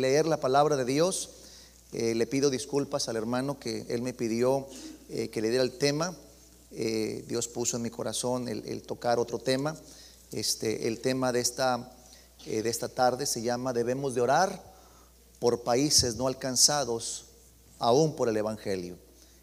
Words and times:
leer 0.00 0.26
la 0.26 0.38
palabra 0.38 0.76
de 0.76 0.84
Dios. 0.84 1.30
Eh, 1.90 2.14
le 2.14 2.28
pido 2.28 2.50
disculpas 2.50 3.08
al 3.08 3.16
hermano 3.16 3.58
que 3.58 3.84
él 3.88 4.00
me 4.00 4.12
pidió 4.12 4.68
eh, 5.08 5.28
que 5.28 5.42
le 5.42 5.48
diera 5.48 5.64
el 5.64 5.72
tema. 5.72 6.14
Eh, 6.70 7.24
Dios 7.26 7.48
puso 7.48 7.76
en 7.76 7.82
mi 7.82 7.90
corazón 7.90 8.46
el, 8.46 8.82
tocar 8.82 9.18
otro 9.18 9.40
tema. 9.40 9.76
Este, 10.30 10.86
el 10.86 11.00
tema 11.00 11.32
de 11.32 11.40
esta, 11.40 11.92
de 12.46 12.68
esta 12.70 12.88
tarde 12.88 13.26
se 13.26 13.42
llama 13.42 13.72
Debemos 13.72 14.14
de 14.14 14.20
orar 14.20 14.62
por 15.40 15.64
países 15.64 16.14
no 16.14 16.28
alcanzados 16.28 17.24
aún 17.80 18.14
por 18.14 18.28
el 18.28 18.36
Evangelio. 18.36 18.96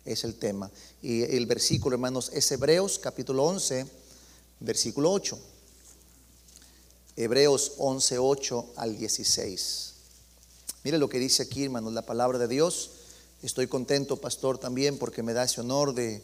Es 0.05 0.23
el 0.23 0.35
tema. 0.35 0.71
Y 1.01 1.23
el 1.23 1.47
versículo, 1.47 1.95
hermanos, 1.95 2.31
es 2.33 2.49
Hebreos 2.49 2.97
capítulo 2.97 3.43
11, 3.43 3.85
versículo 4.61 5.11
8. 5.11 5.37
Hebreos 7.17 7.73
11, 7.77 8.19
8 8.19 8.73
al 8.77 8.97
16. 8.97 9.94
Mire 10.85 10.99
lo 10.99 11.09
que 11.09 11.17
dice 11.17 11.41
aquí, 11.41 11.63
hermanos, 11.63 11.93
la 11.93 12.03
palabra 12.03 12.37
de 12.37 12.47
Dios. 12.47 12.91
Estoy 13.41 13.65
contento, 13.65 14.17
pastor, 14.17 14.59
también 14.59 14.99
porque 14.99 15.23
me 15.23 15.33
da 15.33 15.43
ese 15.43 15.61
honor 15.61 15.95
de, 15.95 16.21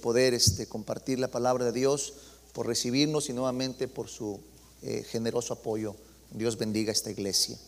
poder 0.00 0.32
este, 0.32 0.66
compartir 0.66 1.18
la 1.18 1.28
palabra 1.28 1.66
de 1.66 1.72
Dios, 1.72 2.14
por 2.54 2.66
recibirnos 2.66 3.28
y 3.28 3.34
nuevamente 3.34 3.88
por 3.88 4.08
su 4.08 4.40
eh, 4.80 5.04
generoso 5.06 5.52
apoyo. 5.52 5.94
Dios 6.30 6.56
bendiga 6.56 6.90
esta 6.90 7.10
iglesia. 7.10 7.58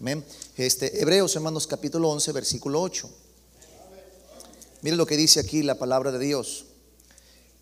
Amén. 0.00 0.24
Este, 0.56 1.02
Hebreos, 1.02 1.36
hermanos, 1.36 1.66
capítulo 1.66 2.08
11, 2.08 2.32
versículo 2.32 2.80
8. 2.80 3.10
Mire 4.80 4.96
lo 4.96 5.04
que 5.04 5.18
dice 5.18 5.38
aquí 5.40 5.62
la 5.62 5.78
palabra 5.78 6.12
de 6.12 6.18
Dios. 6.18 6.64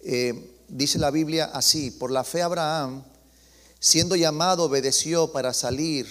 Eh, 0.05 0.49
dice 0.69 1.01
la 1.01 1.11
Biblia 1.11 1.47
así, 1.47 1.91
por 1.91 2.13
la 2.13 2.23
fe 2.23 2.43
Abraham, 2.43 3.03
siendo 3.81 4.15
llamado, 4.15 4.63
obedeció 4.63 5.33
para 5.33 5.53
salir 5.53 6.07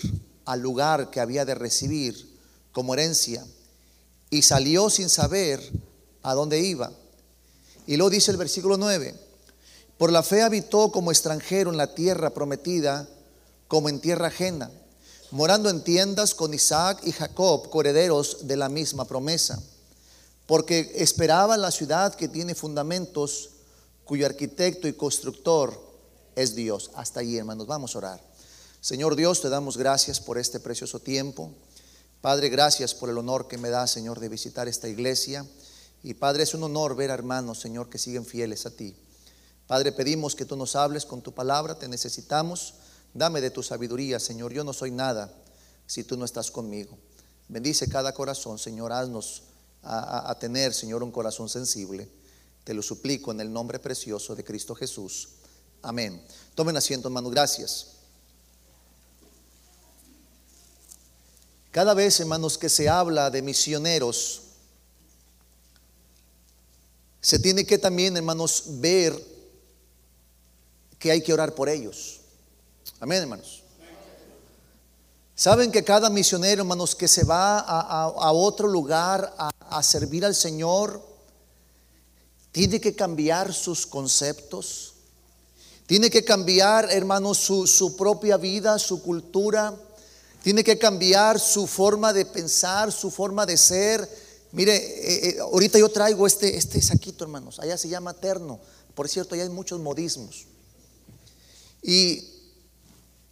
al 0.52 0.60
lugar 0.60 1.10
que 1.10 1.22
había 1.22 1.46
de 1.46 1.56
recibir 1.56 2.38
como 2.74 2.94
herencia 2.94 3.46
y 4.30 4.42
salió 4.42 4.90
sin 4.90 5.08
saber 5.08 5.62
a 6.24 6.34
dónde 6.34 6.60
iba. 6.60 6.92
Y 7.88 7.96
luego 7.96 8.10
dice 8.10 8.32
el 8.32 8.38
versículo 8.38 8.76
9, 8.76 9.16
por 9.98 10.12
la 10.12 10.24
fe 10.24 10.42
habitó 10.42 10.92
como 10.92 11.10
extranjero 11.10 11.72
en 11.72 11.78
la 11.78 11.96
tierra 11.96 12.32
prometida, 12.32 13.08
como 13.70 13.88
en 13.88 14.02
tierra 14.02 14.28
ajena, 14.28 14.70
morando 15.32 15.70
en 15.70 15.86
tiendas 15.86 16.36
con 16.36 16.54
Isaac 16.54 17.00
y 17.06 17.14
Jacob, 17.14 17.70
corederos 17.70 18.46
de 18.46 18.58
la 18.58 18.68
misma 18.68 19.06
promesa, 19.06 19.58
porque 20.48 20.92
esperaba 20.96 21.56
la 21.56 21.72
ciudad 21.72 22.14
que 22.14 22.28
tiene 22.28 22.56
fundamentos, 22.56 23.52
cuyo 24.04 24.26
arquitecto 24.26 24.90
y 24.90 24.94
constructor 24.94 25.80
es 26.36 26.56
Dios. 26.56 26.92
Hasta 26.96 27.22
allí, 27.22 27.38
hermanos, 27.38 27.68
vamos 27.68 27.96
a 27.96 28.00
orar. 28.00 28.31
Señor 28.82 29.16
Dios, 29.16 29.42
te 29.42 29.50
damos 29.50 29.78
gracias 29.78 30.20
por 30.20 30.40
este 30.40 30.60
precioso 30.60 31.00
tiempo. 31.00 31.54
Padre, 32.20 32.50
gracias 32.50 32.96
por 32.96 33.12
el 33.12 33.18
honor 33.20 33.48
que 33.48 33.60
me 33.60 33.70
da, 33.70 33.86
Señor, 33.86 34.20
de 34.20 34.28
visitar 34.28 34.68
esta 34.68 34.90
iglesia. 34.90 35.46
Y 36.02 36.16
Padre, 36.16 36.42
es 36.42 36.56
un 36.56 36.64
honor 36.64 36.96
ver 36.96 37.12
a 37.12 37.14
hermanos, 37.14 37.60
Señor, 37.60 37.90
que 37.90 38.00
siguen 38.00 38.26
fieles 38.26 38.66
a 38.66 38.72
ti. 38.72 38.96
Padre, 39.68 39.92
pedimos 39.92 40.36
que 40.36 40.46
tú 40.46 40.56
nos 40.56 40.76
hables 40.76 41.06
con 41.06 41.22
tu 41.22 41.32
palabra, 41.32 41.78
te 41.78 41.88
necesitamos. 41.88 42.74
Dame 43.14 43.40
de 43.40 43.52
tu 43.52 43.62
sabiduría, 43.62 44.20
Señor. 44.20 44.52
Yo 44.52 44.64
no 44.64 44.74
soy 44.74 44.90
nada 44.90 45.32
si 45.86 46.04
tú 46.04 46.18
no 46.18 46.26
estás 46.26 46.50
conmigo. 46.50 46.98
Bendice 47.50 47.88
cada 47.88 48.16
corazón, 48.16 48.58
Señor. 48.58 48.92
Haznos 48.92 49.44
a, 49.84 50.36
tener, 50.40 50.74
Señor, 50.74 51.04
un 51.04 51.12
corazón 51.12 51.50
sensible. 51.50 52.10
Te 52.64 52.74
lo 52.74 52.82
suplico 52.82 53.32
en 53.32 53.42
el 53.42 53.54
nombre 53.54 53.78
precioso 53.78 54.36
de 54.36 54.44
Cristo 54.44 54.74
Jesús. 54.74 55.30
Amén. 55.84 56.20
Tomen 56.56 56.78
asiento, 56.78 57.10
hermano. 57.10 57.30
Gracias. 57.30 58.01
Cada 61.72 61.94
vez, 61.94 62.20
hermanos, 62.20 62.58
que 62.58 62.68
se 62.68 62.90
habla 62.90 63.30
de 63.30 63.42
misioneros, 63.42 64.42
se 67.22 67.40
tiene 67.40 67.66
que 67.66 67.78
también, 67.78 68.18
hermanos, 68.18 68.64
ver 68.68 69.18
que 71.00 71.12
hay 71.12 71.22
que 71.22 71.34
orar 71.34 71.56
por 71.56 71.70
ellos. 71.70 72.20
Amén, 73.00 73.22
hermanos. 73.22 73.64
Saben 75.34 75.72
que 75.72 75.84
cada 75.84 76.10
misionero, 76.10 76.62
hermanos, 76.62 76.94
que 76.94 77.08
se 77.08 77.24
va 77.24 77.60
a, 77.60 78.32
otro 78.32 78.68
lugar 78.68 79.34
a, 79.38 79.82
servir 79.82 80.26
al 80.26 80.36
Señor, 80.36 81.02
tiene 82.52 82.82
que 82.82 82.96
cambiar 82.96 83.54
sus 83.54 83.88
conceptos, 83.88 84.94
tiene 85.88 86.10
que 86.10 86.24
cambiar, 86.24 86.92
hermanos, 86.92 87.38
su, 87.38 87.96
propia 87.98 88.38
vida, 88.38 88.78
su 88.78 89.02
cultura 89.02 89.76
tiene 90.42 90.64
que 90.64 90.78
cambiar 90.78 91.40
su 91.40 91.68
forma 91.68 92.14
de 92.14 92.26
pensar, 92.26 92.92
su 92.92 93.12
forma 93.12 93.46
de 93.46 93.58
ser. 93.58 94.10
Mire, 94.52 94.76
eh, 94.76 95.30
eh, 95.30 95.40
ahorita 95.40 95.78
yo 95.78 95.90
traigo 95.90 96.26
este, 96.26 96.58
este 96.58 96.82
saquito, 96.82 97.24
hermanos. 97.24 97.60
Allá 97.60 97.78
se 97.78 97.88
llama 97.88 98.14
terno. 98.14 98.60
Por 98.96 99.08
cierto, 99.08 99.36
allá 99.36 99.44
hay 99.44 99.50
muchos 99.50 99.80
modismos. 99.80 100.48
Y 101.84 102.28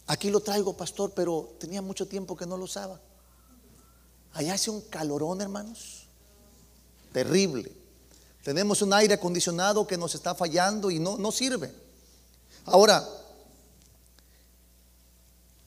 aquí 0.06 0.30
lo 0.30 0.40
traigo, 0.40 0.76
pastor, 0.76 1.12
pero 1.14 1.56
tenía 1.58 1.82
mucho 1.82 2.06
tiempo 2.06 2.36
que 2.36 2.46
no 2.46 2.56
lo 2.56 2.64
usaba. 2.64 3.00
Allá 4.32 4.54
hace 4.54 4.70
un 4.70 4.80
calorón, 4.82 5.40
hermanos. 5.40 6.06
Terrible. 7.12 7.72
Tenemos 8.44 8.82
un 8.82 8.92
aire 8.92 9.14
acondicionado 9.14 9.86
que 9.86 9.98
nos 9.98 10.14
está 10.14 10.34
fallando 10.34 10.90
y 10.90 11.00
no, 11.00 11.18
no 11.18 11.32
sirve. 11.32 11.72
Ahora, 12.64 13.06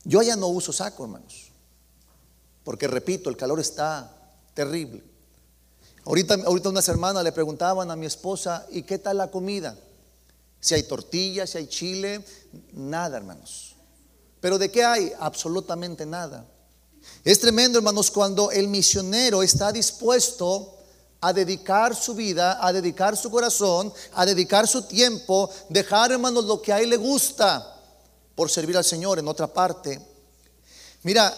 yo 0.03 0.21
ya 0.21 0.35
no 0.35 0.47
uso 0.47 0.73
saco, 0.73 1.03
hermanos. 1.03 1.51
Porque 2.63 2.87
repito, 2.87 3.29
el 3.29 3.37
calor 3.37 3.59
está 3.59 4.11
terrible. 4.53 5.03
Ahorita, 6.05 6.35
ahorita 6.45 6.69
unas 6.69 6.87
hermanas 6.89 7.23
le 7.23 7.31
preguntaban 7.31 7.89
a 7.89 7.95
mi 7.95 8.05
esposa, 8.05 8.65
¿y 8.69 8.83
qué 8.83 8.97
tal 8.97 9.17
la 9.17 9.31
comida? 9.31 9.77
Si 10.59 10.75
hay 10.75 10.83
tortillas, 10.83 11.51
si 11.51 11.57
hay 11.57 11.67
chile, 11.67 12.25
nada, 12.73 13.17
hermanos. 13.17 13.75
Pero 14.41 14.57
¿de 14.57 14.69
qué 14.69 14.83
hay? 14.83 15.13
Absolutamente 15.19 16.05
nada. 16.05 16.45
Es 17.23 17.39
tremendo, 17.39 17.77
hermanos, 17.77 18.11
cuando 18.11 18.51
el 18.51 18.67
misionero 18.67 19.43
está 19.43 19.71
dispuesto 19.71 20.77
a 21.21 21.31
dedicar 21.31 21.95
su 21.95 22.13
vida, 22.13 22.65
a 22.65 22.73
dedicar 22.73 23.15
su 23.15 23.31
corazón, 23.31 23.93
a 24.13 24.25
dedicar 24.25 24.67
su 24.67 24.83
tiempo, 24.83 25.49
dejar, 25.69 26.11
hermanos, 26.11 26.43
lo 26.45 26.61
que 26.61 26.73
a 26.73 26.81
él 26.81 26.89
le 26.89 26.97
gusta 26.97 27.72
por 28.35 28.49
servir 28.49 28.77
al 28.77 28.83
Señor 28.83 29.19
en 29.19 29.27
otra 29.27 29.47
parte. 29.47 29.99
Mira, 31.03 31.35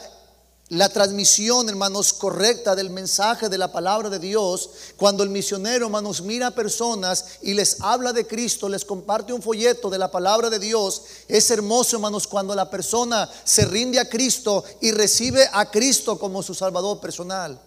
la 0.69 0.89
transmisión, 0.89 1.69
hermanos, 1.69 2.11
correcta 2.11 2.75
del 2.75 2.89
mensaje 2.89 3.49
de 3.49 3.57
la 3.57 3.71
palabra 3.71 4.09
de 4.09 4.17
Dios, 4.17 4.69
cuando 4.97 5.23
el 5.23 5.29
misionero, 5.29 5.85
hermanos, 5.85 6.21
mira 6.21 6.47
a 6.47 6.55
personas 6.55 7.37
y 7.43 7.53
les 7.53 7.81
habla 7.81 8.13
de 8.13 8.25
Cristo, 8.25 8.67
les 8.67 8.83
comparte 8.83 9.31
un 9.31 9.43
folleto 9.43 9.91
de 9.91 9.99
la 9.99 10.09
palabra 10.09 10.49
de 10.49 10.57
Dios, 10.57 11.03
es 11.27 11.51
hermoso, 11.51 11.97
hermanos, 11.97 12.25
cuando 12.25 12.55
la 12.55 12.69
persona 12.71 13.29
se 13.43 13.65
rinde 13.65 13.99
a 13.99 14.09
Cristo 14.09 14.63
y 14.81 14.91
recibe 14.91 15.47
a 15.53 15.69
Cristo 15.69 16.17
como 16.17 16.41
su 16.41 16.55
Salvador 16.55 16.99
personal. 16.99 17.61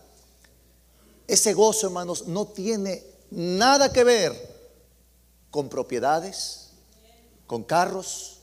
Ese 1.29 1.55
gozo, 1.55 1.87
hermanos, 1.87 2.27
no 2.27 2.49
tiene 2.49 3.05
nada 3.31 3.93
que 3.93 4.03
ver 4.03 4.59
con 5.53 5.69
propiedades, 5.69 6.71
con 7.47 7.63
carros, 7.63 8.38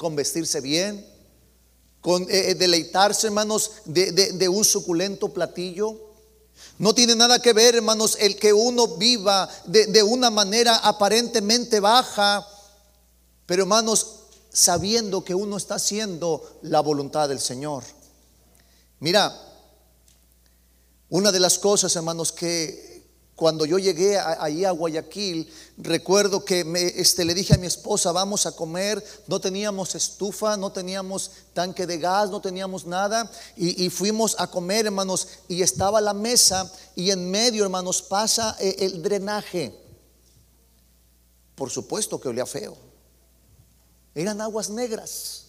con 0.00 0.16
vestirse 0.16 0.62
bien, 0.62 1.06
con 2.00 2.22
eh, 2.22 2.52
eh, 2.52 2.54
deleitarse, 2.54 3.26
hermanos, 3.26 3.72
de, 3.84 4.48
un 4.48 4.64
suculento 4.64 5.28
platillo. 5.28 5.94
No 6.78 6.94
tiene 6.94 7.14
nada 7.14 7.42
que 7.42 7.52
ver, 7.52 7.74
hermanos, 7.74 8.16
el 8.18 8.36
que 8.36 8.54
uno 8.54 8.96
viva 8.96 9.46
de, 9.66 9.88
de 9.88 10.02
una 10.02 10.30
manera 10.30 10.76
aparentemente 10.76 11.80
baja, 11.80 12.48
pero 13.44 13.64
hermanos, 13.64 14.20
sabiendo 14.50 15.22
que 15.22 15.34
uno 15.34 15.58
está 15.58 15.74
haciendo 15.74 16.60
la 16.62 16.80
voluntad 16.80 17.28
del 17.28 17.38
Señor. 17.38 17.84
Mira, 19.00 19.38
una 21.10 21.30
de 21.30 21.40
las 21.40 21.58
cosas, 21.58 21.94
hermanos, 21.94 22.32
que 22.32 22.89
cuando 23.40 23.64
yo 23.64 23.78
llegué 23.78 24.18
ahí 24.18 24.66
a 24.66 24.70
Guayaquil, 24.70 25.50
recuerdo 25.78 26.44
que 26.44 26.62
me, 26.62 26.88
este, 26.88 27.24
le 27.24 27.32
dije 27.32 27.54
a 27.54 27.56
mi 27.56 27.66
esposa, 27.66 28.12
vamos 28.12 28.44
a 28.44 28.52
comer, 28.52 29.02
no 29.28 29.40
teníamos 29.40 29.94
estufa, 29.94 30.58
no 30.58 30.72
teníamos 30.72 31.30
tanque 31.54 31.86
de 31.86 31.96
gas, 31.96 32.28
no 32.28 32.42
teníamos 32.42 32.84
nada, 32.84 33.32
y, 33.56 33.88
fuimos 33.88 34.38
a 34.38 34.46
comer, 34.46 34.84
hermanos, 34.84 35.26
y 35.48 35.62
estaba 35.62 36.02
la 36.02 36.12
mesa, 36.12 36.70
y 36.94 37.12
en 37.12 37.30
medio, 37.30 37.64
hermanos, 37.64 38.02
pasa 38.02 38.58
eh, 38.60 38.76
el 38.80 39.02
drenaje. 39.02 39.74
Por 41.54 41.70
supuesto 41.70 42.20
que 42.20 42.28
olía 42.28 42.44
feo. 42.44 42.76
Eran 44.14 44.42
aguas 44.42 44.68
negras. 44.68 45.46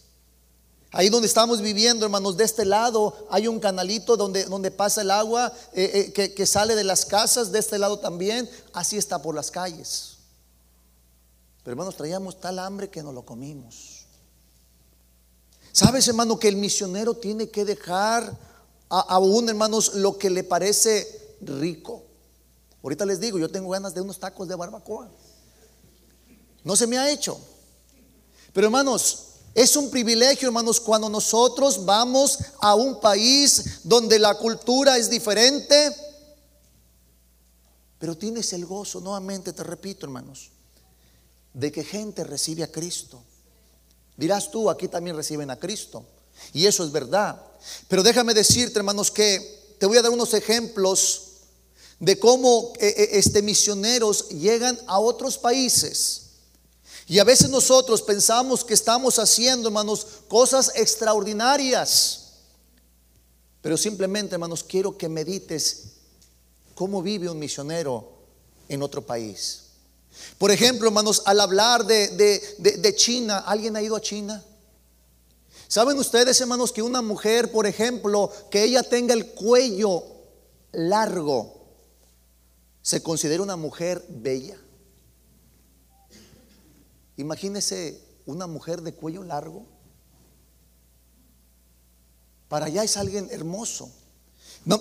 Ahí 0.94 1.08
donde 1.08 1.28
estamos 1.28 1.62
viviendo, 1.62 2.06
hermanos, 2.06 2.36
de 2.36 2.44
este 2.44 2.66
lado 2.66 3.28
hay 3.30 3.48
un 3.48 3.62
canalito 3.62 4.18
donde, 4.18 4.44
donde 4.44 4.72
pasa 4.72 5.02
el 5.02 5.12
agua 5.12 5.54
eh, 5.72 6.14
eh, 6.16 6.34
que, 6.34 6.46
sale 6.46 6.76
de 6.76 6.84
las 6.84 7.06
casas, 7.06 7.52
de 7.54 7.60
este 7.60 7.80
lado 7.80 8.00
también, 8.00 8.50
así 8.74 8.98
está 8.98 9.22
por 9.22 9.34
las 9.34 9.50
calles. 9.50 10.18
Pero 11.64 11.74
hermanos, 11.74 11.96
traíamos 11.96 12.42
tal 12.42 12.60
hambre 12.60 12.90
que 12.90 13.02
no 13.02 13.14
lo 13.14 13.24
comimos. 13.24 14.06
¿Sabes, 15.72 16.06
hermano, 16.10 16.38
que 16.38 16.50
el 16.50 16.58
misionero 16.58 17.14
tiene 17.14 17.50
que 17.50 17.64
dejar 17.64 18.38
aún, 18.90 19.48
hermanos, 19.48 19.94
lo 19.94 20.18
que 20.18 20.30
le 20.30 20.44
parece 20.44 21.38
rico. 21.40 22.04
Ahorita 22.84 23.06
les 23.06 23.22
digo, 23.22 23.40
yo 23.40 23.50
tengo 23.50 23.70
ganas 23.70 23.94
de 23.94 24.02
unos 24.02 24.20
tacos 24.20 24.46
de 24.50 24.56
barbacoa. 24.56 25.10
No 26.66 26.76
se 26.76 26.88
me 26.88 26.98
ha 26.98 27.10
hecho. 27.10 27.40
Pero 28.52 28.68
hermanos, 28.68 29.31
es 29.54 29.76
un 29.76 29.92
privilegio, 29.92 30.48
hermanos, 30.48 30.80
cuando 30.80 31.10
nosotros 31.10 31.84
vamos 31.86 32.40
a 32.60 32.76
un 32.76 33.00
país 33.00 33.82
donde 33.84 34.18
la 34.18 34.36
cultura 34.36 34.98
es 34.98 35.10
diferente, 35.10 35.96
pero 38.00 38.18
tienes 38.18 38.54
el 38.54 38.66
gozo, 38.66 39.02
nuevamente 39.02 39.52
te 39.54 39.64
repito, 39.64 40.06
hermanos, 40.06 40.50
de 41.54 41.72
que 41.72 41.84
gente 41.84 42.24
recibe 42.24 42.64
a 42.64 42.72
Cristo. 42.72 43.22
Dirás 44.16 44.50
tú, 44.52 44.70
aquí 44.70 44.88
también 44.88 45.16
reciben 45.16 45.52
a 45.52 45.58
Cristo. 45.58 46.06
Y 46.54 46.66
eso 46.66 46.84
es 46.84 46.92
verdad. 46.92 47.42
Pero 47.88 48.04
déjame 48.04 48.34
decirte, 48.34 48.80
hermanos, 48.80 49.12
que 49.12 49.76
te 49.78 49.86
voy 49.86 49.98
a 49.98 50.02
dar 50.02 50.12
unos 50.12 50.34
ejemplos 50.34 51.24
de 52.00 52.18
cómo 52.18 52.74
eh, 52.80 52.94
eh, 52.98 53.10
este, 53.14 53.42
misioneros 53.42 54.30
llegan 54.30 54.80
a 54.88 55.00
otros 55.00 55.38
países. 55.38 56.21
Y 57.12 57.20
a 57.20 57.26
veces 57.26 57.50
nosotros 57.50 58.02
pensamos 58.02 58.64
que 58.64 58.74
estamos 58.74 59.20
haciendo, 59.20 59.68
hermanos, 59.68 60.08
cosas 60.30 60.72
extraordinarias. 60.76 62.36
Pero 63.62 63.76
simplemente, 63.76 64.36
hermanos, 64.36 64.64
quiero 64.64 64.98
que 64.98 65.10
medites 65.10 65.88
cómo 66.74 67.02
vive 67.02 67.30
un 67.30 67.38
misionero 67.38 68.14
en 68.70 68.82
otro 68.82 69.06
país. 69.06 69.64
Por 70.38 70.52
ejemplo, 70.52 70.88
hermanos, 70.88 71.24
al 71.26 71.42
hablar 71.42 71.86
de, 71.86 72.08
de 72.58 72.96
China, 72.96 73.40
¿alguien 73.40 73.76
ha 73.76 73.82
ido 73.82 73.98
a 73.98 74.02
China? 74.02 74.42
¿Saben 75.68 76.00
ustedes, 76.00 76.40
hermanos, 76.40 76.72
que 76.72 76.82
una 76.82 77.02
mujer, 77.02 77.52
por 77.52 77.68
ejemplo, 77.68 78.32
que 78.50 78.64
ella 78.64 78.84
tenga 78.84 79.14
el 79.14 79.34
cuello 79.34 80.06
largo, 80.72 81.62
se 82.82 83.04
considera 83.04 83.44
una 83.44 83.58
mujer 83.58 84.02
bella. 84.08 84.61
Imagínese 87.22 88.02
una 88.26 88.48
mujer 88.48 88.82
de 88.82 88.94
cuello 88.94 89.24
largo. 89.24 89.66
Para 92.50 92.66
allá 92.66 92.84
es 92.84 92.98
alguien 92.98 93.30
hermoso. 93.32 93.90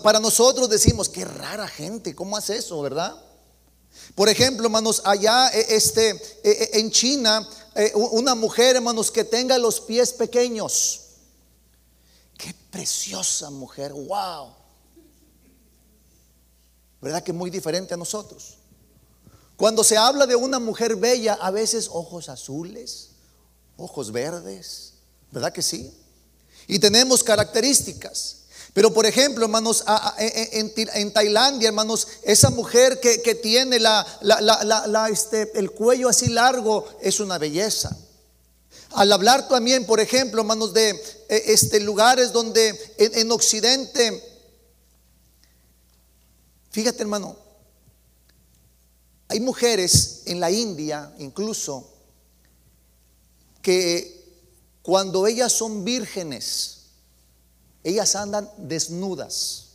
Para 0.03 0.21
nosotros 0.21 0.69
decimos, 0.69 1.09
qué 1.09 1.25
rara 1.25 1.69
gente, 1.69 2.15
¿cómo 2.15 2.37
hace 2.37 2.57
eso, 2.57 2.81
verdad? 2.83 3.15
Por 4.15 4.29
ejemplo, 4.29 4.67
hermanos, 4.67 5.03
allá 5.05 5.49
eh, 5.49 5.67
este, 5.71 6.11
eh, 6.11 6.19
eh, 6.45 6.71
en 6.75 6.91
China, 6.91 7.49
una 7.95 8.35
mujer, 8.35 8.77
hermanos, 8.77 9.11
que 9.11 9.25
tenga 9.25 9.57
los 9.59 9.81
pies 9.81 10.13
pequeños. 10.13 11.03
Qué 12.37 12.55
preciosa 12.71 13.51
mujer, 13.51 13.93
wow. 13.93 14.55
¿Verdad 17.01 17.23
que 17.23 17.33
muy 17.33 17.51
diferente 17.51 17.95
a 17.95 17.97
nosotros? 17.97 18.60
Cuando 19.61 19.85
se 19.85 19.99
habla 19.99 20.27
de 20.27 20.37
una 20.37 20.59
mujer 20.59 20.97
bella, 20.97 21.35
a 21.35 21.51
veces 21.51 21.91
ojos 21.93 22.31
azules, 22.31 23.11
ojos 23.77 24.11
verdes, 24.11 24.95
¿verdad 25.31 25.53
que 25.53 25.61
sí? 25.61 25.93
Y 26.67 26.79
tenemos 26.79 27.23
características. 27.23 28.45
Pero 28.73 28.95
por 28.95 29.05
ejemplo, 29.05 29.45
hermanos, 29.45 29.85
en, 30.17 31.13
Tailandia, 31.13 31.69
hermanos, 31.69 32.09
esa 32.23 32.49
mujer 32.49 33.01
que, 33.01 33.35
tiene 33.35 33.79
la, 33.79 35.09
este, 35.13 35.51
el 35.59 35.73
cuello 35.73 36.09
así 36.09 36.31
largo 36.31 36.89
es 37.03 37.21
una 37.21 37.37
belleza. 37.37 37.95
Al 38.93 39.13
hablar 39.13 39.47
también, 39.47 39.85
por 39.85 40.01
ejemplo, 40.01 40.41
hermanos, 40.41 40.73
de 40.73 40.89
e, 41.29 41.53
este, 41.53 41.81
lugares 41.81 42.33
donde 42.33 42.95
en 42.97 43.31
Occidente 43.31 44.27
Fíjate 46.71 47.03
hermano, 47.03 47.37
hay 49.31 49.39
mujeres 49.39 50.23
en 50.27 50.41
la 50.41 50.51
India 50.51 51.15
incluso 51.19 51.89
que 53.63 54.21
cuando 54.83 55.25
ellas 55.25 55.53
son 55.53 55.85
vírgenes, 55.85 56.79
ellas 57.85 58.17
andan 58.17 58.51
desnudas. 58.57 59.67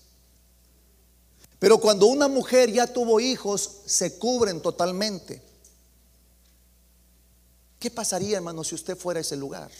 Pero 1.58 1.78
cuando 1.78 2.08
una 2.08 2.28
mujer 2.28 2.70
ya 2.70 2.86
tuvo 2.86 3.22
hijos, 3.22 3.78
se 3.86 4.18
cubren 4.18 4.62
totalmente. 4.62 5.42
¿Qué 7.80 7.90
pasaría, 7.90 8.36
hermano, 8.36 8.62
si 8.66 8.76
usted 8.76 8.98
fuera 8.98 9.20
a 9.20 9.22
ese 9.22 9.38
lugar? 9.38 9.72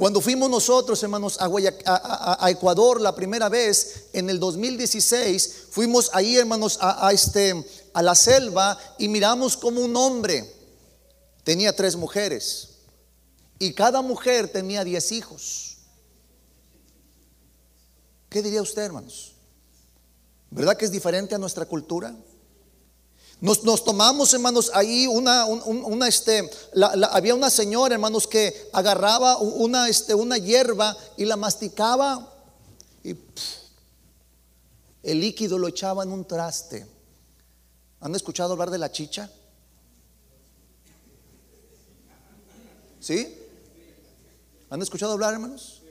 Cuando 0.00 0.22
fuimos 0.22 0.48
nosotros, 0.48 1.02
hermanos, 1.02 1.36
a, 1.38 2.48
Ecuador 2.48 3.02
la 3.02 3.14
primera 3.14 3.50
vez, 3.50 4.04
en 4.14 4.30
el 4.30 4.40
2016, 4.40 5.66
fuimos 5.68 6.08
ahí, 6.14 6.36
hermanos, 6.38 6.78
a, 6.80 7.12
este, 7.12 7.62
a 7.92 8.02
la 8.02 8.14
selva 8.14 8.78
y 8.98 9.08
miramos 9.08 9.56
como 9.56 9.80
un 9.80 9.96
hombre 9.96 10.54
tenía 11.44 11.74
tres 11.74 11.96
mujeres 11.96 12.68
y 13.58 13.74
cada 13.74 14.02
mujer 14.02 14.48
tenía 14.48 14.84
diez 14.84 15.12
hijos. 15.12 15.76
¿Qué 18.28 18.42
diría 18.42 18.62
usted, 18.62 18.82
hermanos? 18.82 19.34
¿Verdad 20.50 20.76
que 20.76 20.84
es 20.84 20.90
diferente 20.90 21.34
a 21.34 21.38
nuestra 21.38 21.66
cultura? 21.66 22.14
Nos, 23.40 23.84
tomamos, 23.84 24.34
hermanos, 24.34 24.70
ahí 24.74 25.06
una, 25.06 25.46
una 25.46 26.08
este, 26.08 26.50
había 27.10 27.34
una 27.34 27.48
señora, 27.48 27.94
hermanos, 27.94 28.26
que 28.26 28.68
agarraba 28.72 29.38
una, 29.38 29.88
este, 29.88 30.14
una 30.14 30.36
hierba 30.36 30.94
y 31.16 31.24
la 31.24 31.36
masticaba 31.36 32.34
y 33.02 33.16
el 35.02 35.20
líquido 35.20 35.58
lo 35.58 35.68
echaba 35.68 36.02
en 36.02 36.12
un 36.12 36.26
traste. 36.26 36.86
¿Han 38.00 38.14
escuchado 38.14 38.52
hablar 38.52 38.70
de 38.70 38.78
la 38.78 38.90
chicha? 38.90 39.30
¿Sí? 42.98 43.36
¿Han 44.70 44.80
escuchado 44.82 45.12
hablar, 45.12 45.34
hermanos? 45.34 45.82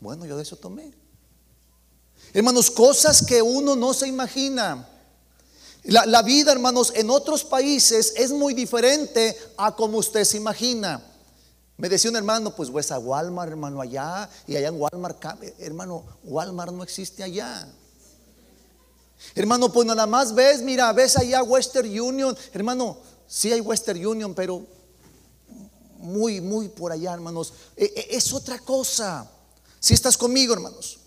Bueno, 0.00 0.26
yo 0.26 0.36
de 0.36 0.42
eso 0.42 0.56
tomé. 0.56 0.92
Hermanos, 2.32 2.70
cosas 2.70 3.24
que 3.24 3.40
uno 3.40 3.76
no 3.76 3.94
se 3.94 4.08
imagina. 4.08 4.86
La, 5.84 6.22
vida, 6.22 6.52
hermanos, 6.52 6.92
en 6.94 7.08
otros 7.08 7.42
países 7.42 8.12
es 8.16 8.32
muy 8.32 8.52
diferente 8.52 9.36
a 9.56 9.74
como 9.74 9.98
usted 9.98 10.24
se 10.24 10.36
imagina. 10.36 11.02
Me 11.78 11.88
decía 11.88 12.10
un 12.10 12.16
hermano, 12.16 12.54
pues 12.54 12.70
pues 12.70 12.90
a 12.92 12.98
Walmart, 12.98 13.50
hermano, 13.50 13.80
allá, 13.80 14.28
y 14.46 14.56
allá 14.56 14.68
en 14.68 14.78
Walmart, 14.78 15.24
hermano, 15.58 16.04
Walmart 16.24 16.72
no 16.72 16.82
existe 16.82 17.22
allá. 17.22 17.66
Hermano, 19.34 19.72
pues 19.72 19.86
nada 19.86 20.06
más 20.06 20.34
ves, 20.34 20.62
mira, 20.62 20.92
ves 20.92 21.16
allá 21.16 21.42
Western 21.42 21.88
Union, 22.00 22.36
hermano, 22.52 22.98
sí 23.26 23.52
hay 23.52 23.60
Western 23.60 24.04
Union, 24.04 24.34
pero 24.34 24.66
muy, 25.98 26.40
muy 26.40 26.68
por 26.68 26.92
allá, 26.92 27.12
hermanos. 27.12 27.52
E, 27.76 27.84
e, 27.84 28.16
es 28.16 28.32
otra 28.32 28.58
cosa. 28.58 29.30
Si 29.78 29.94
estás 29.94 30.16
conmigo, 30.16 30.54
hermanos. 30.54 30.98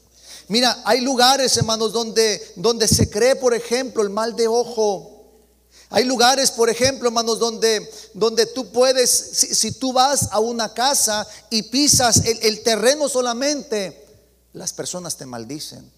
Mira, 0.48 0.82
hay 0.86 1.02
lugares, 1.02 1.56
hermanos, 1.58 1.94
donde, 1.94 2.54
donde 2.56 2.88
se 2.88 3.10
cree, 3.10 3.36
por 3.36 3.54
ejemplo, 3.54 4.04
el 4.04 4.10
mal 4.10 4.36
de 4.36 4.48
ojo. 4.48 5.10
Hay 5.90 6.06
lugares, 6.06 6.52
por 6.52 6.70
ejemplo, 6.70 7.08
hermanos, 7.08 7.40
donde, 7.40 7.90
donde 8.14 8.46
tú 8.48 8.72
puedes, 8.72 9.10
si, 9.10 9.72
tú 9.74 9.94
vas 9.94 10.30
a 10.32 10.40
una 10.40 10.74
casa 10.74 11.28
y 11.50 11.64
pisas 11.64 12.26
el, 12.26 12.40
el 12.42 12.64
terreno 12.64 13.08
solamente, 13.08 14.06
las 14.54 14.74
personas 14.74 15.18
te 15.18 15.26
maldicen. 15.26 15.92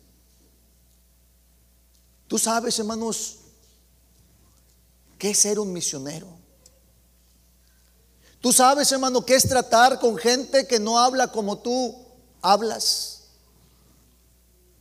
Tú 2.27 2.39
sabes, 2.39 2.77
hermanos, 2.79 3.37
qué 5.17 5.31
es 5.31 5.39
ser 5.39 5.59
un 5.59 5.71
misionero. 5.71 6.27
Tú 8.41 8.51
sabes, 8.51 8.91
hermano, 8.91 9.25
qué 9.25 9.35
es 9.35 9.47
tratar 9.47 9.99
con 9.99 10.17
gente 10.17 10.67
que 10.67 10.79
no 10.79 10.99
habla 10.99 11.31
como 11.31 11.57
tú 11.57 11.95
hablas. 12.41 13.15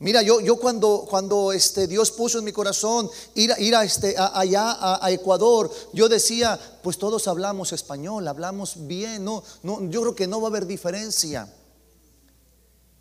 Mira, 0.00 0.20
yo, 0.20 0.40
yo 0.40 0.56
cuando, 0.56 1.06
cuando 1.08 1.52
este, 1.52 1.86
Dios 1.86 2.10
puso 2.10 2.38
en 2.38 2.44
mi 2.44 2.52
corazón 2.52 3.08
ir, 3.34 3.54
ir 3.58 3.74
a 3.74 3.84
este, 3.84 4.14
allá 4.18 5.02
a, 5.02 5.10
Ecuador, 5.10 5.70
yo 5.94 6.10
decía, 6.10 6.60
pues 6.82 6.98
todos 6.98 7.26
hablamos 7.26 7.72
español, 7.72 8.28
hablamos 8.28 8.86
bien, 8.86 9.24
no, 9.24 9.42
no, 9.62 9.88
yo 9.88 10.02
creo 10.02 10.14
que 10.14 10.26
no 10.26 10.42
va 10.42 10.48
a 10.48 10.50
haber 10.50 10.66
diferencia. 10.66 11.50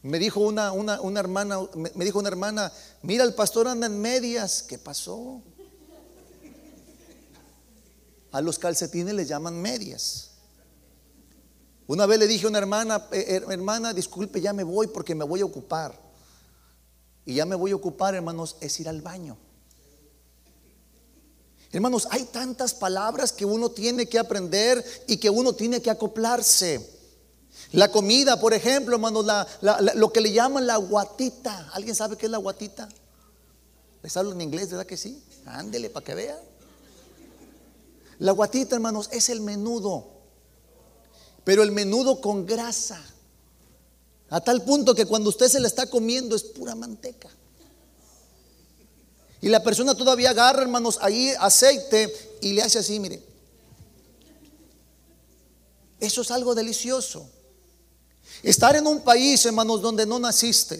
Me 0.03 0.19
dijo 0.19 0.41
una, 0.41 0.71
una, 0.73 1.01
una 1.01 1.19
hermana, 1.19 1.59
me 1.95 2.05
dijo 2.05 2.19
una 2.19 2.27
hermana, 2.27 2.71
mira, 3.01 3.23
el 3.23 3.33
pastor 3.33 3.67
anda 3.67 3.87
en 3.87 3.99
medias, 3.99 4.61
¿qué 4.61 4.77
pasó? 4.77 5.41
A 8.31 8.41
los 8.41 8.59
calcetines 8.59 9.13
les 9.13 9.27
llaman 9.27 9.61
medias. 9.61 10.31
Una 11.87 12.05
vez 12.05 12.19
le 12.19 12.27
dije 12.27 12.45
a 12.45 12.49
una 12.49 12.57
hermana, 12.57 13.07
eh, 13.11 13.41
hermana, 13.49 13.93
disculpe, 13.93 14.41
ya 14.41 14.51
me 14.53 14.63
voy 14.63 14.87
porque 14.87 15.15
me 15.15 15.23
voy 15.23 15.41
a 15.41 15.45
ocupar 15.45 15.97
y 17.25 17.35
ya 17.35 17.45
me 17.45 17.55
voy 17.55 17.71
a 17.71 17.75
ocupar, 17.75 18.15
hermanos, 18.15 18.57
es 18.59 18.79
ir 18.79 18.89
al 18.89 19.01
baño. 19.01 19.37
Hermanos, 21.71 22.07
hay 22.11 22.25
tantas 22.25 22.73
palabras 22.73 23.31
que 23.31 23.45
uno 23.45 23.71
tiene 23.71 24.07
que 24.07 24.19
aprender 24.19 24.83
y 25.07 25.17
que 25.17 25.29
uno 25.29 25.53
tiene 25.53 25.81
que 25.81 25.89
acoplarse. 25.89 26.92
La 27.73 27.91
comida, 27.91 28.39
por 28.39 28.53
ejemplo, 28.53 28.95
hermanos, 28.95 29.25
lo 29.95 30.13
que 30.13 30.21
le 30.21 30.31
llaman 30.31 30.67
la 30.67 30.77
guatita. 30.77 31.71
¿Alguien 31.73 31.95
sabe 31.95 32.17
qué 32.17 32.27
es 32.27 32.31
la 32.31 32.37
guatita? 32.37 32.87
¿Les 34.03 34.15
hablo 34.15 34.31
en 34.31 34.41
inglés, 34.41 34.69
verdad 34.69 34.85
que 34.85 34.95
sí? 34.95 35.23
Ándele 35.47 35.89
para 35.89 36.05
que 36.05 36.13
vean. 36.13 36.37
La 38.19 38.31
guatita, 38.31 38.75
hermanos, 38.75 39.09
es 39.11 39.29
el 39.29 39.41
menudo. 39.41 40.05
Pero 41.43 41.63
el 41.63 41.71
menudo 41.71 42.21
con 42.21 42.45
grasa. 42.45 43.03
A 44.29 44.39
tal 44.39 44.61
punto 44.63 44.93
que 44.93 45.07
cuando 45.07 45.29
usted 45.29 45.47
se 45.47 45.59
la 45.59 45.67
está 45.67 45.87
comiendo 45.87 46.35
es 46.35 46.43
pura 46.43 46.75
manteca. 46.75 47.29
Y 49.41 49.49
la 49.49 49.63
persona 49.63 49.95
todavía 49.95 50.29
agarra, 50.29 50.61
hermanos, 50.61 50.99
ahí 51.01 51.33
aceite 51.39 52.37
y 52.39 52.53
le 52.53 52.61
hace 52.61 52.77
así, 52.77 52.99
mire. 52.99 53.23
Eso 55.99 56.21
es 56.21 56.29
algo 56.29 56.53
delicioso. 56.53 57.27
Estar 58.43 58.75
en 58.75 58.85
un 58.85 58.99
país, 58.99 59.45
hermanos, 59.45 59.81
donde 59.81 60.05
no 60.05 60.19
naciste. 60.19 60.77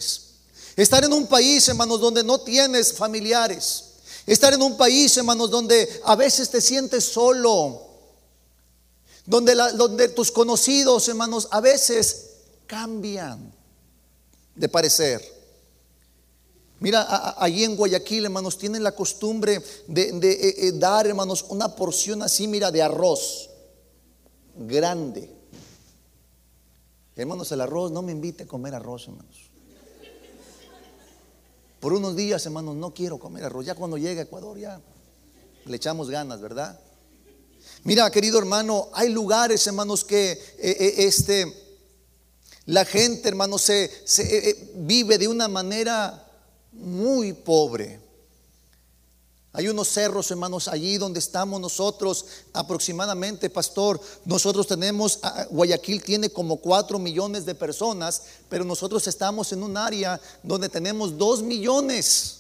Estar 0.76 1.04
en 1.06 1.14
un 1.14 1.26
país, 1.28 1.68
hermanos, 1.70 2.02
donde 2.02 2.24
no 2.24 2.42
tienes 2.42 2.94
familiares. 2.94 3.86
Estar 4.28 4.54
en 4.54 4.62
un 4.62 4.76
país, 4.76 5.16
hermanos, 5.16 5.50
donde 5.50 6.02
a 6.04 6.16
veces 6.18 6.50
te 6.50 6.60
sientes 6.60 7.06
solo. 7.06 7.82
Donde, 9.26 9.56
donde 9.76 10.10
tus 10.10 10.30
conocidos, 10.30 11.08
hermanos, 11.08 11.48
a 11.52 11.62
veces 11.62 12.32
cambian 12.68 13.54
de 14.56 14.68
parecer. 14.68 15.34
Mira, 16.80 17.36
allí 17.38 17.64
en 17.64 17.78
Guayaquil, 17.78 18.26
hermanos, 18.26 18.58
tienen 18.58 18.84
la 18.84 18.94
costumbre 18.94 19.64
de, 19.88 20.10
eh, 20.10 20.68
eh, 20.68 20.72
dar, 20.74 21.08
hermanos, 21.08 21.46
una 21.48 21.74
porción 21.74 22.22
así, 22.24 22.46
mira, 22.46 22.72
de 22.72 22.82
arroz 22.82 23.50
grande. 24.54 25.43
Hermanos, 27.16 27.52
el 27.52 27.62
arroz, 27.62 27.92
no 27.92 28.02
me 28.02 28.12
invite 28.12 28.44
a 28.44 28.48
comer 28.48 28.74
arroz, 28.74 29.08
hermanos. 29.08 29.52
Por 31.80 31.94
unos 31.94 32.16
días, 32.16 32.46
hermanos, 32.46 32.76
no 32.76 32.94
quiero 32.94 33.20
comer 33.20 33.44
arroz. 33.44 33.66
Ya 33.66 33.76
cuando 33.76 33.98
llegue 33.98 34.22
a 34.22 34.24
Ecuador, 34.24 34.58
ya 34.58 34.82
le 35.66 35.76
echamos 35.76 36.10
ganas, 36.10 36.42
¿verdad? 36.42 36.80
Mira, 37.84 38.10
querido 38.10 38.40
hermano, 38.40 38.88
hay 38.94 39.10
lugares, 39.10 39.68
hermanos, 39.68 40.04
que 40.04 40.32
eh, 40.32 40.96
este, 40.98 41.54
la 42.66 42.86
gente, 42.86 43.28
hermanos, 43.28 43.62
se, 43.62 43.92
se 44.06 44.72
vive 44.76 45.18
de 45.18 45.28
una 45.28 45.48
manera 45.48 46.26
muy 46.72 47.34
pobre. 47.34 48.00
Hay 49.56 49.68
unos 49.68 49.88
cerros, 49.88 50.32
hermanos, 50.32 50.68
allí 50.68 50.98
donde 50.98 51.20
estamos 51.20 51.62
nosotros 51.62 52.26
aproximadamente, 52.54 53.52
pastor. 53.52 54.02
Nosotros 54.26 54.66
tenemos, 54.66 55.20
Guayaquil 55.52 56.02
tiene 56.02 56.32
como 56.32 56.58
4 56.58 56.98
millones 56.98 57.46
de 57.46 57.54
personas, 57.54 58.24
pero 58.50 58.66
nosotros 58.66 59.08
estamos 59.08 59.52
en 59.52 59.62
un 59.62 59.78
área 59.78 60.20
donde 60.42 60.70
tenemos 60.70 61.20
2 61.20 61.44
millones 61.44 62.40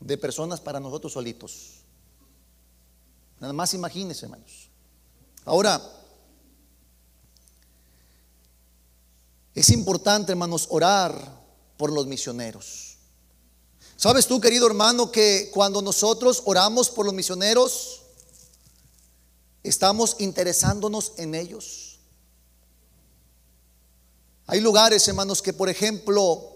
de 0.00 0.18
personas 0.18 0.60
para 0.60 0.80
nosotros 0.80 1.12
solitos. 1.12 1.74
Nada 3.38 3.52
más 3.52 3.72
imagínense, 3.72 4.26
hermanos. 4.26 4.68
Ahora, 5.44 5.80
es 9.54 9.70
importante, 9.70 10.32
hermanos, 10.32 10.66
orar 10.70 11.40
por 11.76 11.92
los 11.92 12.08
misioneros. 12.08 12.93
¿Sabes 13.96 14.26
tú, 14.26 14.40
querido 14.40 14.66
hermano, 14.66 15.10
que 15.10 15.50
cuando 15.52 15.80
nosotros 15.80 16.42
oramos 16.46 16.90
por 16.90 17.06
los 17.06 17.14
misioneros, 17.14 18.02
estamos 19.62 20.16
interesándonos 20.18 21.12
en 21.16 21.34
ellos? 21.34 21.98
Hay 24.46 24.60
lugares, 24.60 25.06
hermanos, 25.08 25.40
que 25.40 25.52
por 25.52 25.68
ejemplo, 25.68 26.50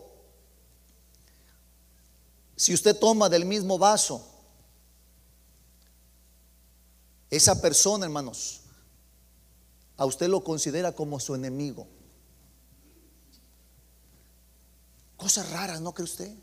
si 2.57 2.75
usted 2.75 2.99
toma 2.99 3.29
del 3.29 3.45
mismo 3.45 3.79
vaso, 3.79 4.27
esa 7.31 7.61
persona, 7.61 8.07
hermanos, 8.07 8.61
a 9.97 10.05
usted 10.05 10.29
lo 10.29 10.43
considera 10.43 10.93
como 10.93 11.19
su 11.21 11.35
enemigo. 11.35 11.87
Cosas 15.17 15.51
raras, 15.51 15.81
¿no 15.81 15.93
cree 15.93 16.05
usted? 16.05 16.35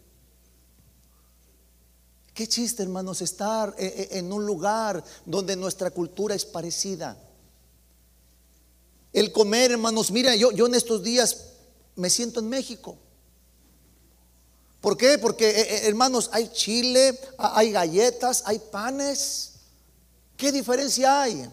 Qué 2.36 2.50
chiste, 2.50 2.84
hermanos, 2.84 3.22
estar 3.22 3.74
eh, 3.78 4.10
eh, 4.12 4.18
en 4.18 4.30
un 4.30 4.46
lugar 4.46 5.02
donde 5.26 5.56
nuestra 5.56 5.90
cultura 5.90 6.36
es 6.36 6.44
parecida. 6.44 7.18
El 9.14 9.32
comer, 9.32 9.72
hermanos, 9.72 10.12
mira, 10.12 10.36
yo, 10.36 10.52
en 10.52 10.76
estos 10.76 11.02
días 11.02 11.38
me 11.96 12.10
siento 12.10 12.42
en 12.42 12.50
México. 12.50 12.98
¿Por 14.82 14.98
qué? 14.98 15.18
Porque, 15.18 15.50
eh, 15.50 15.88
hermanos, 15.88 16.30
hay 16.34 16.52
chile, 16.52 17.18
hay 17.38 17.72
galletas, 17.72 18.44
hay 18.46 18.60
panes. 18.60 19.54
¿Qué 20.36 20.52
diferencia 20.52 21.22
hay? 21.22 21.50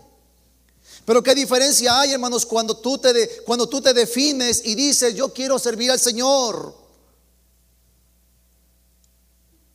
Pero 1.04 1.22
qué 1.22 1.32
diferencia 1.36 2.00
hay, 2.00 2.10
hermanos, 2.10 2.44
cuando 2.44 2.76
tú 2.76 2.98
te, 2.98 3.44
cuando 3.44 3.68
tú 3.68 3.80
te 3.80 3.94
defines 3.94 4.62
y 4.64 4.74
dices, 4.74 5.14
yo 5.14 5.32
quiero 5.32 5.60
servir 5.60 5.92
al 5.92 6.00
Señor. 6.00 6.81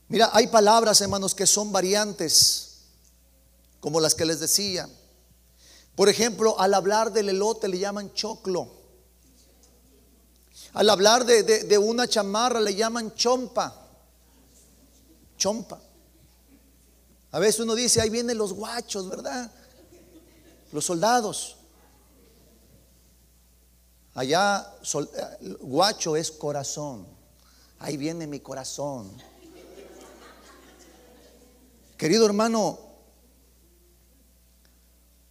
Mira, 0.09 0.29
hay 0.33 0.47
palabras, 0.47 1.01
hermanos, 1.01 1.35
que 1.35 1.45
son 1.45 1.71
variantes, 1.71 2.77
como 3.79 3.99
las 3.99 4.15
que 4.15 4.25
les 4.25 4.39
decía. 4.39 4.89
Por 5.95 6.09
ejemplo, 6.09 6.59
al 6.59 6.73
hablar 6.73 7.11
del 7.11 7.29
elote 7.29 7.67
le 7.67 7.79
llaman 7.79 8.13
choclo. 8.13 8.71
Al 10.73 10.89
hablar 10.89 11.25
de, 11.25 11.77
una 11.77 12.07
chamarra 12.07 12.61
le 12.61 12.75
llaman 12.75 13.13
chompa. 13.15 13.85
Chompa. 15.37 15.81
A 17.31 17.39
veces 17.39 17.61
uno 17.61 17.75
dice, 17.75 17.99
ahí 17.99 18.09
vienen 18.09 18.37
los 18.37 18.53
guachos, 18.53 19.09
¿verdad? 19.09 19.51
Los 20.71 20.85
soldados. 20.85 21.57
Allá, 24.13 24.73
eh, 24.81 25.57
guacho 25.59 26.15
es 26.15 26.31
corazón. 26.31 27.05
Ahí 27.79 27.97
viene 27.97 28.25
mi 28.25 28.39
corazón. 28.39 29.11
Querido 31.97 32.27
hermano, 32.27 32.79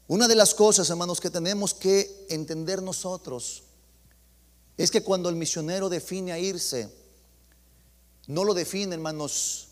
una 0.08 0.26
de 0.26 0.34
las 0.34 0.52
cosas, 0.52 0.90
hermanos, 0.90 1.20
que 1.20 1.30
tenemos 1.30 1.74
que 1.74 2.26
entender 2.28 2.82
nosotros 2.82 3.62
es 4.76 4.90
que 4.90 5.02
cuando 5.02 5.28
el 5.28 5.36
misionero 5.36 5.88
define 5.88 6.32
a 6.32 6.38
irse, 6.38 6.88
no 8.26 8.42
lo 8.42 8.52
define, 8.52 8.94
hermanos, 8.94 9.68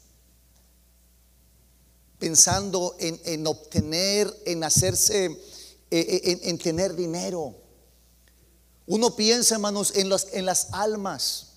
pensando 2.18 2.96
en, 3.00 3.46
obtener, 3.46 4.32
en 4.46 4.62
hacerse, 4.62 5.26
eh, 5.26 5.40
eh, 5.90 6.40
en, 6.44 6.58
tener 6.58 6.94
dinero. 6.94 7.56
Uno 8.86 9.16
piensa, 9.16 9.56
hermanos, 9.56 9.92
en 9.96 10.08
las, 10.08 10.28
en 10.32 10.46
las 10.46 10.68
almas. 10.72 11.53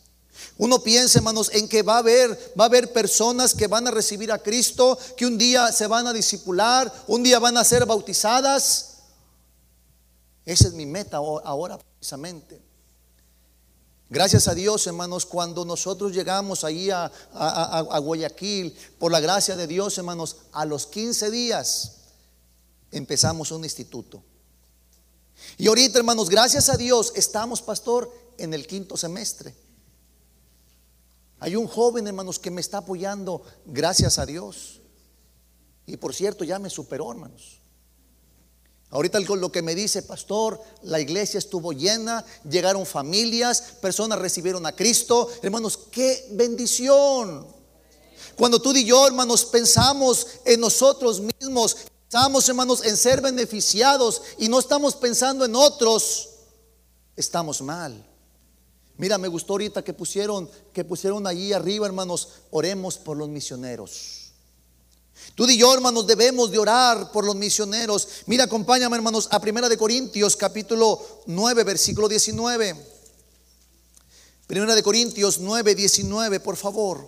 Uno 0.58 0.82
piensa, 0.82 1.20
hermanos, 1.20 1.52
en 1.54 1.68
que 1.68 1.84
va 1.84 1.96
a 1.96 2.00
haber, 2.00 2.54
va 2.60 2.66
a 2.66 2.68
haber 2.68 2.92
personas 2.92 3.54
que 3.54 3.68
van 3.68 3.88
a 3.88 3.92
recibir 3.92 4.32
a 4.32 4.40
Cristo, 4.40 4.98
que 5.16 5.26
un 5.26 5.38
día 5.38 5.72
se 5.72 5.88
van 5.88 6.08
a 6.08 6.14
discipular, 6.14 6.92
un 7.08 7.24
día 7.24 7.40
van 7.40 7.58
a 7.58 7.64
ser 7.64 7.86
bautizadas. 7.86 8.96
Esa 10.46 10.68
es 10.68 10.74
mi 10.74 10.86
meta 10.86 11.18
ahora 11.18 11.78
precisamente. 11.78 12.68
Gracias 14.10 14.48
a 14.48 14.56
Dios, 14.56 14.88
hermanos, 14.88 15.26
cuando 15.26 15.66
nosotros 15.66 16.14
llegamos 16.14 16.64
ahí 16.64 16.90
a, 16.90 17.12
a, 17.34 18.00
Guayaquil, 18.00 18.74
por 18.98 19.12
la 19.12 19.20
gracia 19.20 19.58
de 19.58 19.68
Dios, 19.68 19.98
hermanos, 19.98 20.38
a 20.54 20.64
los 20.64 20.88
15 20.88 21.30
días 21.30 21.92
empezamos 22.92 23.52
un 23.52 23.66
instituto. 23.66 24.24
Y 25.58 25.68
ahorita, 25.68 26.00
hermanos, 26.00 26.30
gracias 26.30 26.70
a 26.70 26.78
Dios, 26.78 27.12
estamos, 27.16 27.62
pastor, 27.62 28.10
en 28.38 28.54
el 28.54 28.66
quinto 28.66 28.96
semestre. 28.96 29.54
Hay 31.40 31.56
un 31.56 31.68
joven, 31.68 32.08
hermanos, 32.08 32.40
que 32.40 32.52
me 32.52 32.62
está 32.62 32.80
apoyando, 32.80 33.44
gracias 33.66 34.18
a 34.18 34.26
Dios. 34.26 34.82
Y 35.86 35.98
por 35.98 36.14
cierto, 36.14 36.44
ya 36.44 36.60
me 36.60 36.70
superó, 36.70 37.12
hermanos. 37.12 37.62
Ahorita 38.90 39.20
lo 39.20 39.52
que 39.52 39.62
me 39.62 39.76
dice, 39.76 40.02
pastor, 40.02 40.62
la 40.84 41.00
iglesia 41.00 41.38
estuvo 41.38 41.74
llena, 41.74 42.26
llegaron 42.50 42.86
familias, 42.86 43.62
personas 43.82 44.18
recibieron 44.18 44.66
a 44.66 44.72
Cristo. 44.72 45.30
Hermanos, 45.42 45.78
qué 45.92 46.30
bendición. 46.32 47.46
Cuando 48.38 48.62
tú 48.62 48.72
y 48.74 48.86
yo, 48.86 49.06
hermanos, 49.06 49.46
pensamos 49.46 50.28
en 50.46 50.62
nosotros 50.62 51.20
mismos, 51.20 51.78
pensamos, 52.04 52.48
hermanos, 52.48 52.86
en 52.86 52.96
ser 52.96 53.20
beneficiados 53.20 54.22
y 54.38 54.48
no 54.48 54.60
estamos 54.60 54.96
pensando 54.96 55.44
en 55.44 55.56
otros, 55.56 56.30
estamos 57.16 57.62
mal. 57.62 58.06
Mira, 58.98 59.18
me 59.18 59.28
gustó 59.28 59.54
ahorita 59.54 59.84
que 59.84 59.94
pusieron, 59.94 60.50
que 60.74 60.84
pusieron 60.84 61.28
allí 61.28 61.54
arriba, 61.54 61.86
hermanos, 61.86 62.30
oremos 62.50 62.98
por 62.98 63.16
los 63.16 63.30
misioneros. 63.30 64.32
Tú 65.36 65.46
y 65.46 65.58
yo, 65.58 65.74
hermanos, 65.74 66.08
debemos 66.08 66.50
de 66.52 66.58
orar 66.58 67.12
por 67.12 67.26
los 67.26 67.36
misioneros. 67.36 68.08
Mira, 68.26 68.46
acompáñame, 68.46 68.96
hermanos, 68.96 69.28
a 69.32 69.40
Primera 69.40 69.70
de 69.70 69.78
Corintios, 69.78 70.36
capítulo 70.36 71.00
9, 71.28 71.64
versículo 71.64 72.08
19. 72.08 72.76
Primera 74.48 74.74
de 74.74 74.82
Corintios 74.82 75.40
9, 75.40 75.76
19, 75.76 76.40
por 76.40 76.56
favor. 76.56 77.08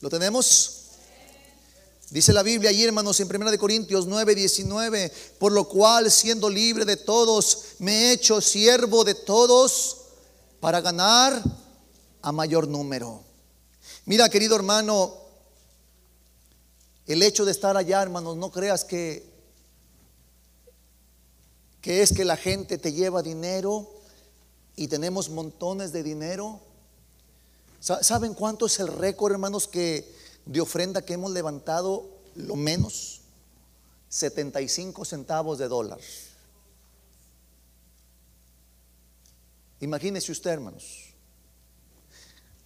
¿Lo 0.00 0.08
tenemos? 0.08 0.77
Dice 2.10 2.32
la 2.32 2.42
Biblia 2.42 2.70
allí, 2.70 2.84
hermanos, 2.84 3.20
en 3.20 3.28
1 3.28 3.58
Corintios 3.58 4.06
9, 4.06 4.34
19, 4.34 5.12
por 5.38 5.52
lo 5.52 5.68
cual, 5.68 6.10
siendo 6.10 6.48
libre 6.48 6.86
de 6.86 6.96
todos, 6.96 7.74
me 7.80 7.92
he 7.92 8.12
hecho 8.12 8.40
siervo 8.40 9.04
de 9.04 9.14
todos 9.14 9.98
para 10.58 10.80
ganar 10.80 11.42
a 12.22 12.32
mayor 12.32 12.66
número. 12.66 13.22
Mira, 14.06 14.30
querido 14.30 14.56
hermano, 14.56 15.14
el 17.06 17.22
hecho 17.22 17.44
de 17.44 17.52
estar 17.52 17.76
allá, 17.76 18.00
hermanos, 18.00 18.38
no 18.38 18.50
creas 18.50 18.86
que, 18.86 19.28
que 21.82 22.00
es 22.00 22.14
que 22.14 22.24
la 22.24 22.38
gente 22.38 22.78
te 22.78 22.94
lleva 22.94 23.22
dinero 23.22 23.86
y 24.76 24.88
tenemos 24.88 25.28
montones 25.28 25.92
de 25.92 26.02
dinero. 26.02 26.58
¿Saben 27.80 28.32
cuánto 28.32 28.64
es 28.64 28.80
el 28.80 28.88
récord, 28.88 29.32
hermanos, 29.32 29.68
que 29.68 30.17
de 30.48 30.60
ofrenda 30.60 31.02
que 31.02 31.12
hemos 31.12 31.30
levantado? 31.30 32.08
Lo 32.34 32.56
menos 32.56 33.20
75 34.08 35.04
centavos 35.04 35.58
de 35.58 35.68
dólar. 35.68 36.00
Imagínese 39.80 40.32
usted, 40.32 40.50
hermanos. 40.50 41.12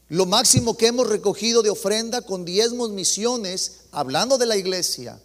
Lo 0.09 0.27
máximo 0.27 0.77
que 0.77 0.87
hemos 0.87 1.09
recogido 1.09 1.63
de 1.63 1.71
ofrenda 1.71 2.23
con 2.23 2.45
diezmos 2.45 2.91
misiones, 2.91 3.87
hablando 3.91 4.39
de 4.39 4.47
la 4.47 4.57
iglesia, 4.57 5.21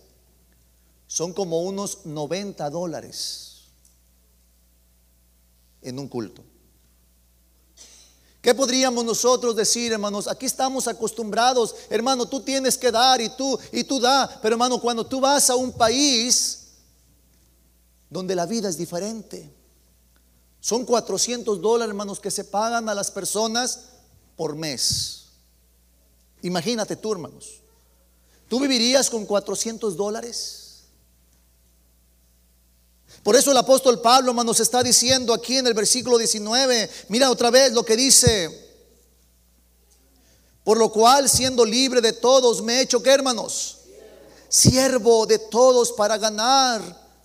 son 1.05 1.33
como 1.33 1.61
unos 1.61 2.05
90 2.05 2.69
dólares 2.69 3.65
en 5.81 5.99
un 5.99 6.07
culto. 6.07 6.43
¿Qué 8.41 8.53
podríamos 8.53 9.03
nosotros 9.03 9.55
decir, 9.55 9.91
hermanos? 9.91 10.27
Aquí 10.27 10.45
estamos 10.45 10.87
acostumbrados, 10.87 11.75
hermano, 11.89 12.25
tú 12.27 12.39
tienes 12.39 12.77
que 12.77 12.91
dar 12.91 13.19
y 13.19 13.29
tú 13.29 13.57
y 13.71 13.83
tú 13.83 13.99
da, 13.99 14.39
pero 14.41 14.53
hermano, 14.53 14.79
cuando 14.79 15.05
tú 15.05 15.19
vas 15.19 15.49
a 15.49 15.55
un 15.55 15.71
país 15.71 16.67
donde 18.09 18.35
la 18.35 18.45
vida 18.45 18.69
es 18.69 18.77
diferente, 18.77 19.51
son 20.59 20.85
400 20.85 21.61
dólares, 21.61 21.89
hermanos, 21.89 22.19
que 22.19 22.31
se 22.31 22.43
pagan 22.43 22.89
a 22.89 22.95
las 22.95 23.11
personas 23.11 23.85
por 24.35 24.55
mes. 24.55 25.25
Imagínate 26.41 26.95
tú, 26.95 27.11
hermanos. 27.11 27.61
¿Tú 28.47 28.59
vivirías 28.59 29.09
con 29.09 29.25
400 29.25 29.97
dólares? 29.97 30.56
Por 33.23 33.35
eso 33.35 33.51
el 33.51 33.57
apóstol 33.57 33.99
Pablo, 34.01 34.33
nos 34.33 34.59
está 34.59 34.81
diciendo 34.83 35.33
aquí 35.33 35.57
en 35.57 35.67
el 35.67 35.73
versículo 35.73 36.17
19, 36.17 36.89
mira 37.09 37.29
otra 37.29 37.49
vez 37.49 37.73
lo 37.73 37.83
que 37.83 37.97
dice, 37.97 38.67
por 40.63 40.77
lo 40.77 40.91
cual 40.91 41.29
siendo 41.29 41.65
libre 41.65 42.01
de 42.01 42.13
todos 42.13 42.61
me 42.61 42.77
he 42.77 42.81
hecho, 42.81 43.01
¿qué 43.01 43.11
hermanos? 43.11 43.79
Siervo 44.49 45.25
de 45.25 45.39
todos 45.39 45.91
para 45.91 46.17
ganar 46.17 46.81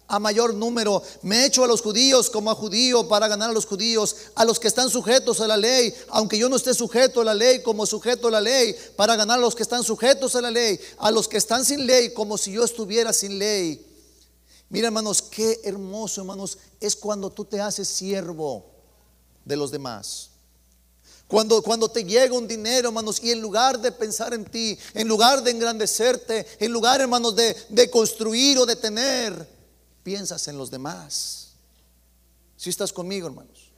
a 0.08 0.18
mayor 0.18 0.54
número. 0.54 1.02
Me 1.22 1.38
he 1.38 1.46
hecho 1.46 1.64
a 1.64 1.66
los 1.68 1.80
judíos 1.80 2.28
como 2.28 2.50
a 2.50 2.54
judío 2.54 3.06
para 3.08 3.28
ganar 3.28 3.50
a 3.50 3.52
los 3.52 3.66
judíos, 3.66 4.16
a 4.34 4.44
los 4.44 4.58
que 4.58 4.68
están 4.68 4.90
sujetos 4.90 5.40
a 5.40 5.46
la 5.46 5.56
ley, 5.56 5.94
aunque 6.08 6.36
yo 6.36 6.48
no 6.48 6.56
esté 6.56 6.74
sujeto 6.74 7.20
a 7.20 7.24
la 7.24 7.34
ley 7.34 7.62
como 7.62 7.86
sujeto 7.86 8.28
a 8.28 8.32
la 8.32 8.40
ley, 8.40 8.74
para 8.96 9.16
ganar 9.16 9.38
a 9.38 9.42
los 9.42 9.54
que 9.54 9.62
están 9.62 9.84
sujetos 9.84 10.34
a 10.34 10.40
la 10.40 10.50
ley, 10.50 10.78
a 10.98 11.10
los 11.10 11.28
que 11.28 11.38
están 11.38 11.64
sin 11.64 11.86
ley 11.86 12.12
como 12.12 12.36
si 12.36 12.52
yo 12.52 12.64
estuviera 12.64 13.12
sin 13.12 13.38
ley 13.38 13.91
Mira, 14.72 14.86
hermanos, 14.86 15.20
qué 15.20 15.60
hermoso, 15.64 16.22
hermanos, 16.22 16.56
es 16.80 16.96
cuando 16.96 17.28
tú 17.28 17.44
te 17.44 17.60
haces 17.60 17.86
siervo 17.86 18.64
de 19.44 19.54
los 19.54 19.70
demás. 19.70 20.30
Cuando, 21.28 21.62
cuando 21.62 21.90
te 21.90 22.02
llega 22.02 22.34
un 22.34 22.48
dinero, 22.48 22.88
hermanos, 22.88 23.22
y 23.22 23.32
en 23.32 23.42
lugar 23.42 23.78
de 23.78 23.92
pensar 23.92 24.32
en 24.32 24.46
ti, 24.46 24.78
en 24.94 25.06
lugar 25.06 25.42
de 25.42 25.50
engrandecerte, 25.50 26.46
en 26.58 26.72
lugar, 26.72 27.02
hermanos, 27.02 27.36
de, 27.36 27.54
de 27.68 27.90
construir 27.90 28.58
o 28.58 28.64
de 28.64 28.76
tener, 28.76 29.46
piensas 30.02 30.48
en 30.48 30.56
los 30.56 30.70
demás. 30.70 31.48
Si 32.56 32.70
estás 32.70 32.94
conmigo, 32.94 33.26
hermanos. 33.26 33.72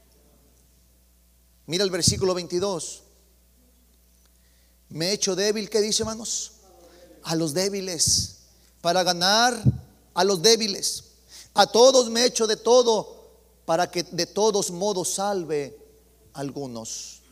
Mira 1.67 1.83
el 1.83 1.91
versículo 1.91 2.35
22. 2.35 3.03
Me 4.91 5.09
he 5.09 5.13
hecho 5.15 5.35
débil, 5.35 5.69
¿qué 5.69 5.81
dice, 5.81 6.05
hermanos? 6.05 6.53
A 7.25 7.35
los 7.35 7.53
débiles, 7.53 8.37
para 8.81 9.03
ganar 9.03 9.61
a 10.15 10.25
los 10.25 10.41
débiles. 10.41 11.05
A 11.55 11.67
todos 11.67 12.09
me 12.11 12.23
he 12.23 12.27
hecho 12.27 12.47
de 12.47 12.57
todo 12.57 13.25
para 13.65 13.91
que 13.91 14.03
de 14.03 14.27
todos 14.27 14.71
modos 14.71 15.15
salve 15.15 15.79
a 16.33 16.41
algunos. 16.41 17.23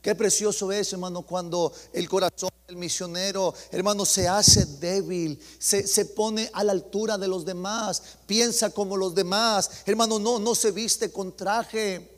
Qué 0.00 0.14
precioso 0.14 0.70
es, 0.72 0.92
hermano, 0.92 1.22
cuando 1.22 1.72
el 1.92 2.08
corazón 2.08 2.50
del 2.66 2.76
misionero, 2.76 3.52
hermano, 3.70 4.06
se 4.06 4.28
hace 4.28 4.64
débil, 4.64 5.38
se, 5.58 5.86
se, 5.86 6.06
pone 6.06 6.48
a 6.52 6.62
la 6.62 6.72
altura 6.72 7.18
de 7.18 7.26
los 7.26 7.44
demás, 7.44 8.02
piensa 8.26 8.70
como 8.70 8.96
los 8.96 9.14
demás. 9.14 9.70
Hermano, 9.84 10.18
no, 10.18 10.38
no 10.38 10.54
se 10.54 10.70
viste 10.70 11.10
con 11.10 11.36
traje. 11.36 12.16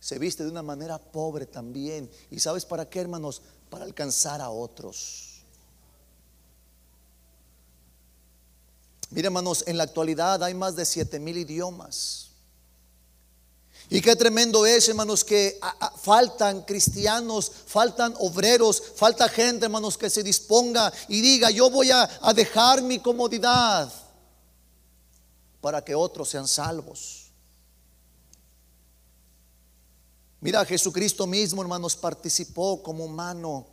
Se 0.00 0.18
viste 0.18 0.42
de 0.42 0.50
una 0.50 0.62
manera 0.62 0.98
pobre 0.98 1.46
también. 1.46 2.10
¿Y 2.30 2.40
sabes 2.40 2.64
para 2.64 2.88
qué, 2.88 3.00
hermanos? 3.00 3.42
Para 3.70 3.84
alcanzar 3.84 4.40
a 4.40 4.50
otros. 4.50 5.31
Mire, 9.12 9.26
hermanos, 9.26 9.62
en 9.66 9.76
la 9.76 9.84
actualidad 9.84 10.42
hay 10.42 10.54
más 10.54 10.74
de 10.74 10.86
siete 10.86 11.20
mil 11.20 11.36
idiomas. 11.36 12.30
Y 13.90 14.00
qué 14.00 14.16
tremendo 14.16 14.64
es, 14.64 14.88
hermanos, 14.88 15.22
que 15.22 15.60
faltan 16.00 16.62
cristianos, 16.62 17.52
faltan 17.66 18.14
obreros, 18.20 18.82
falta 18.96 19.28
gente, 19.28 19.66
hermanos, 19.66 19.98
que 19.98 20.08
se 20.08 20.22
disponga 20.22 20.90
y 21.08 21.20
diga, 21.20 21.50
yo 21.50 21.68
voy 21.68 21.90
a, 21.90 22.08
a 22.22 22.32
dejar 22.32 22.80
mi 22.80 23.00
comodidad 23.00 23.92
para 25.60 25.84
que 25.84 25.94
otros 25.94 26.30
sean 26.30 26.48
salvos. 26.48 27.30
Mira, 30.40 30.64
Jesucristo 30.64 31.26
mismo, 31.26 31.60
hermanos, 31.60 31.94
participó 31.94 32.82
como 32.82 33.04
humano. 33.04 33.66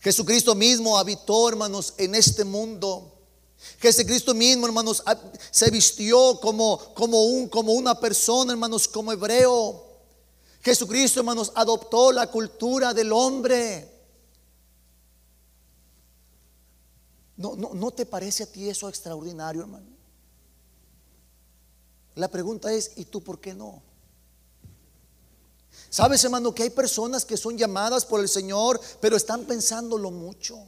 Jesucristo 0.00 0.52
mismo 0.56 0.98
habitó, 0.98 1.48
hermanos, 1.48 1.94
en 1.96 2.16
este 2.16 2.42
mundo. 2.42 3.13
Jesucristo 3.78 4.34
mismo, 4.34 4.66
hermanos, 4.66 5.02
se 5.50 5.70
vistió 5.70 6.38
como, 6.40 6.78
como, 6.94 7.24
un, 7.24 7.48
como 7.48 7.72
una 7.72 7.98
persona, 7.98 8.52
hermanos, 8.52 8.88
como 8.88 9.12
hebreo. 9.12 9.84
Jesucristo, 10.62 11.20
hermanos, 11.20 11.52
adoptó 11.54 12.12
la 12.12 12.30
cultura 12.30 12.94
del 12.94 13.12
hombre. 13.12 13.90
¿No, 17.36 17.56
no, 17.56 17.74
¿No 17.74 17.90
te 17.90 18.06
parece 18.06 18.44
a 18.44 18.46
ti 18.46 18.68
eso 18.68 18.88
extraordinario, 18.88 19.62
hermano? 19.62 19.86
La 22.14 22.28
pregunta 22.28 22.72
es, 22.72 22.92
¿y 22.96 23.06
tú 23.06 23.22
por 23.22 23.40
qué 23.40 23.54
no? 23.54 23.82
Sabes, 25.90 26.22
hermano, 26.24 26.54
que 26.54 26.62
hay 26.62 26.70
personas 26.70 27.24
que 27.24 27.36
son 27.36 27.58
llamadas 27.58 28.04
por 28.04 28.20
el 28.20 28.28
Señor, 28.28 28.80
pero 29.00 29.16
están 29.16 29.44
pensándolo 29.44 30.10
mucho. 30.10 30.58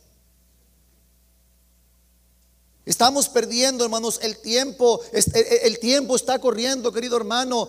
Estamos 2.86 3.28
perdiendo, 3.28 3.84
hermanos, 3.84 4.20
el 4.22 4.38
tiempo. 4.38 5.00
El 5.12 5.78
tiempo 5.80 6.14
está 6.14 6.38
corriendo, 6.38 6.92
querido 6.92 7.16
hermano. 7.16 7.68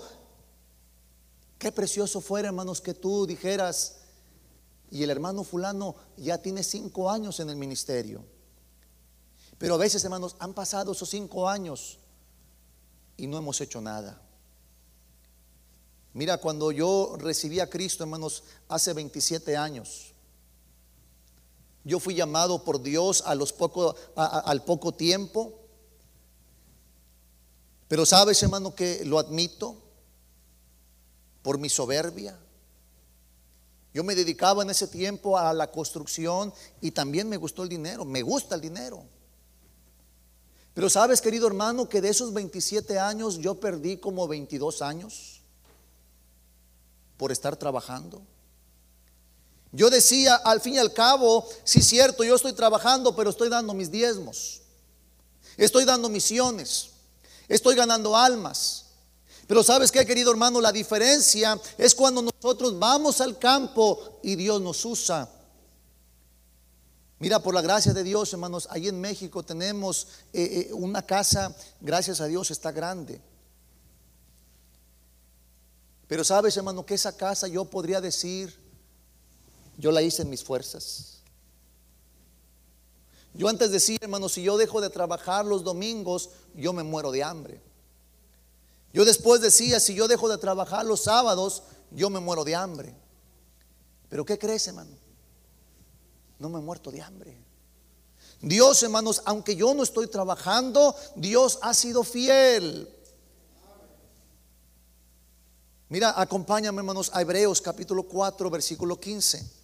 Qué 1.57 1.71
precioso 1.71 2.21
fuera, 2.21 2.49
hermanos, 2.49 2.79
que 2.79 2.93
tú 2.93 3.25
dijeras, 3.25 3.95
y 4.91 5.01
el 5.01 5.09
hermano 5.09 5.43
fulano 5.43 5.95
ya 6.17 6.37
tiene 6.37 6.63
cinco 6.63 7.09
años 7.09 7.39
en 7.39 7.49
el 7.49 7.55
ministerio. 7.55 8.23
Pero 9.57 9.73
a 9.73 9.77
veces, 9.77 10.03
hermanos, 10.03 10.35
han 10.37 10.53
pasado 10.53 10.91
esos 10.91 11.09
cinco 11.09 11.49
años 11.49 11.97
y 13.17 13.25
no 13.25 13.39
hemos 13.39 13.59
hecho 13.59 13.81
nada. 13.81 14.21
Mira, 16.13 16.37
cuando 16.37 16.71
yo 16.71 17.15
recibí 17.17 17.59
a 17.59 17.69
Cristo, 17.71 18.03
hermanos, 18.03 18.43
hace 18.69 18.93
27 18.93 19.57
años, 19.57 20.13
yo 21.87 21.99
fui 21.99 22.15
llamado 22.15 22.63
por 22.65 22.81
Dios 22.83 23.23
a 23.25 23.33
los 23.33 23.55
al 24.15 24.63
poco 24.65 24.93
tiempo. 24.93 25.53
Pero 27.87 28.05
sabes, 28.05 28.43
hermano, 28.43 28.75
que 28.75 29.05
lo 29.05 29.17
admito 29.17 29.77
por 31.41 31.57
mi 31.57 31.69
soberbia. 31.69 32.37
Yo 33.93 34.03
me 34.03 34.15
dedicaba 34.15 34.63
en 34.63 34.69
ese 34.69 34.87
tiempo 34.87 35.37
a 35.37 35.53
la 35.53 35.71
construcción 35.71 36.53
y 36.81 36.91
también 36.91 37.29
me 37.29 37.37
gustó 37.37 37.63
el 37.63 37.69
dinero. 37.69 38.03
Me 38.03 38.21
gusta 38.21 38.55
el 38.55 38.61
dinero. 38.61 39.03
Pero 40.73 40.89
sabes, 40.89 41.21
querido 41.21 41.47
hermano, 41.47 41.87
que 41.87 42.01
de 42.01 42.09
esos 42.09 42.33
27 42.33 42.99
años 42.99 43.37
yo 43.37 43.55
perdí 43.59 43.97
como 43.97 44.27
22 44.27 44.81
años. 44.81 45.41
por 47.15 47.31
estar 47.31 47.55
trabajando. 47.55 48.21
Yo 49.71 49.89
decía, 49.89 50.35
al 50.35 50.61
fin 50.61 50.75
y 50.75 50.77
al 50.77 50.93
cabo, 50.93 51.47
sí 51.63 51.81
cierto, 51.81 52.23
yo 52.23 52.35
estoy 52.35 52.53
trabajando, 52.53 53.15
pero 53.15 53.29
estoy 53.29 53.49
dando 53.49 53.73
mis 53.73 53.91
diezmos. 53.91 54.61
Estoy 55.57 55.85
dando 55.85 56.09
misiones. 56.09 56.89
Estoy 57.47 57.75
ganando 57.75 58.15
almas. 58.15 58.85
Pero 59.47 59.63
sabes 59.63 59.91
qué, 59.91 60.05
querido 60.05 60.31
hermano, 60.31 60.59
la 60.59 60.71
diferencia 60.71 61.59
es 61.77 61.95
cuando 61.95 62.21
nosotros 62.21 62.77
vamos 62.77 63.21
al 63.21 63.37
campo 63.37 64.19
y 64.21 64.35
Dios 64.35 64.61
nos 64.61 64.83
usa. 64.83 65.29
Mira, 67.19 67.39
por 67.39 67.55
la 67.55 67.61
gracia 67.61 67.93
de 67.93 68.03
Dios, 68.03 68.31
hermanos, 68.33 68.67
ahí 68.69 68.87
en 68.87 69.01
México 69.01 69.41
tenemos 69.41 70.07
eh, 70.33 70.67
eh, 70.69 70.73
una 70.73 71.01
casa, 71.01 71.55
gracias 71.81 72.21
a 72.21 72.25
Dios, 72.25 72.51
está 72.51 72.71
grande. 72.71 73.21
Pero 76.07 76.23
sabes, 76.23 76.55
hermano, 76.57 76.85
que 76.85 76.93
esa 76.93 77.15
casa 77.15 77.47
yo 77.47 77.65
podría 77.65 78.01
decir, 78.01 78.66
yo 79.77 79.91
la 79.91 80.01
hice 80.01 80.23
en 80.23 80.29
mis 80.29 80.43
fuerzas. 80.43 81.21
Yo 83.33 83.47
antes 83.47 83.71
decía, 83.71 83.99
hermano, 84.01 84.27
si 84.29 84.41
yo 84.41 84.57
dejo 84.57 84.81
de 84.81 84.89
trabajar 84.89 85.45
los 85.45 85.63
domingos, 85.63 86.31
yo 86.55 86.73
me 86.73 86.81
muero 86.81 87.11
de 87.11 87.23
hambre. 87.23 87.61
Yo 88.91 89.05
después 89.05 89.41
decía, 89.41 89.79
si 89.79 89.93
yo 89.93 90.07
dejo 90.07 90.27
de 90.27 90.39
trabajar 90.39 90.85
los 90.85 91.01
sábados, 91.01 91.61
yo 91.91 92.09
me 92.09 92.19
muero 92.19 92.43
de 92.43 92.55
hambre. 92.55 92.95
Pero 94.09 94.25
¿qué 94.25 94.39
crees, 94.39 94.67
hermano? 94.67 94.91
No 96.39 96.49
me 96.49 96.57
he 96.57 96.61
muerto 96.61 96.91
de 96.91 97.01
hambre. 97.01 97.37
Dios, 98.41 98.81
hermanos, 98.81 99.21
aunque 99.25 99.55
yo 99.55 99.73
no 99.73 99.83
estoy 99.83 100.07
trabajando, 100.07 100.95
Dios 101.15 101.59
ha 101.61 101.75
sido 101.75 102.03
fiel. 102.03 102.91
Mira, 105.89 106.19
acompáñame, 106.19 106.79
hermanos, 106.79 107.11
a 107.13 107.21
Hebreos 107.21 107.61
capítulo 107.61 108.03
4, 108.03 108.49
versículo 108.49 108.99
15. 108.99 109.56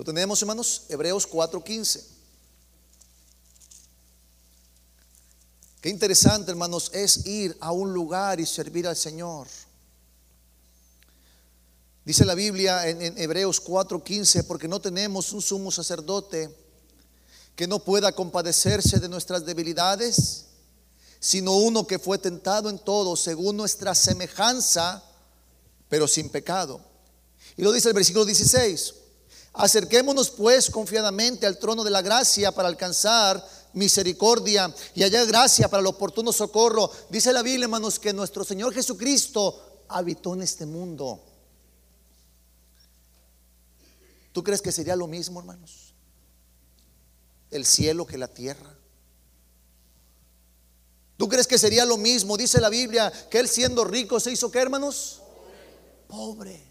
Lo 0.00 0.04
tenemos, 0.04 0.40
hermanos, 0.40 0.84
Hebreos 0.88 1.28
4:15. 1.28 2.02
Qué 5.82 5.90
interesante, 5.90 6.50
hermanos, 6.50 6.90
es 6.94 7.26
ir 7.26 7.54
a 7.60 7.72
un 7.72 7.92
lugar 7.92 8.40
y 8.40 8.46
servir 8.46 8.88
al 8.88 8.96
Señor. 8.96 9.46
Dice 12.02 12.24
la 12.24 12.34
Biblia 12.34 12.88
en, 12.88 13.02
en 13.02 13.18
Hebreos 13.18 13.62
4:15, 13.62 14.46
porque 14.46 14.68
no 14.68 14.80
tenemos 14.80 15.34
un 15.34 15.42
sumo 15.42 15.70
sacerdote 15.70 16.48
que 17.54 17.66
no 17.66 17.84
pueda 17.84 18.10
compadecerse 18.12 19.00
de 19.00 19.08
nuestras 19.10 19.44
debilidades, 19.44 20.46
sino 21.18 21.52
uno 21.52 21.86
que 21.86 21.98
fue 21.98 22.16
tentado 22.16 22.70
en 22.70 22.78
todo 22.78 23.16
según 23.16 23.58
nuestra 23.58 23.94
semejanza, 23.94 25.04
pero 25.90 26.08
sin 26.08 26.30
pecado. 26.30 26.80
Y 27.58 27.62
lo 27.62 27.70
dice 27.70 27.88
el 27.88 27.94
versículo 27.94 28.24
16. 28.24 28.94
Acerquémonos 29.52 30.30
pues 30.30 30.70
confiadamente 30.70 31.46
al 31.46 31.58
trono 31.58 31.82
de 31.82 31.90
la 31.90 32.02
gracia 32.02 32.52
para 32.52 32.68
alcanzar 32.68 33.44
misericordia 33.72 34.74
y 34.94 35.02
hallar 35.02 35.26
gracia 35.26 35.68
para 35.68 35.80
el 35.80 35.86
oportuno 35.86 36.32
socorro. 36.32 36.90
Dice 37.08 37.32
la 37.32 37.42
Biblia, 37.42 37.64
hermanos, 37.64 37.98
que 37.98 38.12
nuestro 38.12 38.44
Señor 38.44 38.72
Jesucristo 38.72 39.84
habitó 39.88 40.34
en 40.34 40.42
este 40.42 40.66
mundo. 40.66 41.20
¿Tú 44.32 44.44
crees 44.44 44.62
que 44.62 44.72
sería 44.72 44.94
lo 44.94 45.06
mismo, 45.06 45.40
hermanos? 45.40 45.94
El 47.50 47.66
cielo 47.66 48.06
que 48.06 48.18
la 48.18 48.28
tierra. 48.28 48.76
¿Tú 51.16 51.28
crees 51.28 51.46
que 51.46 51.58
sería 51.58 51.84
lo 51.84 51.96
mismo? 51.96 52.36
Dice 52.36 52.60
la 52.60 52.70
Biblia 52.70 53.12
que 53.28 53.40
Él 53.40 53.48
siendo 53.48 53.84
rico 53.84 54.20
se 54.20 54.30
hizo, 54.30 54.50
¿qué, 54.50 54.60
hermanos? 54.60 55.20
Pobre. 56.06 56.64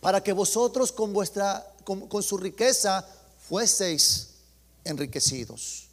Para 0.00 0.22
que 0.22 0.32
vosotros 0.32 0.90
con 0.90 1.12
vuestra 1.12 1.70
con, 1.84 2.22
su 2.22 2.36
riqueza 2.36 3.06
fueseis 3.38 4.30
enriquecidos. 4.84 5.88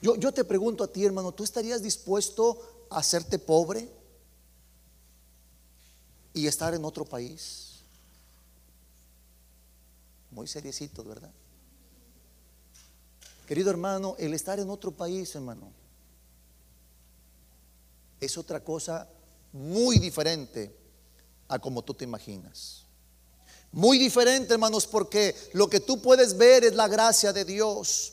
Yo, 0.00 0.16
yo 0.16 0.32
te 0.32 0.44
pregunto 0.44 0.84
a 0.84 0.88
ti, 0.88 1.04
hermano, 1.04 1.32
¿tú 1.32 1.44
estarías 1.44 1.82
dispuesto 1.82 2.86
a 2.90 2.98
hacerte 2.98 3.38
pobre 3.38 3.88
y 6.32 6.46
estar 6.46 6.74
en 6.74 6.84
otro 6.84 7.04
país? 7.04 7.80
Muy 10.30 10.46
seriecito, 10.46 11.04
¿verdad? 11.04 11.32
Querido 13.46 13.70
hermano, 13.70 14.16
el 14.18 14.34
estar 14.34 14.58
en 14.58 14.70
otro 14.70 14.90
país, 14.90 15.34
hermano, 15.34 15.70
es 18.20 18.38
otra 18.38 18.62
cosa 18.64 19.08
muy 19.52 19.98
diferente 19.98 20.74
a 21.48 21.58
como 21.58 21.82
tú 21.82 21.94
te 21.94 22.04
imaginas. 22.04 22.83
Muy 23.74 23.98
diferente, 23.98 24.54
hermanos, 24.54 24.86
porque 24.86 25.34
lo 25.52 25.68
que 25.68 25.80
tú 25.80 26.00
puedes 26.00 26.36
ver 26.36 26.62
es 26.64 26.76
la 26.76 26.86
gracia 26.86 27.32
de 27.32 27.44
Dios. 27.44 28.12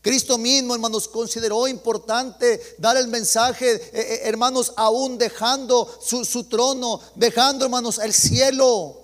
Cristo 0.00 0.38
mismo, 0.38 0.72
hermanos, 0.72 1.08
consideró 1.08 1.66
importante 1.66 2.60
dar 2.78 2.96
el 2.96 3.08
mensaje, 3.08 3.74
eh, 3.74 3.90
eh, 3.92 4.20
hermanos, 4.22 4.72
aún 4.76 5.18
dejando 5.18 5.88
su, 6.00 6.24
su, 6.24 6.44
trono, 6.44 7.00
dejando, 7.16 7.64
hermanos, 7.64 7.98
el 7.98 8.12
cielo. 8.12 9.00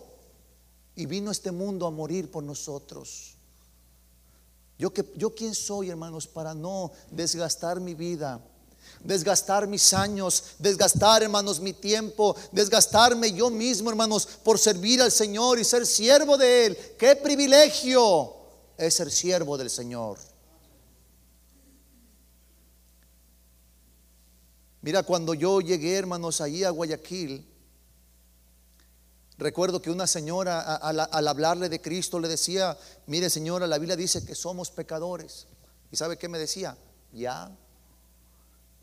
Y 0.94 1.06
vino 1.06 1.32
este 1.32 1.50
mundo 1.50 1.88
a 1.88 1.90
morir 1.90 2.30
por 2.30 2.44
nosotros. 2.44 3.34
Yo, 4.78 4.92
que, 4.92 5.12
yo 5.16 5.34
quién 5.34 5.56
soy, 5.56 5.90
hermanos, 5.90 6.28
para 6.28 6.54
no 6.54 6.92
desgastar 7.10 7.80
mi 7.80 7.94
vida 7.94 8.40
desgastar 9.04 9.66
mis 9.66 9.92
años, 9.92 10.44
desgastar, 10.58 11.22
hermanos, 11.22 11.60
mi 11.60 11.72
tiempo, 11.72 12.36
desgastarme 12.52 13.32
yo 13.32 13.50
mismo, 13.50 13.90
hermanos, 13.90 14.26
por 14.42 14.58
servir 14.58 15.00
al 15.02 15.10
Señor 15.10 15.58
y 15.58 15.64
ser 15.64 15.86
siervo 15.86 16.36
de 16.36 16.66
Él. 16.66 16.78
Qué 16.98 17.16
privilegio 17.16 18.34
es 18.76 18.94
ser 18.94 19.10
siervo 19.10 19.56
del 19.56 19.70
Señor. 19.70 20.18
Mira, 24.82 25.02
cuando 25.02 25.34
yo 25.34 25.60
llegué, 25.60 25.96
hermanos, 25.96 26.40
allí 26.40 26.64
a 26.64 26.70
Guayaquil, 26.70 27.46
recuerdo 29.36 29.82
que 29.82 29.90
una 29.90 30.06
señora 30.06 30.60
al, 30.60 31.28
hablarle 31.28 31.68
de 31.68 31.80
Cristo 31.80 32.18
le 32.18 32.28
decía, 32.28 32.78
mire 33.06 33.28
señora, 33.28 33.66
la 33.66 33.78
Biblia 33.78 33.96
dice 33.96 34.24
que 34.24 34.34
somos 34.34 34.70
pecadores. 34.70 35.46
¿Y 35.90 35.96
sabe 35.96 36.16
qué 36.16 36.28
me 36.28 36.38
decía? 36.38 36.78
Ya, 37.12 37.54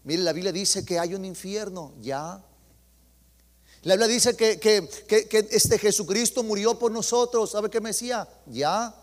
Mire, 0.07 0.23
la 0.23 0.31
Biblia 0.31 0.53
dice 0.53 0.85
que 0.85 0.97
hay 0.97 1.13
un 1.15 1.25
infierno, 1.25 1.93
ya. 1.99 2.41
La 3.81 3.95
Biblia 3.95 4.07
dice 4.07 4.37
que, 4.37 4.57
que, 4.57 5.47
este 5.51 5.77
Jesucristo 5.77 6.43
murió 6.43 6.79
por 6.79 6.93
nosotros. 6.93 7.51
¿Sabe 7.51 7.69
qué 7.69 7.81
me 7.81 7.89
decía? 7.89 8.25
Ya. 8.45 8.95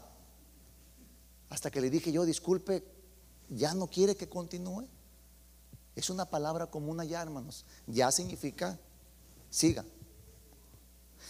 Hasta 1.51 1.71
que 1.71 1.83
le 1.83 1.91
dije 1.91 2.11
yo, 2.11 2.25
disculpe, 2.25 2.83
ya 3.51 3.75
no 3.75 3.87
quiere 3.87 4.17
que 4.17 4.31
continúe. 4.31 4.89
Es 5.95 6.09
una 6.09 6.25
palabra 6.25 6.71
común 6.71 6.99
allá, 6.99 7.21
hermanos. 7.21 7.67
Ya 7.87 8.11
significa, 8.11 8.79
siga. 9.51 9.85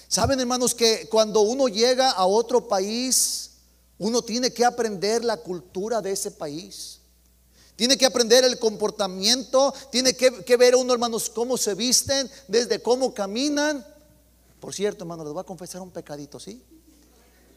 Saben, 0.07 0.39
hermanos, 0.39 0.73
que 0.73 1.09
cuando 1.11 1.41
uno 1.41 1.67
llega 1.67 2.13
a 2.13 2.27
otro 2.27 2.69
país, 2.69 3.57
uno 3.99 4.23
tiene 4.23 4.53
que 4.53 4.65
aprender 4.65 5.25
la 5.25 5.39
cultura 5.39 6.01
de 6.01 6.13
ese 6.13 6.31
país. 6.31 7.01
Tiene 7.77 7.99
que 7.99 8.07
aprender 8.07 8.45
el 8.45 8.59
comportamiento, 8.59 9.75
tiene 9.91 10.15
que, 10.15 10.57
ver 10.57 10.77
uno, 10.77 10.93
hermanos, 10.93 11.29
cómo 11.29 11.57
se 11.57 11.75
visten, 11.75 12.31
desde 12.47 12.81
cómo 12.81 13.13
caminan. 13.13 13.85
Por 14.61 14.73
cierto, 14.73 15.03
hermanos, 15.05 15.27
les 15.27 15.35
voy 15.35 15.41
a 15.41 15.45
confesar 15.45 15.81
un 15.81 15.91
pecadito, 15.91 16.39
¿sí? 16.39 16.63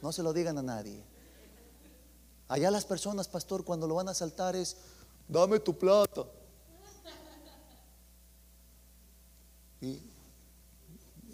No 0.01 0.11
se 0.11 0.23
lo 0.23 0.33
digan 0.33 0.57
a 0.57 0.63
nadie. 0.63 1.03
Allá 2.47 2.71
las 2.71 2.85
personas, 2.85 3.27
pastor, 3.27 3.63
cuando 3.63 3.87
lo 3.87 3.95
van 3.95 4.09
a 4.09 4.13
saltar 4.13 4.55
es, 4.55 4.77
dame 5.27 5.59
tu 5.59 5.77
plata. 5.77 6.25
Y 9.81 10.01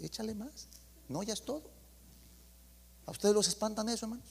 échale 0.02 0.34
más. 0.34 0.68
No, 1.08 1.22
ya 1.22 1.32
es 1.32 1.42
todo. 1.42 1.62
¿A 3.06 3.10
ustedes 3.10 3.34
los 3.34 3.48
espantan 3.48 3.88
eso, 3.88 4.04
hermanos? 4.04 4.28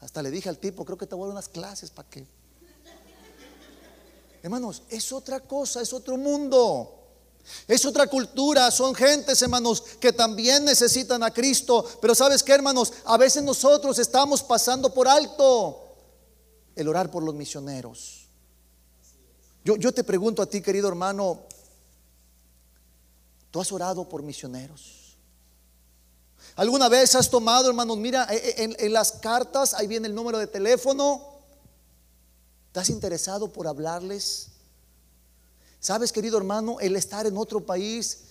Hasta 0.00 0.22
le 0.22 0.30
dije 0.30 0.48
al 0.48 0.58
tipo, 0.58 0.84
creo 0.84 0.98
que 0.98 1.06
te 1.06 1.14
voy 1.14 1.24
a 1.24 1.26
dar 1.28 1.34
unas 1.34 1.48
clases 1.48 1.90
para 1.90 2.08
que 2.08 2.26
Hermanos, 4.44 4.82
es 4.90 5.10
otra 5.10 5.40
cosa, 5.40 5.80
es 5.80 5.90
otro 5.94 6.18
mundo. 6.18 7.00
Es 7.66 7.86
otra 7.86 8.06
cultura, 8.08 8.70
son 8.70 8.94
gentes, 8.94 9.40
hermanos, 9.40 9.82
que 9.98 10.12
también 10.12 10.66
necesitan 10.66 11.22
a 11.22 11.32
Cristo. 11.32 11.82
Pero 12.02 12.14
sabes 12.14 12.42
qué, 12.42 12.52
hermanos, 12.52 12.92
a 13.06 13.16
veces 13.16 13.42
nosotros 13.42 13.98
estamos 13.98 14.42
pasando 14.42 14.92
por 14.92 15.08
alto 15.08 15.96
el 16.76 16.86
orar 16.86 17.10
por 17.10 17.22
los 17.22 17.34
misioneros. 17.34 18.28
Yo, 19.64 19.76
yo 19.76 19.94
te 19.94 20.04
pregunto 20.04 20.42
a 20.42 20.46
ti, 20.46 20.60
querido 20.60 20.88
hermano, 20.88 21.44
¿tú 23.50 23.62
has 23.62 23.72
orado 23.72 24.06
por 24.06 24.22
misioneros? 24.22 25.16
¿Alguna 26.56 26.90
vez 26.90 27.14
has 27.14 27.30
tomado, 27.30 27.68
hermanos, 27.68 27.96
mira, 27.96 28.28
en, 28.30 28.76
en 28.78 28.92
las 28.92 29.12
cartas, 29.12 29.72
ahí 29.72 29.86
viene 29.86 30.06
el 30.06 30.14
número 30.14 30.36
de 30.36 30.48
teléfono? 30.48 31.33
¿Estás 32.74 32.90
interesado 32.90 33.52
por 33.52 33.68
hablarles? 33.68 34.48
¿Sabes, 35.78 36.10
querido 36.10 36.36
hermano, 36.36 36.80
el 36.80 36.96
estar 36.96 37.24
en 37.24 37.36
otro 37.36 37.64
país 37.64 38.24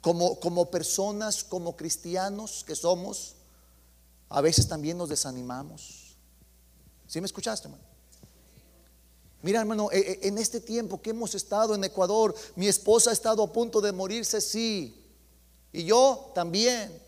como, 0.00 0.40
como 0.40 0.72
personas, 0.72 1.44
como 1.44 1.76
cristianos 1.76 2.64
que 2.66 2.74
somos, 2.74 3.36
a 4.28 4.40
veces 4.40 4.66
también 4.66 4.98
nos 4.98 5.08
desanimamos? 5.08 6.16
¿Sí 7.06 7.20
me 7.20 7.26
escuchaste, 7.26 7.68
hermano? 7.68 7.84
Mira, 9.42 9.60
hermano, 9.60 9.88
e, 9.92 10.00
e, 10.00 10.26
en 10.26 10.36
este 10.38 10.60
tiempo 10.60 11.00
que 11.00 11.10
hemos 11.10 11.36
estado 11.36 11.76
en 11.76 11.84
Ecuador, 11.84 12.34
mi 12.56 12.66
esposa 12.66 13.10
ha 13.10 13.12
estado 13.12 13.44
a 13.44 13.52
punto 13.52 13.80
de 13.80 13.92
morirse, 13.92 14.40
sí. 14.40 15.00
Y 15.72 15.84
yo 15.84 16.32
también. 16.34 17.00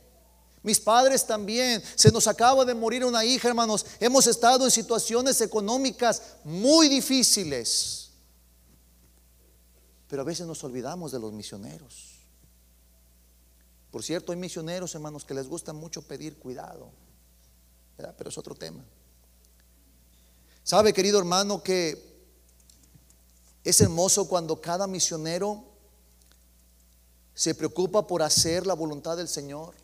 Mis 0.64 0.81
padres 0.81 1.24
también. 1.27 1.81
Se 1.94 2.11
nos 2.11 2.27
acaba 2.27 2.64
de 2.64 2.74
morir 2.74 3.05
una 3.05 3.24
hija, 3.24 3.48
hermanos. 3.48 3.85
Hemos 4.00 4.27
estado 4.27 4.64
en 4.64 4.70
situaciones 4.70 5.40
económicas 5.42 6.22
muy 6.42 6.88
difíciles. 6.88 8.11
Pero 10.09 10.22
a 10.22 10.24
veces 10.24 10.46
nos 10.46 10.64
olvidamos 10.64 11.12
de 11.12 11.20
los 11.20 11.33
misioneros. 11.33 12.14
Por 13.90 14.03
cierto, 14.03 14.33
hay 14.33 14.38
misioneros, 14.38 14.94
hermanos, 14.94 15.24
que 15.24 15.35
les 15.35 15.46
gusta 15.46 15.72
mucho 15.72 16.03
pedir 16.03 16.38
cuidado. 16.38 16.90
Pero 17.96 18.31
es 18.31 18.38
otro 18.38 18.55
tema. 18.55 18.83
¿Sabe, 20.64 20.94
querido 20.94 21.18
hermano, 21.18 21.62
que 21.62 22.14
es 23.62 23.81
hermoso 23.83 24.27
cuando 24.27 24.61
cada 24.61 24.87
misionero 24.87 25.62
se 27.35 27.55
preocupa 27.55 28.07
por 28.07 28.22
hacer 28.22 28.66
la 28.66 28.74
voluntad 28.74 29.18
del 29.18 29.29
Señor. 29.29 29.83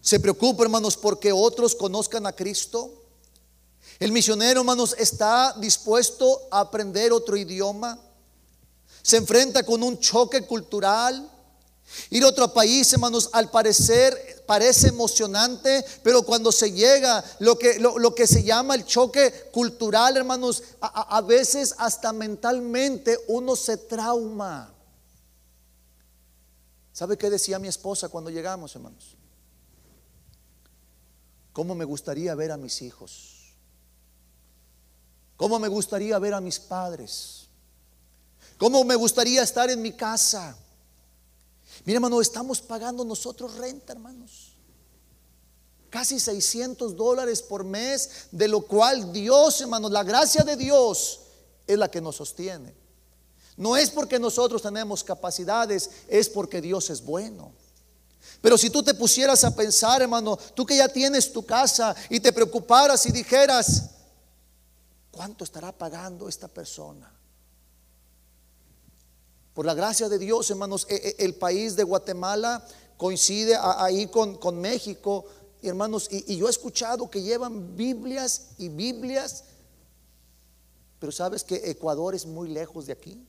Se 0.00 0.18
preocupa, 0.18 0.62
hermanos, 0.62 0.96
porque 0.96 1.32
otros 1.32 1.74
conozcan 1.74 2.26
a 2.26 2.32
Cristo. 2.32 2.94
El 3.98 4.12
misionero, 4.12 4.60
hermanos, 4.60 4.94
está 4.98 5.54
dispuesto 5.58 6.48
a 6.50 6.60
aprender 6.60 7.12
otro 7.12 7.36
idioma. 7.36 7.98
Se 9.02 9.18
enfrenta 9.18 9.62
con 9.62 9.82
un 9.82 9.98
choque 9.98 10.46
cultural. 10.46 11.30
Ir 12.08 12.22
a 12.22 12.28
otro 12.28 12.52
país, 12.54 12.90
hermanos, 12.92 13.28
al 13.32 13.50
parecer 13.50 14.44
parece 14.46 14.88
emocionante, 14.88 15.84
pero 16.02 16.22
cuando 16.22 16.50
se 16.50 16.72
llega 16.72 17.22
lo 17.40 17.58
que, 17.58 17.78
lo, 17.78 18.14
que 18.14 18.26
se 18.26 18.42
llama 18.42 18.74
el 18.76 18.86
choque 18.86 19.32
cultural, 19.52 20.16
hermanos, 20.16 20.62
a, 20.80 21.16
a 21.16 21.20
veces 21.20 21.74
hasta 21.78 22.12
mentalmente 22.12 23.18
uno 23.28 23.54
se 23.54 23.76
trauma. 23.76 24.72
¿Sabe 26.92 27.18
qué 27.18 27.28
decía 27.28 27.58
mi 27.58 27.68
esposa 27.68 28.08
cuando 28.08 28.30
llegamos, 28.30 28.74
hermanos? 28.74 29.16
¿Cómo 31.52 31.74
me 31.74 31.84
gustaría 31.84 32.34
ver 32.34 32.52
a 32.52 32.56
mis 32.56 32.82
hijos? 32.82 33.54
¿Cómo 35.36 35.58
me 35.58 35.68
gustaría 35.68 36.18
ver 36.18 36.34
a 36.34 36.40
mis 36.40 36.60
padres? 36.60 37.46
¿Cómo 38.58 38.84
me 38.84 38.94
gustaría 38.94 39.42
estar 39.42 39.70
en 39.70 39.80
mi 39.80 39.92
casa? 39.92 40.56
Mira, 41.84 41.96
hermano, 41.96 42.20
estamos 42.20 42.60
pagando 42.60 43.04
nosotros 43.04 43.56
renta, 43.56 43.94
hermanos. 43.94 44.52
Casi 45.88 46.20
600 46.20 46.94
dólares 46.94 47.42
por 47.42 47.64
mes, 47.64 48.28
de 48.30 48.48
lo 48.48 48.60
cual 48.60 49.12
Dios, 49.12 49.60
hermanos, 49.60 49.90
la 49.90 50.04
gracia 50.04 50.44
de 50.44 50.56
Dios 50.56 51.20
es 51.66 51.78
la 51.78 51.90
que 51.90 52.00
nos 52.00 52.16
sostiene. 52.16 52.74
No 53.56 53.76
es 53.76 53.90
porque 53.90 54.18
nosotros 54.18 54.62
tenemos 54.62 55.02
capacidades, 55.02 55.90
es 56.06 56.28
porque 56.28 56.60
Dios 56.60 56.90
es 56.90 57.02
bueno. 57.02 57.52
Pero 58.40 58.56
si 58.56 58.70
tú 58.70 58.82
te 58.82 58.94
pusieras 58.94 59.44
a 59.44 59.54
pensar, 59.54 60.02
hermano, 60.02 60.38
tú 60.54 60.64
que 60.64 60.76
ya 60.76 60.88
tienes 60.88 61.32
tu 61.32 61.44
casa 61.44 61.94
y 62.08 62.20
te 62.20 62.32
preocuparas 62.32 63.04
y 63.06 63.12
dijeras, 63.12 63.90
¿cuánto 65.10 65.44
estará 65.44 65.72
pagando 65.72 66.28
esta 66.28 66.48
persona? 66.48 67.12
Por 69.52 69.66
la 69.66 69.74
gracia 69.74 70.08
de 70.08 70.18
Dios, 70.18 70.50
hermanos, 70.50 70.86
e, 70.88 70.94
e, 70.94 71.24
el 71.24 71.34
país 71.34 71.76
de 71.76 71.84
Guatemala 71.84 72.66
coincide 72.96 73.56
ahí 73.60 74.06
con, 74.06 74.60
México, 74.60 75.26
hermanos, 75.62 76.08
y, 76.10 76.36
yo 76.36 76.46
he 76.46 76.50
escuchado 76.50 77.10
que 77.10 77.22
llevan 77.22 77.76
Biblias 77.76 78.52
y 78.58 78.68
Biblias, 78.68 79.44
pero 80.98 81.12
sabes 81.12 81.44
que 81.44 81.56
Ecuador 81.70 82.14
es 82.14 82.24
muy 82.26 82.48
lejos 82.48 82.86
de 82.86 82.92
aquí. 82.92 83.26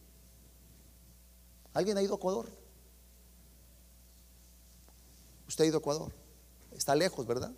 ¿Alguien 1.73 1.97
ha 1.97 2.01
ido 2.01 2.13
a 2.13 2.17
Ecuador? 2.17 2.60
Usted 5.51 5.65
ha 5.65 5.67
ido 5.67 5.77
a 5.77 5.79
Ecuador. 5.79 6.13
Está 6.73 6.95
lejos, 6.95 7.27
¿verdad? 7.27 7.51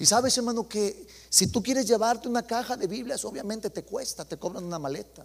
Y 0.00 0.04
sabes, 0.04 0.36
hermano, 0.36 0.68
que 0.68 1.06
si 1.28 1.46
tú 1.46 1.62
quieres 1.62 1.86
llevarte 1.86 2.26
una 2.26 2.42
caja 2.42 2.76
de 2.76 2.88
Biblias, 2.88 3.24
obviamente 3.24 3.70
te 3.70 3.84
cuesta, 3.84 4.24
te 4.24 4.36
cobran 4.36 4.64
una 4.64 4.80
maleta. 4.80 5.24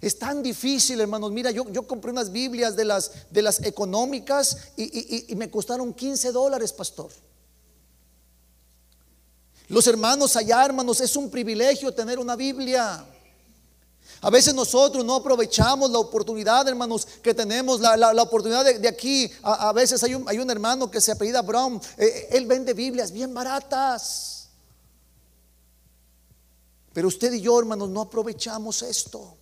Es 0.00 0.18
tan 0.18 0.42
difícil, 0.42 1.00
hermanos. 1.00 1.30
Mira, 1.30 1.52
yo, 1.52 1.86
compré 1.86 2.10
unas 2.10 2.32
Biblias 2.32 2.74
de 2.74 2.86
las, 2.86 3.30
de 3.30 3.40
las 3.40 3.62
económicas 3.62 4.72
y, 4.76 5.32
y 5.32 5.36
me 5.36 5.48
costaron 5.48 5.94
15 5.94 6.32
dólares, 6.32 6.72
pastor. 6.72 7.12
Los 9.68 9.86
hermanos 9.86 10.34
allá, 10.34 10.64
hermanos, 10.64 11.00
es 11.00 11.14
un 11.14 11.30
privilegio 11.30 11.94
tener 11.94 12.18
una 12.18 12.34
Biblia. 12.34 13.06
A 14.20 14.30
veces 14.30 14.52
nosotros 14.54 15.04
no 15.04 15.14
aprovechamos 15.14 15.90
la 15.90 15.98
oportunidad, 15.98 16.66
hermanos, 16.66 17.06
que 17.22 17.32
tenemos, 17.32 17.80
la, 17.80 18.22
oportunidad 18.22 18.64
de, 18.64 18.88
aquí. 18.88 19.30
A, 19.42 19.72
veces 19.72 20.02
hay 20.02 20.14
un, 20.14 20.28
hay 20.28 20.38
un, 20.38 20.50
hermano 20.50 20.90
que 20.90 21.00
se 21.00 21.12
apellida 21.12 21.42
Brown, 21.42 21.80
eh, 21.96 22.04
eh, 22.04 22.28
él 22.32 22.46
vende 22.46 22.74
Biblias 22.74 23.12
bien 23.12 23.32
baratas. 23.32 24.48
Pero 26.92 27.08
usted 27.08 27.32
y 27.32 27.40
yo, 27.40 27.58
hermanos, 27.58 27.88
no 27.88 28.00
aprovechamos 28.00 28.82
esto. 28.82 29.37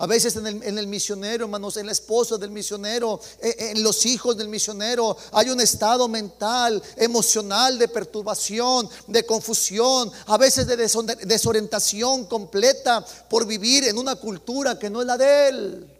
A 0.00 0.06
veces 0.06 0.36
en 0.36 0.78
el, 0.78 0.86
misionero, 0.86 1.46
hermanos, 1.46 1.76
en 1.76 1.86
la 1.86 1.90
esposa 1.90 2.38
del 2.38 2.52
misionero, 2.52 3.20
en, 3.40 3.50
eh, 3.50 3.70
en, 3.72 3.82
los 3.82 4.06
hijos 4.06 4.36
del 4.36 4.46
misionero, 4.46 5.16
hay 5.32 5.50
un 5.50 5.60
estado 5.60 6.06
mental, 6.06 6.80
emocional 6.94 7.76
de 7.76 7.88
perturbación, 7.88 8.88
de 9.08 9.26
confusión, 9.26 10.08
a 10.26 10.38
veces 10.38 10.68
de 10.68 10.76
desorientación 10.76 12.26
completa 12.26 13.04
por 13.28 13.44
vivir 13.44 13.88
en 13.88 13.98
una 13.98 14.14
cultura 14.14 14.78
que 14.78 14.88
no 14.88 15.00
es 15.00 15.06
la 15.08 15.18
de 15.18 15.48
él. 15.48 15.98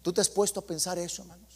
¿Tú 0.00 0.12
te 0.12 0.20
has 0.20 0.28
puesto 0.28 0.60
a 0.60 0.64
pensar 0.64 0.96
eso, 0.96 1.22
hermanos? 1.22 1.54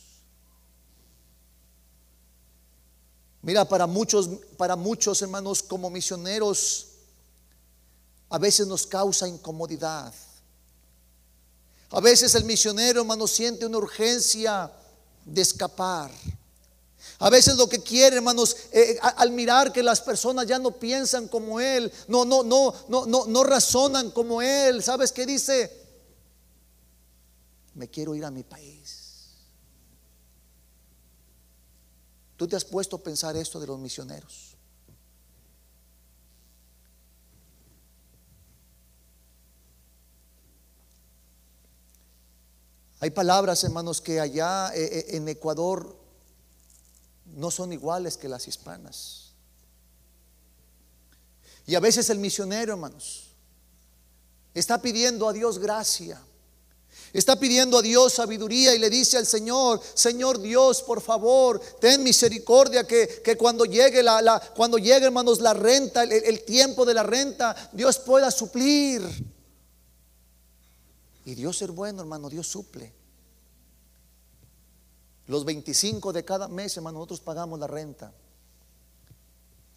Mira, 3.42 3.64
para 3.68 3.87
muchos, 3.87 4.29
para 4.57 4.75
muchos 4.75 5.23
hermanos 5.23 5.62
como 5.62 5.90
misioneros, 5.90 6.88
a 8.31 8.38
veces 8.38 8.66
nos 8.66 8.85
causa 8.85 9.29
incomodidad 9.29 10.12
a 11.92 12.00
veces 12.00 12.35
el 12.35 12.44
misionero, 12.44 13.00
hermano, 13.02 13.26
siente 13.26 13.66
una 13.66 13.78
urgencia 13.78 14.70
de 15.24 15.42
escapar. 15.42 16.11
A 17.18 17.31
veces 17.31 17.57
lo 17.57 17.68
que 17.68 17.81
quiere, 17.81 18.16
hermanos, 18.16 18.57
eh, 18.72 18.98
al 19.00 19.31
mirar 19.31 19.72
que 19.72 19.83
las 19.83 20.00
personas 20.00 20.46
ya 20.46 20.59
no 20.59 20.72
piensan 20.72 21.28
como 21.28 21.61
él, 21.61 21.92
no, 22.09 22.24
no, 22.24 22.42
no, 22.42 22.74
no, 22.88 23.07
no, 23.07 23.26
no 23.26 23.44
razonan 23.44 24.11
como 24.11 24.42
él. 24.42 24.83
¿Sabes 24.83 25.12
qué 25.12 25.26
dice? 25.26 25.70
Me 27.74 27.88
quiero 27.88 28.14
ir 28.14 28.24
a 28.24 28.31
mi 28.31 28.42
país. 28.42 29.02
¿Tú 32.37 32.48
te 32.48 32.57
has 32.57 32.64
puesto 32.64 32.96
a 32.96 33.02
pensar 33.02 33.37
esto 33.37 33.61
de 33.61 33.66
los 33.68 33.78
misioneros? 33.78 34.52
Hay 43.03 43.11
palabras, 43.11 43.65
hermanos, 43.65 44.01
que 44.01 44.21
allá 44.21 44.71
eh, 44.77 44.85
eh, 44.85 45.17
en 45.17 45.29
Ecuador 45.29 45.97
no 47.35 47.51
son 47.51 47.73
iguales 47.73 48.17
que 48.17 48.29
las 48.29 48.47
hispanas. 48.47 49.33
Y 51.67 51.75
a 51.75 51.81
veces 51.81 52.11
el 52.11 52.19
misionero, 52.21 52.75
hermanos, 52.75 53.31
está 54.55 54.81
pidiendo 54.81 55.29
a 55.29 55.33
Dios 55.33 55.59
gracia. 55.59 56.23
Está 57.12 57.41
pidiendo 57.41 57.79
a 57.79 57.83
Dios 57.83 58.12
sabiduría 58.12 58.73
y 58.73 58.79
le 58.79 58.88
dice 58.88 59.17
al 59.17 59.27
Señor, 59.27 59.81
Señor 59.95 60.41
Dios, 60.41 60.81
por 60.83 61.01
favor, 61.01 61.61
ten 61.81 62.05
misericordia 62.05 62.87
que, 62.87 63.37
cuando 63.37 63.65
llegue 63.65 64.01
la, 64.05 64.41
cuando 64.55 64.79
llegue, 64.79 65.07
hermanos, 65.07 65.41
la 65.41 65.55
renta, 65.55 66.05
el 66.05 66.45
tiempo 66.45 66.85
de 66.85 66.95
la 66.95 67.03
renta, 67.03 67.71
Dios 67.73 67.99
pueda 67.99 68.31
suplir. 68.31 69.03
Y 71.24 71.35
Dios 71.35 71.62
es 71.62 71.70
bueno, 71.70 72.00
hermano, 72.00 72.28
Dios 72.28 72.46
suple. 72.48 72.92
Los 75.26 75.44
25 75.44 76.12
de 76.12 76.24
cada 76.24 76.48
mes, 76.48 76.76
hermano, 76.76 76.98
nosotros 76.98 77.20
pagamos 77.20 77.58
la 77.58 77.66
renta. 77.66 78.12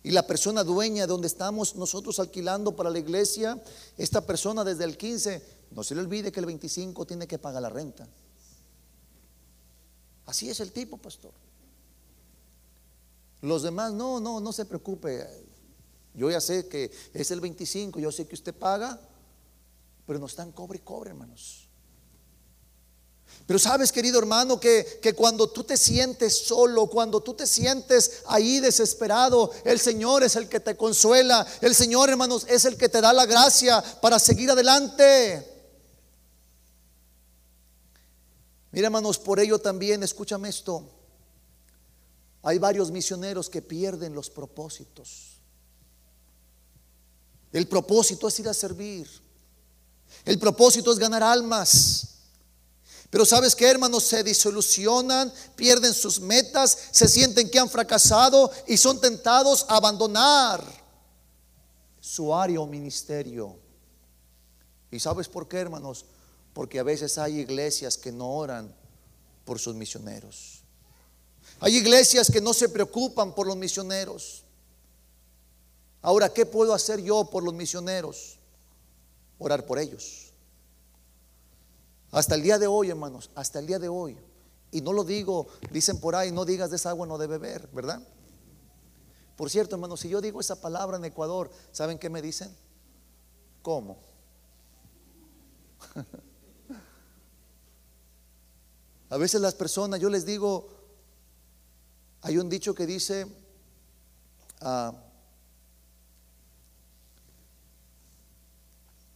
Y 0.01 0.11
la 0.11 0.25
persona 0.25 0.63
dueña 0.63 1.07
donde 1.07 1.27
estamos 1.27 1.75
nosotros 1.75 2.19
alquilando 2.19 2.75
para 2.75 2.89
la 2.89 2.99
iglesia, 2.99 3.61
esta 3.97 4.21
persona 4.21 4.63
desde 4.63 4.83
el 4.83 4.97
15, 4.97 5.41
no 5.71 5.83
se 5.83 5.95
le 5.95 6.01
olvide 6.01 6.31
que 6.31 6.39
el 6.39 6.45
25 6.45 7.05
tiene 7.05 7.27
que 7.27 7.39
pagar 7.39 7.61
la 7.61 7.69
renta. 7.69 8.07
Así 10.25 10.49
es 10.49 10.59
el 10.59 10.71
tipo, 10.71 10.97
pastor. 10.97 11.31
Los 13.41 13.63
demás, 13.63 13.93
no, 13.93 14.19
no, 14.19 14.39
no 14.39 14.51
se 14.51 14.65
preocupe. 14.65 15.27
Yo 16.13 16.31
ya 16.31 16.41
sé 16.41 16.67
que 16.67 16.91
es 17.13 17.31
el 17.31 17.41
25, 17.41 17.99
yo 17.99 18.11
sé 18.11 18.27
que 18.27 18.35
usted 18.35 18.53
paga, 18.53 18.99
pero 20.05 20.19
no 20.19 20.25
están 20.25 20.51
cobre 20.51 20.77
y 20.77 20.81
cobre, 20.81 21.09
hermanos. 21.11 21.67
Pero 23.45 23.59
sabes, 23.59 23.91
querido 23.91 24.17
hermano, 24.17 24.59
que, 24.59 24.99
que, 25.01 25.13
cuando 25.13 25.49
tú 25.49 25.63
te 25.63 25.77
sientes 25.77 26.45
solo, 26.45 26.87
cuando 26.87 27.21
tú 27.21 27.33
te 27.33 27.45
sientes 27.45 28.23
ahí 28.27 28.59
desesperado, 28.59 29.51
el 29.63 29.79
Señor 29.79 30.23
es 30.23 30.35
el 30.35 30.49
que 30.49 30.59
te 30.59 30.75
consuela. 30.75 31.45
El 31.61 31.75
Señor, 31.75 32.09
hermanos, 32.09 32.45
es 32.49 32.65
el 32.65 32.75
que 32.77 32.89
te 32.89 33.01
da 33.01 33.13
la 33.13 33.25
gracia 33.25 33.83
para 34.01 34.17
seguir 34.17 34.49
adelante. 34.49 35.51
Mira, 38.71 38.87
hermanos, 38.87 39.19
por 39.19 39.39
ello 39.39 39.59
también, 39.59 40.01
escúchame 40.01 40.49
esto. 40.49 40.91
Hay 42.41 42.57
varios 42.57 42.91
misioneros 42.91 43.49
que 43.49 43.61
pierden 43.61 44.13
los 44.13 44.29
propósitos. 44.29 45.39
El 47.51 47.67
propósito 47.67 48.27
es 48.27 48.39
ir 48.39 48.49
a 48.49 48.53
servir. 48.53 49.24
El 50.23 50.39
propósito 50.39 50.91
es 50.91 50.99
ganar 50.99 51.23
almas. 51.23 52.09
Pero 53.09 53.25
sabes 53.25 53.55
que 53.55 53.65
hermanos 53.65 54.03
se 54.03 54.23
disolucionan, 54.23 55.31
pierden 55.55 55.93
sus 55.93 56.19
metas, 56.19 56.77
se 56.91 57.07
sienten 57.07 57.49
que 57.49 57.59
han 57.59 57.69
fracasado 57.69 58.51
y 58.67 58.77
son 58.77 58.99
tentados 58.99 59.65
a 59.69 59.77
abandonar 59.77 60.63
su 61.99 62.33
área 62.33 62.59
o 62.59 62.67
ministerio. 62.67 63.57
¿Y 64.91 64.99
sabes 64.99 65.27
por 65.27 65.47
qué, 65.47 65.57
hermanos? 65.57 66.05
Porque 66.53 66.79
a 66.79 66.83
veces 66.83 67.17
hay 67.17 67.39
iglesias 67.39 67.97
que 67.97 68.11
no 68.11 68.31
oran 68.31 68.73
por 69.45 69.59
sus 69.59 69.75
misioneros. 69.75 70.61
Hay 71.59 71.77
iglesias 71.77 72.29
que 72.29 72.41
no 72.41 72.53
se 72.53 72.69
preocupan 72.69 73.33
por 73.33 73.47
los 73.47 73.55
misioneros. 73.55 74.43
Ahora, 76.01 76.33
¿qué 76.33 76.45
puedo 76.45 76.73
hacer 76.73 77.01
yo 77.01 77.25
por 77.29 77.43
los 77.43 77.53
misioneros? 77.53 78.34
Orar 79.37 79.65
por 79.65 79.79
ellos. 79.79 80.33
Hasta 82.11 82.35
el 82.35 82.43
día 82.43 82.57
de 82.57 82.67
hoy, 82.67 82.89
hermanos, 82.89 83.29
hasta 83.35 83.59
el 83.59 83.67
día 83.67 83.79
de 83.79 83.89
hoy. 83.89 84.17
Y 84.71 84.81
no 84.81 84.93
lo 84.93 85.03
digo, 85.03 85.47
dicen 85.71 85.99
por 85.99 86.15
ahí, 86.15 86.31
no 86.31 86.45
digas 86.45 86.69
de 86.69 86.77
esa 86.77 86.89
agua 86.89 87.07
no 87.07 87.17
de 87.17 87.27
beber, 87.27 87.69
¿verdad? 87.73 88.01
Por 89.35 89.49
cierto, 89.49 89.75
hermanos, 89.75 89.99
si 89.99 90.09
yo 90.09 90.21
digo 90.21 90.39
esa 90.39 90.61
palabra 90.61 90.97
en 90.97 91.05
Ecuador, 91.05 91.51
¿saben 91.71 91.99
qué 91.99 92.09
me 92.09 92.21
dicen? 92.21 92.55
¿Cómo? 93.61 93.97
A 99.09 99.17
veces 99.17 99.41
las 99.41 99.55
personas, 99.55 99.99
yo 99.99 100.09
les 100.09 100.25
digo, 100.25 100.69
hay 102.21 102.37
un 102.37 102.49
dicho 102.49 102.73
que 102.73 102.85
dice, 102.85 103.27
ah, 104.61 104.93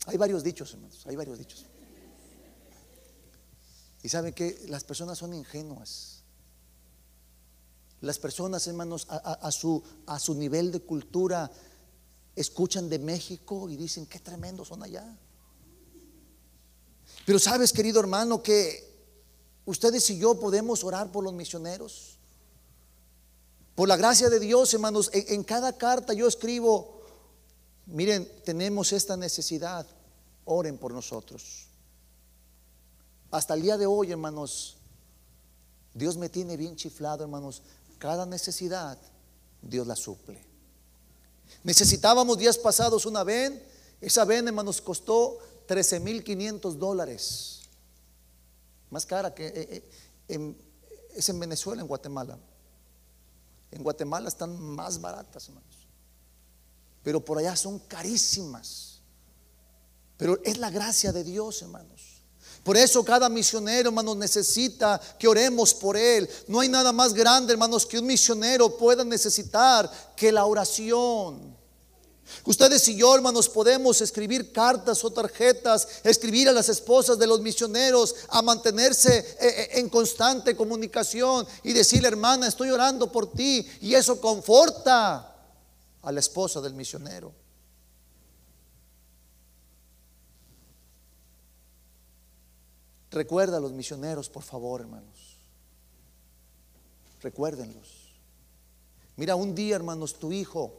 hay 0.10 0.18
varios 0.18 0.44
dichos, 0.44 0.74
hermanos, 0.74 1.06
hay 1.06 1.16
varios 1.16 1.38
dichos. 1.38 1.66
Y 4.02 4.10
saben 4.10 4.34
que 4.34 4.66
las 4.68 4.84
personas 4.84 5.18
son 5.18 5.34
ingenuas. 5.34 6.24
Las 8.02 8.18
personas, 8.18 8.66
hermanos, 8.68 9.08
a, 9.10 9.52
su, 9.52 9.84
a 10.06 10.20
su 10.20 10.34
nivel 10.34 10.72
de 10.72 10.80
cultura, 10.80 11.52
escuchan 12.36 12.88
de 12.88 12.98
México 12.98 13.70
y 13.70 13.76
dicen, 13.76 14.06
qué 14.06 14.20
tremendo 14.20 14.64
son 14.64 14.82
allá. 14.84 15.18
Pero 17.26 17.40
sabes, 17.40 17.74
querido 17.74 18.00
hermano, 18.00 18.42
que 18.42 18.90
ustedes 19.66 20.10
y 20.10 20.18
yo 20.18 20.40
podemos 20.40 20.84
orar 20.86 21.12
por 21.12 21.26
los 21.26 21.34
misioneros. 21.34 22.18
Por 23.76 23.90
la 23.90 23.98
gracia 23.98 24.30
de 24.30 24.40
Dios, 24.40 24.74
hermanos, 24.74 25.10
en, 25.14 25.34
en 25.34 25.44
cada 25.44 25.78
carta 25.78 26.14
yo 26.14 26.28
escribo, 26.28 27.04
miren, 27.86 28.32
tenemos 28.46 28.94
esta 28.94 29.18
necesidad, 29.18 29.86
oren 30.50 30.78
por 30.78 30.92
nosotros. 30.94 31.68
Hasta 33.32 33.54
el 33.54 33.62
día 33.62 33.78
de 33.78 33.86
hoy, 33.86 34.12
hermanos, 34.12 34.78
Dios 35.94 36.18
me 36.18 36.30
tiene 36.30 36.58
bien 36.58 36.76
chiflado, 36.76 37.24
hermanos. 37.24 37.62
Cada 38.00 38.26
necesidad, 38.26 38.98
Dios 39.62 39.86
la 39.86 39.96
suple. 39.96 40.44
Necesitábamos 41.64 42.38
días 42.38 42.58
pasados 42.58 43.06
una 43.06 43.24
ven. 43.24 43.62
Esa 44.02 44.26
ven, 44.26 44.48
hermanos, 44.48 44.82
costó 44.82 45.38
13.500 45.68 46.74
dólares. 46.74 47.62
Más 48.90 49.06
cara 49.06 49.34
que 49.36 49.48
eh, 49.48 49.84
eh, 50.28 50.56
es 51.16 51.30
en 51.30 51.40
Venezuela, 51.40 51.82
en 51.82 51.88
Guatemala. 51.88 52.40
En 53.72 53.84
Guatemala 53.84 54.30
están 54.30 54.60
más 54.60 55.00
baratas, 55.00 55.48
hermanos. 55.48 55.88
Pero 57.04 57.24
por 57.24 57.38
allá 57.38 57.56
son 57.56 57.78
carísimas. 57.78 58.89
Pero 60.20 60.38
es 60.44 60.58
la 60.58 60.70
gracia 60.70 61.14
de 61.14 61.24
Dios, 61.24 61.62
hermanos. 61.62 62.22
Por 62.62 62.76
eso 62.76 63.06
cada 63.06 63.30
misionero, 63.30 63.88
hermanos, 63.88 64.18
necesita 64.18 65.00
que 65.18 65.30
oremos 65.30 65.74
por 65.74 65.96
él. 65.96 66.30
No 66.50 66.60
hay 66.60 66.68
nada 66.68 66.92
más 66.92 67.14
grande, 67.14 67.54
hermanos, 67.54 67.86
que 67.86 68.00
un 68.00 68.06
misionero 68.06 68.76
pueda 68.76 69.06
necesitar 69.06 69.90
que 70.18 70.30
la 70.30 70.44
oración. 70.44 71.58
Ustedes 72.44 72.86
y 72.90 72.98
yo, 72.98 73.16
hermanos, 73.16 73.48
podemos 73.48 74.02
escribir 74.02 74.52
cartas 74.52 75.06
o 75.06 75.10
tarjetas, 75.10 75.88
escribir 76.04 76.50
a 76.50 76.52
las 76.52 76.68
esposas 76.68 77.18
de 77.18 77.26
los 77.26 77.40
misioneros 77.40 78.14
a 78.28 78.42
mantenerse 78.42 79.20
eh, 79.20 79.36
eh, 79.40 79.70
en 79.76 79.88
constante 79.88 80.54
comunicación 80.54 81.48
y 81.64 81.72
decirle, 81.72 82.10
hermana, 82.10 82.50
estoy 82.50 82.72
orando 82.72 83.10
por 83.10 83.32
ti. 83.32 83.66
Y 83.80 83.96
eso 83.96 84.20
conforta 84.20 85.34
a 86.02 86.12
la 86.12 86.20
esposa 86.20 86.60
del 86.60 86.74
misionero. 86.74 87.49
Recuerda 93.20 93.58
a 93.58 93.60
los 93.60 93.74
misioneros, 93.74 94.30
por 94.30 94.44
favor, 94.44 94.80
hermanos. 94.80 95.36
Recuérdenlos. 97.22 98.14
Mira, 99.18 99.36
un 99.36 99.54
día, 99.54 99.76
hermanos, 99.76 100.18
tu 100.18 100.32
hijo, 100.32 100.72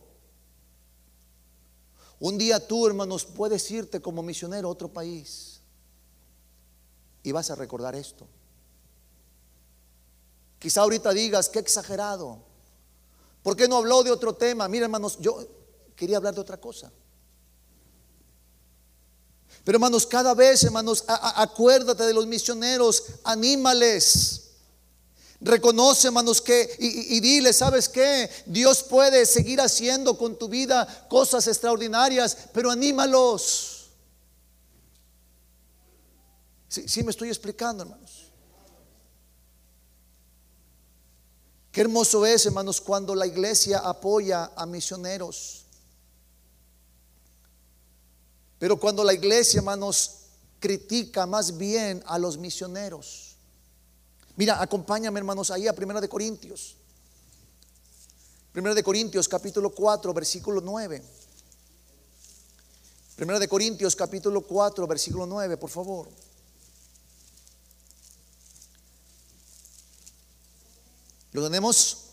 un 2.18 2.38
día 2.38 2.66
tú, 2.66 2.86
hermanos, 2.86 3.26
puedes 3.26 3.70
irte 3.70 4.00
como 4.00 4.22
misionero 4.22 4.68
a 4.68 4.70
otro 4.70 4.88
país 4.88 5.60
y 7.22 7.30
vas 7.30 7.50
a 7.50 7.56
recordar 7.56 7.94
esto. 7.94 8.26
Quizá 10.58 10.80
ahorita 10.80 11.12
digas, 11.12 11.50
qué 11.50 11.58
exagerado. 11.58 12.38
¿Por 13.42 13.54
qué 13.54 13.68
no 13.68 13.76
habló 13.76 14.02
de 14.02 14.12
otro 14.12 14.34
tema? 14.34 14.66
Mira, 14.66 14.86
hermanos, 14.86 15.18
yo 15.20 15.46
quería 15.94 16.16
hablar 16.16 16.34
de 16.34 16.40
otra 16.40 16.58
cosa. 16.58 16.90
Pero 19.64 19.76
hermanos, 19.76 20.06
cada 20.06 20.34
vez, 20.34 20.64
hermanos, 20.64 21.04
acuérdate 21.06 22.04
de 22.04 22.14
los 22.14 22.26
misioneros, 22.26 23.04
anímales. 23.24 24.42
Reconoce, 25.40 26.08
hermanos, 26.08 26.40
que 26.40 26.76
y, 26.78 27.20
dile, 27.20 27.52
¿sabes 27.52 27.88
qué? 27.88 28.28
Dios 28.46 28.82
puede 28.82 29.24
seguir 29.24 29.60
haciendo 29.60 30.16
con 30.18 30.38
tu 30.38 30.48
vida 30.48 31.06
cosas 31.08 31.46
extraordinarias, 31.46 32.36
pero 32.52 32.70
anímalos. 32.70 33.88
Sí, 36.68 36.86
sí 36.86 37.02
me 37.02 37.10
estoy 37.10 37.28
explicando, 37.28 37.82
hermanos. 37.82 38.30
Qué 41.72 41.82
hermoso 41.82 42.26
es, 42.26 42.46
hermanos, 42.46 42.80
cuando 42.80 43.14
la 43.14 43.26
iglesia 43.26 43.78
apoya 43.78 44.52
a 44.56 44.66
misioneros. 44.66 45.59
Pero 48.60 48.78
cuando 48.78 49.02
la 49.02 49.14
iglesia, 49.14 49.58
hermanos, 49.58 50.16
critica 50.60 51.24
más 51.24 51.56
bien 51.56 52.02
a 52.06 52.18
los 52.18 52.36
misioneros. 52.36 53.36
Mira, 54.36 54.60
acompáñame, 54.60 55.18
hermanos, 55.18 55.50
ahí 55.50 55.66
a 55.66 55.72
Primera 55.72 55.98
de 55.98 56.10
Corintios. 56.10 56.76
Primera 58.52 58.74
de 58.74 58.82
Corintios, 58.82 59.26
capítulo 59.28 59.70
4, 59.70 60.12
versículo 60.12 60.60
9. 60.60 61.02
Primera 63.16 63.38
de 63.38 63.48
Corintios, 63.48 63.96
capítulo 63.96 64.42
4, 64.42 64.86
versículo 64.86 65.24
9, 65.24 65.56
por 65.56 65.70
favor. 65.70 66.10
¿Lo 71.32 71.42
tenemos? 71.44 72.09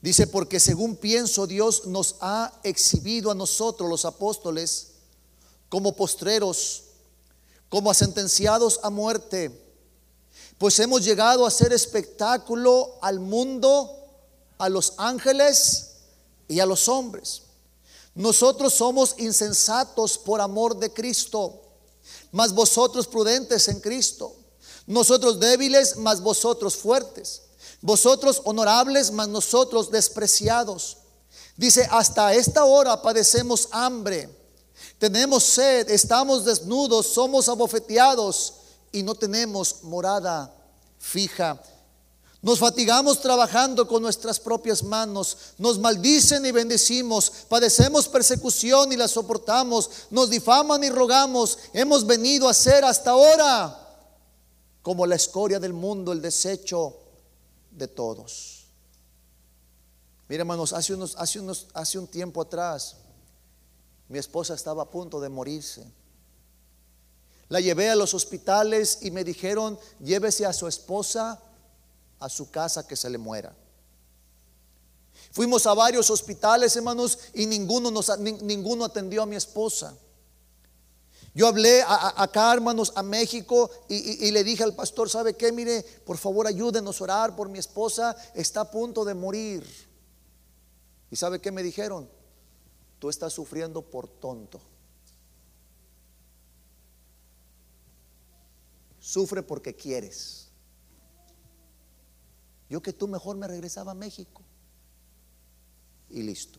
Dice, 0.00 0.26
porque 0.26 0.60
según 0.60 0.96
pienso, 0.96 1.46
Dios 1.46 1.86
nos 1.86 2.16
ha 2.20 2.52
exhibido 2.62 3.30
a 3.30 3.34
nosotros, 3.34 3.88
los 3.88 4.04
apóstoles, 4.04 4.88
como 5.68 5.96
postreros, 5.96 6.84
como 7.68 7.92
sentenciados 7.92 8.78
a 8.82 8.90
muerte, 8.90 9.50
pues 10.58 10.78
hemos 10.78 11.04
llegado 11.04 11.44
a 11.44 11.50
ser 11.50 11.72
espectáculo 11.72 12.94
al 13.02 13.20
mundo, 13.20 13.92
a 14.58 14.68
los 14.68 14.94
ángeles 14.96 15.96
y 16.48 16.60
a 16.60 16.66
los 16.66 16.88
hombres. 16.88 17.42
Nosotros 18.14 18.72
somos 18.72 19.14
insensatos 19.18 20.16
por 20.16 20.40
amor 20.40 20.78
de 20.78 20.92
Cristo, 20.92 21.60
mas 22.32 22.54
vosotros 22.54 23.06
prudentes 23.06 23.68
en 23.68 23.80
Cristo. 23.80 24.34
Nosotros 24.86 25.38
débiles, 25.38 25.96
mas 25.96 26.20
vosotros 26.20 26.76
fuertes. 26.76 27.42
Vosotros 27.86 28.42
honorables, 28.44 29.12
mas 29.12 29.28
nosotros 29.28 29.92
despreciados. 29.92 30.96
Dice, 31.56 31.86
hasta 31.88 32.34
esta 32.34 32.64
hora 32.64 33.00
padecemos 33.00 33.68
hambre, 33.70 34.28
tenemos 34.98 35.44
sed, 35.44 35.88
estamos 35.90 36.44
desnudos, 36.44 37.06
somos 37.06 37.48
abofeteados 37.48 38.54
y 38.90 39.04
no 39.04 39.14
tenemos 39.14 39.84
morada 39.84 40.52
fija. 40.98 41.62
Nos 42.42 42.58
fatigamos 42.58 43.20
trabajando 43.20 43.86
con 43.86 44.02
nuestras 44.02 44.40
propias 44.40 44.82
manos, 44.82 45.36
nos 45.56 45.78
maldicen 45.78 46.44
y 46.44 46.50
bendecimos, 46.50 47.30
padecemos 47.48 48.08
persecución 48.08 48.92
y 48.92 48.96
la 48.96 49.06
soportamos, 49.06 49.88
nos 50.10 50.28
difaman 50.28 50.82
y 50.82 50.90
rogamos, 50.90 51.56
hemos 51.72 52.04
venido 52.04 52.48
a 52.48 52.54
ser 52.54 52.84
hasta 52.84 53.10
ahora 53.10 53.80
como 54.82 55.06
la 55.06 55.14
escoria 55.14 55.60
del 55.60 55.72
mundo, 55.72 56.10
el 56.10 56.20
desecho 56.20 57.05
de 57.76 57.88
todos. 57.88 58.66
Mira, 60.28 60.42
hermanos, 60.42 60.72
hace, 60.72 60.94
unos, 60.94 61.14
hace, 61.16 61.38
unos, 61.38 61.68
hace 61.74 61.98
un 61.98 62.06
tiempo 62.06 62.40
atrás, 62.40 62.96
mi 64.08 64.18
esposa 64.18 64.54
estaba 64.54 64.82
a 64.82 64.90
punto 64.90 65.20
de 65.20 65.28
morirse. 65.28 65.86
La 67.48 67.60
llevé 67.60 67.88
a 67.90 67.96
los 67.96 68.12
hospitales 68.12 68.98
y 69.02 69.10
me 69.10 69.22
dijeron, 69.22 69.78
llévese 70.00 70.46
a 70.46 70.52
su 70.52 70.66
esposa 70.66 71.40
a 72.18 72.28
su 72.28 72.50
casa 72.50 72.86
que 72.86 72.96
se 72.96 73.10
le 73.10 73.18
muera. 73.18 73.54
Fuimos 75.32 75.66
a 75.66 75.74
varios 75.74 76.10
hospitales, 76.10 76.74
hermanos, 76.76 77.18
y 77.34 77.46
ninguno, 77.46 77.90
nos, 77.90 78.18
ninguno 78.18 78.84
atendió 78.84 79.22
a 79.22 79.26
mi 79.26 79.36
esposa. 79.36 79.94
Yo 81.36 81.46
hablé 81.46 81.82
acá, 81.86 82.54
hermanos, 82.54 82.94
a 82.94 83.02
México 83.02 83.70
y, 83.90 84.26
y, 84.26 84.30
le 84.30 84.42
dije 84.42 84.64
al 84.64 84.74
pastor, 84.74 85.10
¿sabe 85.10 85.34
qué? 85.34 85.52
Mire, 85.52 85.82
por 86.06 86.16
favor 86.16 86.46
ayúdenos 86.46 86.98
a 86.98 87.04
orar 87.04 87.36
por 87.36 87.50
mi 87.50 87.58
esposa, 87.58 88.16
está 88.34 88.62
a 88.62 88.70
punto 88.70 89.04
de 89.04 89.12
morir. 89.12 89.62
¿Y 91.10 91.16
sabe 91.16 91.38
qué 91.38 91.52
me 91.52 91.62
dijeron? 91.62 92.08
Tú 92.98 93.10
estás 93.10 93.34
sufriendo 93.34 93.82
por 93.82 94.08
tonto. 94.08 94.62
Sufre 98.98 99.42
porque 99.42 99.76
quieres. 99.76 100.48
Yo 102.70 102.80
que 102.80 102.94
tú 102.94 103.08
mejor 103.08 103.36
me 103.36 103.46
regresaba 103.46 103.92
a 103.92 103.94
México. 103.94 104.40
Y 106.08 106.22
listo. 106.22 106.58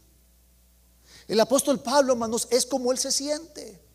El 1.28 1.40
apóstol 1.40 1.82
Pablo, 1.82 2.14
hermanos, 2.14 2.48
es 2.52 2.64
como 2.68 2.92
él 2.92 3.00
se 3.00 3.12
siente. 3.12 3.87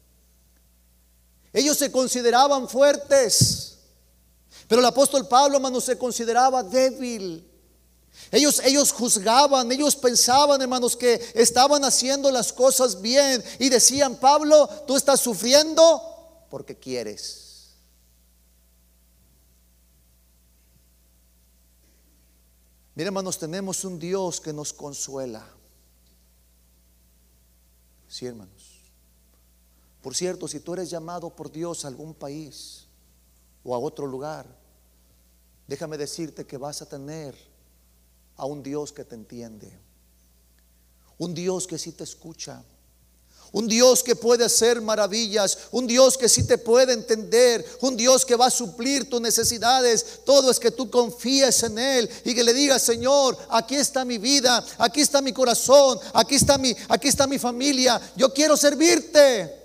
Ellos 1.53 1.77
se 1.77 1.93
consideraban 1.93 2.69
fuertes. 2.69 3.79
Pero 4.69 4.81
el 4.81 4.87
apóstol 4.87 5.29
Pablo, 5.29 5.57
hermanos, 5.57 5.85
se 5.85 5.99
consideraba 5.99 6.63
débil. 6.63 7.49
Ellos, 8.31 8.61
ellos 8.65 8.93
juzgaban, 8.93 9.71
ellos 9.73 9.97
pensaban, 9.97 10.61
hermanos, 10.63 10.97
que 10.97 11.21
estaban 11.35 11.85
haciendo 11.85 12.31
las 12.31 12.53
cosas 12.53 13.01
bien 13.01 13.43
y 13.59 13.69
decían, 13.69 14.17
Pablo, 14.17 14.69
tú 14.87 14.97
estás 14.97 15.21
sufriendo 15.21 16.47
porque 16.49 16.79
quieres. 16.79 17.43
Mira, 22.95 23.09
hermanos, 23.09 23.39
tenemos 23.39 23.85
un 23.85 23.99
Dios 23.99 24.41
que 24.41 24.53
nos 24.53 24.73
consuela. 24.73 25.47
Sí, 28.07 28.27
hermanos. 28.27 28.62
Por 30.03 30.17
cierto, 30.17 30.49
si 30.49 30.61
tú 30.61 30.75
eres 30.75 30.91
llamado 30.91 31.31
por 31.31 31.51
Dios 31.51 31.85
a 31.85 31.89
algún 31.89 32.13
país 32.13 32.87
o 33.63 33.75
a 33.75 33.79
otro 33.79 34.07
lugar, 34.07 34.47
déjame 35.69 35.97
decirte 35.97 36.45
que 36.45 36.59
vas 36.59 36.83
a 36.83 36.89
tener 36.89 37.37
a 38.37 38.45
un 38.45 38.63
Dios 38.63 38.93
que 38.93 39.05
te 39.05 39.15
entiende, 39.15 39.73
un 41.19 41.33
Dios 41.33 41.69
que 41.69 41.79
sí 41.79 41.93
te 41.93 42.03
escucha, 42.03 42.65
un 43.53 43.69
Dios 43.69 44.03
que 44.03 44.17
puede 44.17 44.45
hacer 44.45 44.81
maravillas, 44.81 45.59
un 45.71 45.87
Dios 45.87 46.17
que 46.17 46.29
sí 46.29 46.47
te 46.47 46.59
puede 46.59 46.95
entender, 46.95 47.65
un 47.83 47.97
Dios 47.97 48.25
que 48.25 48.35
va 48.35 48.47
a 48.47 48.51
suplir 48.51 49.09
tus 49.09 49.21
necesidades. 49.21 50.21
Todo 50.25 50.51
es 50.51 50.59
que 50.59 50.71
tú 50.71 50.91
confíes 50.91 51.63
en 51.63 51.79
Él 51.79 52.11
y 52.25 52.35
que 52.35 52.43
le 52.43 52.55
digas, 52.55 52.83
Señor, 52.83 53.37
aquí 53.51 53.77
está 53.77 54.07
mi 54.07 54.17
vida, 54.17 54.65
aquí 54.79 55.03
está 55.03 55.21
mi 55.21 55.35
corazón, 55.35 55.99
aquí 56.15 56.37
está 56.37 56.57
mi, 56.57 56.75
aquí 56.89 57.09
está 57.09 57.27
mi 57.27 57.39
familia. 57.39 58.01
Yo 58.17 58.33
quiero 58.33 58.57
servirte 58.57 59.62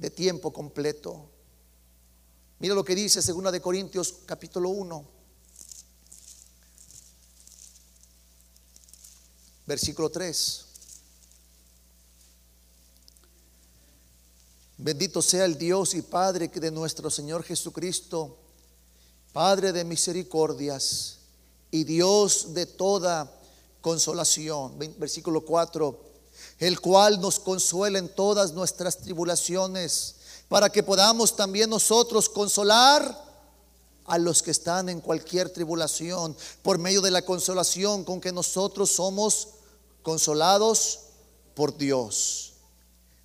de 0.00 0.10
tiempo 0.10 0.52
completo. 0.52 1.28
Mira 2.58 2.74
lo 2.74 2.84
que 2.84 2.94
dice 2.94 3.20
2 3.20 3.52
de 3.52 3.60
Corintios 3.60 4.14
capítulo 4.26 4.70
1. 4.70 5.20
versículo 9.70 10.10
3. 10.10 10.66
Bendito 14.78 15.22
sea 15.22 15.44
el 15.44 15.56
Dios 15.56 15.94
y 15.94 16.02
Padre 16.02 16.48
de 16.48 16.72
nuestro 16.72 17.08
Señor 17.08 17.44
Jesucristo, 17.44 18.36
Padre 19.32 19.70
de 19.70 19.84
misericordias 19.84 21.18
y 21.70 21.84
Dios 21.84 22.52
de 22.52 22.66
toda 22.66 23.32
consolación. 23.80 24.76
Versículo 24.98 25.42
4, 25.42 26.09
el 26.60 26.80
cual 26.80 27.20
nos 27.20 27.40
consuela 27.40 27.98
en 27.98 28.08
todas 28.08 28.52
nuestras 28.52 28.98
tribulaciones, 28.98 30.16
para 30.48 30.70
que 30.70 30.82
podamos 30.82 31.34
también 31.34 31.70
nosotros 31.70 32.28
consolar 32.28 33.28
a 34.04 34.18
los 34.18 34.42
que 34.42 34.50
están 34.50 34.88
en 34.88 35.00
cualquier 35.00 35.50
tribulación, 35.50 36.36
por 36.62 36.78
medio 36.78 37.00
de 37.00 37.10
la 37.10 37.22
consolación 37.22 38.04
con 38.04 38.20
que 38.20 38.30
nosotros 38.30 38.90
somos 38.90 39.48
consolados 40.02 41.00
por 41.54 41.76
Dios. 41.76 42.52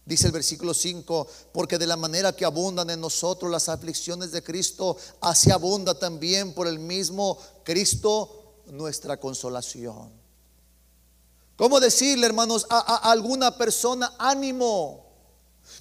Dice 0.06 0.28
el 0.28 0.32
versículo 0.32 0.74
5, 0.74 1.28
porque 1.52 1.80
de 1.80 1.88
la 1.88 1.98
manera 1.98 2.36
que 2.36 2.46
abundan 2.46 2.90
en 2.92 3.02
nosotros 3.02 3.52
las 3.52 3.68
aflicciones 3.68 4.32
de 4.32 4.44
Cristo, 4.44 4.96
así 5.20 5.52
abunda 5.52 5.98
también 5.98 6.54
por 6.54 6.68
el 6.68 6.78
mismo 6.78 7.38
Cristo 7.64 8.62
nuestra 8.68 9.20
consolación. 9.20 10.25
¿Cómo 11.56 11.80
decirle, 11.80 12.26
hermanos, 12.26 12.68
a, 12.70 13.10
alguna 13.12 13.58
persona 13.58 14.14
ánimo? 14.18 15.06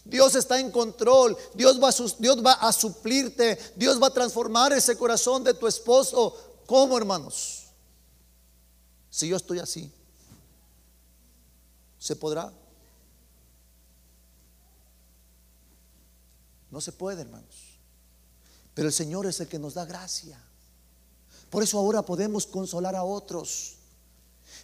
Dios 0.04 0.34
está 0.34 0.60
en 0.60 0.70
control, 0.70 1.36
Dios 1.54 1.82
va, 1.82 1.88
a, 1.88 1.92
Dios 2.18 2.44
va 2.44 2.52
a 2.52 2.72
suplirte, 2.72 3.58
Dios 3.76 4.00
va 4.00 4.08
a 4.08 4.12
transformar 4.12 4.72
ese 4.72 4.96
corazón 4.96 5.42
de 5.42 5.54
tu 5.54 5.66
esposo. 5.66 6.62
¿Cómo, 6.66 6.96
hermanos? 6.96 7.64
Si 9.10 9.28
yo 9.28 9.36
estoy 9.36 9.58
así. 9.58 9.90
¿Se 11.98 12.16
podrá? 12.16 12.52
No 16.70 16.80
se 16.80 16.92
puede, 16.92 17.22
hermanos. 17.22 17.78
Pero 18.74 18.88
el 18.88 18.94
Señor 18.94 19.26
es 19.26 19.40
el 19.40 19.48
que 19.48 19.58
nos 19.58 19.74
da 19.74 19.84
gracia. 19.84 20.38
Por 21.48 21.62
eso 21.62 21.78
ahora 21.78 22.02
podemos 22.02 22.46
consolar 22.46 22.96
a 22.96 23.04
otros. 23.04 23.76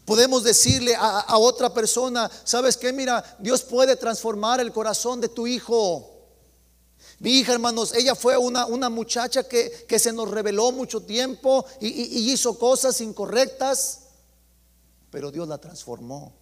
Podemos 0.05 0.42
decirle 0.42 0.94
a, 0.96 1.36
otra 1.38 1.72
persona, 1.72 2.30
¿sabes 2.44 2.76
qué? 2.76 2.92
Mira, 2.92 3.22
Dios 3.38 3.62
puede 3.62 3.96
transformar 3.96 4.61
el 4.61 4.72
corazón 4.72 5.20
de 5.20 5.28
tu 5.28 5.46
hijo. 5.46 6.11
Mi 7.18 7.38
hija, 7.38 7.53
hermanos, 7.53 7.94
ella 7.94 8.14
fue 8.14 8.36
una, 8.36 8.66
una 8.66 8.88
muchacha 8.88 9.44
que, 9.44 9.98
se 9.98 10.12
nos 10.12 10.30
reveló 10.30 10.72
mucho 10.72 11.03
tiempo 11.03 11.64
y 11.80 12.32
hizo 12.32 12.59
cosas 12.59 13.01
incorrectas, 13.01 14.01
pero 15.11 15.30
Dios 15.30 15.46
la 15.46 15.59
transformó 15.59 16.40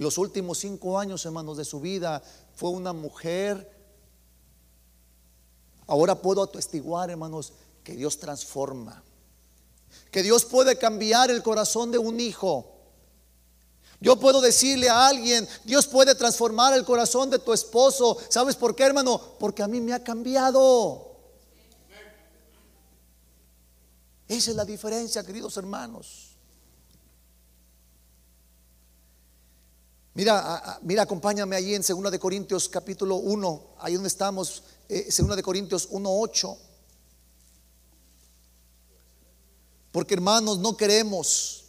los 0.00 0.16
últimos 0.16 0.58
cinco 0.58 0.98
años, 0.98 1.24
hermanos, 1.26 1.58
de 1.58 1.64
su 1.64 1.78
vida 1.78 2.22
fue 2.54 2.70
una 2.70 2.92
mujer. 2.92 3.70
Ahora 5.86 6.14
puedo 6.14 6.42
atestiguar, 6.42 7.10
hermanos, 7.10 7.52
que 7.84 7.94
Dios 7.94 8.18
transforma. 8.18 9.02
Que 10.10 10.22
Dios 10.22 10.44
puede 10.44 10.76
cambiar 10.76 11.30
el 11.30 11.42
corazón 11.42 11.90
de 11.90 11.98
un 11.98 12.20
hijo. 12.20 12.76
Yo 14.00 14.16
puedo 14.16 14.40
decirle 14.40 14.88
a 14.88 15.08
alguien, 15.08 15.46
Dios 15.64 15.86
puede 15.86 16.14
transformar 16.14 16.72
el 16.72 16.84
corazón 16.84 17.28
de 17.28 17.38
tu 17.38 17.52
esposo. 17.52 18.16
¿Sabes 18.30 18.56
por 18.56 18.74
qué, 18.74 18.84
hermano? 18.84 19.20
Porque 19.38 19.62
a 19.62 19.68
mí 19.68 19.80
me 19.80 19.92
ha 19.92 20.02
cambiado. 20.02 21.10
Esa 24.26 24.50
es 24.52 24.56
la 24.56 24.64
diferencia, 24.64 25.22
queridos 25.24 25.56
hermanos. 25.56 26.30
Mira, 30.14 30.78
mira, 30.82 31.02
acompáñame 31.02 31.56
allí 31.56 31.74
en 31.74 31.82
2 31.82 32.10
de 32.10 32.18
Corintios 32.18 32.68
capítulo 32.68 33.16
1, 33.16 33.74
ahí 33.78 33.94
donde 33.94 34.08
estamos, 34.08 34.62
eh, 34.88 35.08
2 35.08 35.36
de 35.36 35.42
Corintios 35.42 35.88
1:8. 35.90 36.69
Porque 39.92 40.14
hermanos, 40.14 40.58
no 40.58 40.76
queremos 40.76 41.64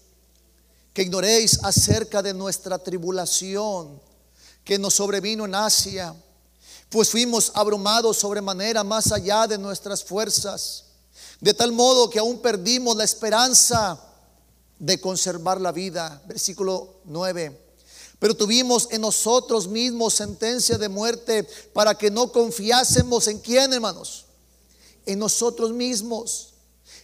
que 0.93 1.03
ignoréis 1.03 1.59
acerca 1.63 2.22
de 2.22 2.34
nuestra 2.34 2.78
tribulación 2.78 3.99
que 4.63 4.78
nos 4.78 4.95
sobrevino 4.95 5.45
en 5.45 5.55
Asia 5.55 6.15
pues 6.91 7.09
fuimos 7.09 7.53
abrumados 7.55 8.17
sobremanera 8.17 8.84
más 8.84 9.13
allá 9.13 9.47
de 9.47 9.57
nuestras 9.57 10.03
fuerzas, 10.03 10.84
de 11.39 11.53
tal 11.53 11.72
modo 11.72 12.09
que 12.09 12.19
aún 12.19 12.39
perdimos 12.39 12.97
la 12.97 13.05
esperanza 13.05 13.97
de 14.78 14.99
conservar 14.99 15.61
la 15.61 15.72
vida. 15.72 16.22
Versículo 16.28 16.95
9. 17.05 17.57
Pero 18.19 18.36
tuvimos 18.36 18.89
en 18.91 19.01
nosotros 19.01 19.69
mismos 19.69 20.15
sentencia 20.15 20.78
de 20.78 20.89
muerte 20.89 21.47
para 21.72 21.97
que 21.97 22.11
no 22.11 22.30
confiásemos 22.30 23.26
en 23.28 23.39
quién, 23.39 23.72
hermanos, 23.72 24.26
en 25.05 25.17
nosotros 25.17 25.72
mismos 25.72 26.51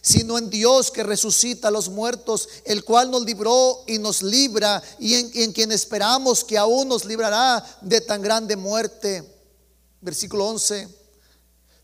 sino 0.08 0.38
en 0.38 0.48
Dios 0.48 0.90
que 0.90 1.02
resucita 1.02 1.68
a 1.68 1.70
los 1.70 1.90
muertos, 1.90 2.48
el 2.64 2.82
cual 2.82 3.10
nos 3.10 3.24
libró 3.24 3.84
y 3.86 3.98
nos 3.98 4.22
libra, 4.22 4.82
y 4.98 5.14
en, 5.14 5.52
quien 5.52 5.70
esperamos 5.70 6.44
que 6.44 6.56
aún 6.56 6.88
nos 6.88 7.04
librará 7.04 7.62
de 7.82 8.00
tan 8.00 8.22
grande 8.22 8.56
muerte. 8.56 9.22
Versículo 10.00 10.46
11 10.46 10.96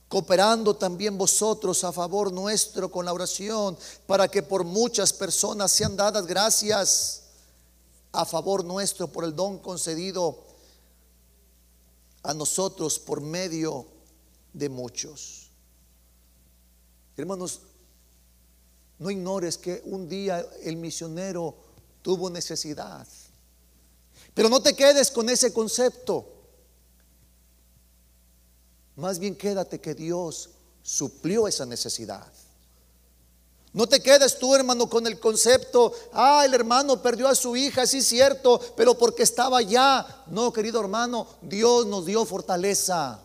cooperando 0.09 0.77
también 0.77 1.19
vosotros 1.19 1.83
a 1.83 1.91
favor 1.91 2.33
nuestro 2.33 2.91
con 2.91 3.05
la 3.05 3.13
oración, 3.13 3.77
para 4.07 4.29
que 4.29 4.43
por 4.43 4.65
muchas 4.65 5.13
personas 5.13 5.73
sean 5.73 5.97
dadas 5.97 6.25
gracias 6.25 7.25
a 8.13 8.25
favor 8.25 8.65
nuestro 8.65 9.09
por 9.09 9.25
el 9.25 9.35
don 9.35 9.59
concedido 9.59 10.45
a 12.23 12.33
nosotros 12.33 12.99
por 13.01 13.21
medio 13.21 13.87
de 14.53 14.69
muchos. 14.69 15.51
Hermanos, 17.17 17.61
no 18.99 19.11
ignores 19.11 19.59
que 19.59 19.83
un 19.87 20.09
día 20.09 20.47
el 20.63 20.77
misionero 20.77 21.57
tuvo 22.03 22.31
necesidad. 22.31 23.07
Pero 24.35 24.49
no 24.49 24.61
te 24.61 24.75
quedes 24.75 25.11
con 25.11 25.29
ese 25.29 25.53
concepto. 25.53 26.27
Más 28.97 29.19
bien 29.19 29.37
quédate 29.37 29.81
que 29.81 29.95
Dios 29.95 30.51
suplió 30.83 31.49
esa 31.49 31.67
necesidad. 31.67 32.27
No 33.73 33.89
te 33.89 34.01
quedes 34.01 34.39
tú, 34.39 34.55
hermano, 34.55 34.89
con 34.89 35.05
el 35.09 35.19
concepto, 35.19 35.93
ah, 36.13 36.45
el 36.45 36.55
hermano 36.55 37.03
perdió 37.03 37.27
a 37.27 37.35
su 37.35 37.57
hija, 37.57 37.89
sí 37.89 38.03
cierto, 38.03 38.61
pero 38.77 38.97
porque 38.97 39.25
estaba 39.25 39.59
allá. 39.59 40.25
No, 40.29 40.53
querido 40.53 40.81
hermano, 40.81 41.27
Dios 41.43 41.85
nos 41.87 42.07
dio 42.07 42.25
fortaleza. 42.25 43.21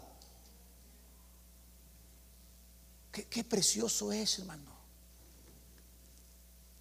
Qué, 3.12 3.28
qué 3.28 3.44
precioso 3.44 4.12
es, 4.12 4.40
hermano. 4.40 4.79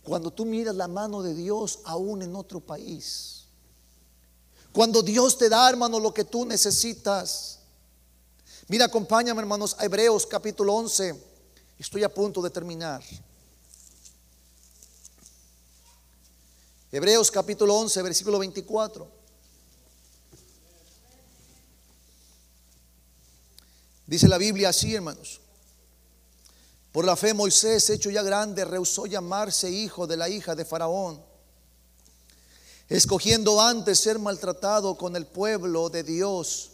Cuando 0.08 0.30
tú 0.30 0.46
miras 0.46 0.74
la 0.74 0.88
mano 0.88 1.22
de 1.22 1.34
Dios 1.34 1.80
aún 1.84 2.22
en 2.22 2.34
otro 2.34 2.60
país. 2.60 3.44
Cuando 4.72 5.02
Dios 5.02 5.36
te 5.36 5.50
da, 5.50 5.68
hermano, 5.68 6.00
lo 6.00 6.14
que 6.14 6.24
tú 6.24 6.46
necesitas. 6.46 7.58
Mira, 8.68 8.86
acompáñame, 8.86 9.42
hermanos, 9.42 9.76
a 9.78 9.84
Hebreos 9.84 10.26
capítulo 10.26 10.72
11. 10.76 11.14
Estoy 11.78 12.04
a 12.04 12.08
punto 12.08 12.40
de 12.40 12.48
terminar. 12.48 13.02
Hebreos 16.90 17.30
capítulo 17.30 17.74
11, 17.76 18.00
versículo 18.00 18.38
24. 18.38 19.06
Dice 24.06 24.26
la 24.26 24.38
Biblia 24.38 24.70
así, 24.70 24.94
hermanos. 24.94 25.42
Por 26.92 27.04
la 27.04 27.16
fe 27.16 27.34
Moisés, 27.34 27.90
hecho 27.90 28.10
ya 28.10 28.22
grande, 28.22 28.64
rehusó 28.64 29.06
llamarse 29.06 29.70
hijo 29.70 30.06
de 30.06 30.16
la 30.16 30.28
hija 30.28 30.54
de 30.54 30.64
Faraón, 30.64 31.22
escogiendo 32.88 33.60
antes 33.60 34.00
ser 34.00 34.18
maltratado 34.18 34.96
con 34.96 35.14
el 35.14 35.26
pueblo 35.26 35.90
de 35.90 36.02
Dios 36.02 36.70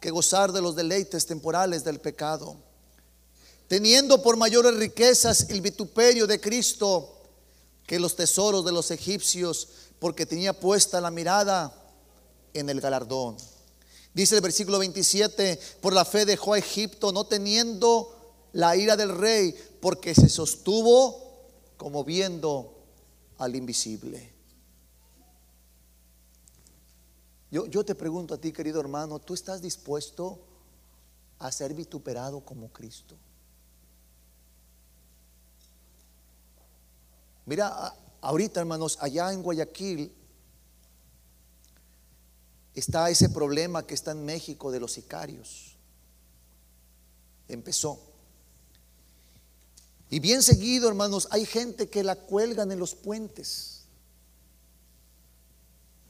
que 0.00 0.10
gozar 0.10 0.52
de 0.52 0.62
los 0.62 0.76
deleites 0.76 1.26
temporales 1.26 1.84
del 1.84 2.00
pecado, 2.00 2.56
teniendo 3.66 4.22
por 4.22 4.36
mayores 4.36 4.74
riquezas 4.76 5.50
el 5.50 5.60
vituperio 5.60 6.26
de 6.26 6.40
Cristo 6.40 7.18
que 7.86 7.98
los 7.98 8.14
tesoros 8.14 8.64
de 8.64 8.72
los 8.72 8.90
egipcios, 8.90 9.68
porque 9.98 10.26
tenía 10.26 10.58
puesta 10.58 11.00
la 11.00 11.10
mirada 11.10 11.72
en 12.54 12.70
el 12.70 12.80
galardón. 12.80 13.36
Dice 14.14 14.36
el 14.36 14.40
versículo 14.42 14.78
27, 14.78 15.58
por 15.80 15.92
la 15.92 16.04
fe 16.04 16.24
dejó 16.24 16.54
a 16.54 16.58
Egipto 16.58 17.12
no 17.12 17.24
teniendo 17.24 18.21
la 18.52 18.76
ira 18.76 18.96
del 18.96 19.16
rey 19.16 19.54
porque 19.80 20.14
se 20.14 20.28
sostuvo 20.28 21.50
como 21.76 22.04
viendo 22.04 22.74
al 23.38 23.56
invisible. 23.56 24.32
Yo, 27.50 27.66
yo, 27.66 27.84
te 27.84 27.94
pregunto 27.94 28.34
a 28.34 28.38
ti, 28.38 28.52
querido 28.52 28.80
hermano, 28.80 29.18
¿tú 29.18 29.34
estás 29.34 29.60
dispuesto 29.60 30.38
a 31.38 31.52
ser 31.52 31.74
vituperado 31.74 32.40
como 32.40 32.68
Cristo? 32.72 33.16
Mira, 37.44 37.94
ahorita, 38.20 38.60
hermanos, 38.60 38.96
allá 39.00 39.32
en 39.32 39.42
Guayaquil 39.42 40.12
está 42.74 43.10
ese 43.10 43.28
problema 43.28 43.86
que 43.86 43.94
está 43.94 44.12
en 44.12 44.24
México 44.24 44.70
de 44.70 44.80
los 44.80 44.92
sicarios. 44.92 45.76
Empezó. 47.48 48.11
Y 50.12 50.20
bien 50.20 50.42
seguido, 50.42 50.90
hermanos, 50.90 51.26
hay 51.30 51.46
gente 51.46 51.88
que 51.88 52.04
la 52.04 52.16
cuelgan 52.16 52.70
en 52.70 52.78
los 52.78 52.94
puentes. 52.94 53.84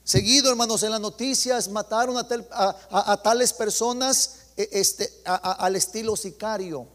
Seguido, 0.02 0.50
hermanos, 0.50 0.82
en 0.82 0.90
las 0.90 1.00
noticias 1.00 1.68
mataron 1.68 2.16
a, 2.18 3.22
tales 3.22 3.52
personas 3.52 4.48
e, 4.56 4.68
este, 4.72 5.08
al 5.24 5.76
estilo 5.76 6.16
sicario. 6.16 6.88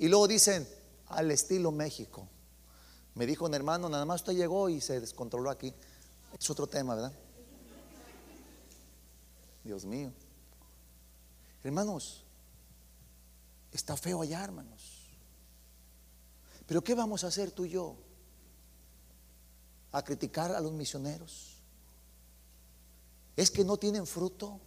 Y 0.00 0.08
luego 0.08 0.26
dicen, 0.26 0.68
al 1.10 1.30
estilo 1.30 1.70
México. 1.70 2.26
Me 3.14 3.24
dijo 3.24 3.44
un 3.44 3.54
hermano, 3.54 3.88
nada 3.88 4.04
más 4.04 4.22
usted 4.22 4.32
llegó 4.32 4.68
y 4.68 4.80
se 4.80 4.98
descontroló 4.98 5.48
aquí. 5.48 5.72
Es 6.36 6.50
otro 6.50 6.66
tema, 6.66 6.96
¿verdad? 6.96 7.12
Dios 9.62 9.84
mío. 9.84 10.12
Hermanos, 11.62 12.24
está 13.70 13.96
feo 13.96 14.22
allá, 14.22 14.42
hermanos. 14.42 14.99
Pero 16.70 16.84
¿qué 16.84 16.94
vamos 16.94 17.24
a 17.24 17.26
hacer 17.26 17.50
tú 17.50 17.64
y 17.64 17.70
yo? 17.70 17.96
¿A 19.90 20.04
criticar 20.04 20.52
a 20.52 20.60
los 20.60 20.70
misioneros? 20.70 21.56
¿Es 23.34 23.50
que 23.50 23.64
no 23.64 23.76
tienen 23.76 24.06
fruto? 24.06 24.60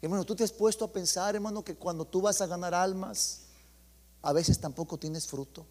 Hermano, 0.00 0.24
tú 0.24 0.34
te 0.34 0.44
has 0.44 0.52
puesto 0.52 0.86
a 0.86 0.90
pensar, 0.90 1.34
hermano, 1.34 1.62
que 1.62 1.76
cuando 1.76 2.06
tú 2.06 2.22
vas 2.22 2.40
a 2.40 2.46
ganar 2.46 2.72
almas, 2.72 3.48
a 4.22 4.32
veces 4.32 4.58
tampoco 4.58 4.96
tienes 4.96 5.26
fruto. 5.26 5.66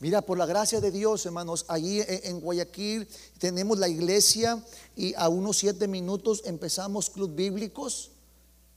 Mira, 0.00 0.20
por 0.20 0.36
la 0.36 0.46
gracia 0.46 0.80
de 0.80 0.90
Dios, 0.90 1.24
hermanos, 1.26 1.64
allí 1.68 2.02
en 2.08 2.40
Guayaquil 2.40 3.06
tenemos 3.38 3.78
la 3.78 3.86
iglesia 3.86 4.60
y 4.96 5.14
a 5.14 5.28
unos 5.28 5.58
siete 5.58 5.86
minutos 5.86 6.42
empezamos 6.44 7.08
club 7.08 7.36
bíblicos 7.36 8.10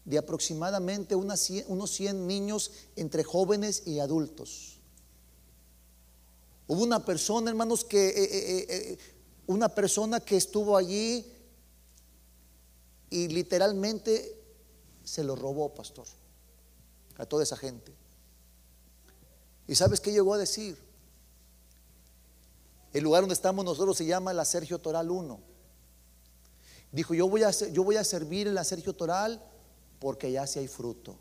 de 0.06 0.18
aproximadamente 0.18 1.16
unos 1.16 1.92
100 1.92 2.28
niños 2.28 2.72
entre 2.96 3.24
jóvenes 3.24 3.84
y 3.86 4.00
adultos. 4.00 4.80
Hubo 6.68 6.84
una 6.84 7.04
persona, 7.06 7.50
hermanos, 7.50 7.84
que 7.84 8.10
eh, 8.10 8.14
eh, 8.24 8.66
eh, 8.70 8.98
una 9.48 9.70
persona 9.70 10.20
que 10.20 10.38
estuvo 10.38 10.78
allí 10.78 11.26
y 13.10 13.28
literalmente 13.28 14.40
se 15.04 15.24
lo 15.24 15.36
robó, 15.36 15.74
pastor, 15.74 16.08
a 17.18 17.26
toda 17.26 17.44
esa 17.44 17.58
gente. 17.58 17.94
¿Y 19.68 19.76
sabes 19.76 20.00
qué 20.00 20.12
llegó 20.12 20.34
a 20.34 20.38
decir? 20.38 20.78
El 22.94 23.04
lugar 23.04 23.22
donde 23.22 23.34
estamos 23.34 23.64
nosotros 23.64 23.98
se 23.98 24.06
llama 24.06 24.34
la 24.34 24.46
Sergio 24.46 24.80
Toral 24.80 25.12
1. 25.12 25.40
Dijo, 26.92 27.14
yo 27.14 27.28
voy 27.28 27.44
a, 27.44 27.52
yo 27.52 27.84
voy 27.84 27.98
a 27.98 28.04
servir 28.04 28.48
en 28.48 28.56
la 28.56 28.64
Sergio 28.64 28.94
Toral 28.94 29.42
porque 30.02 30.32
ya 30.32 30.48
si 30.48 30.58
hay 30.58 30.68
fruto. 30.68 31.16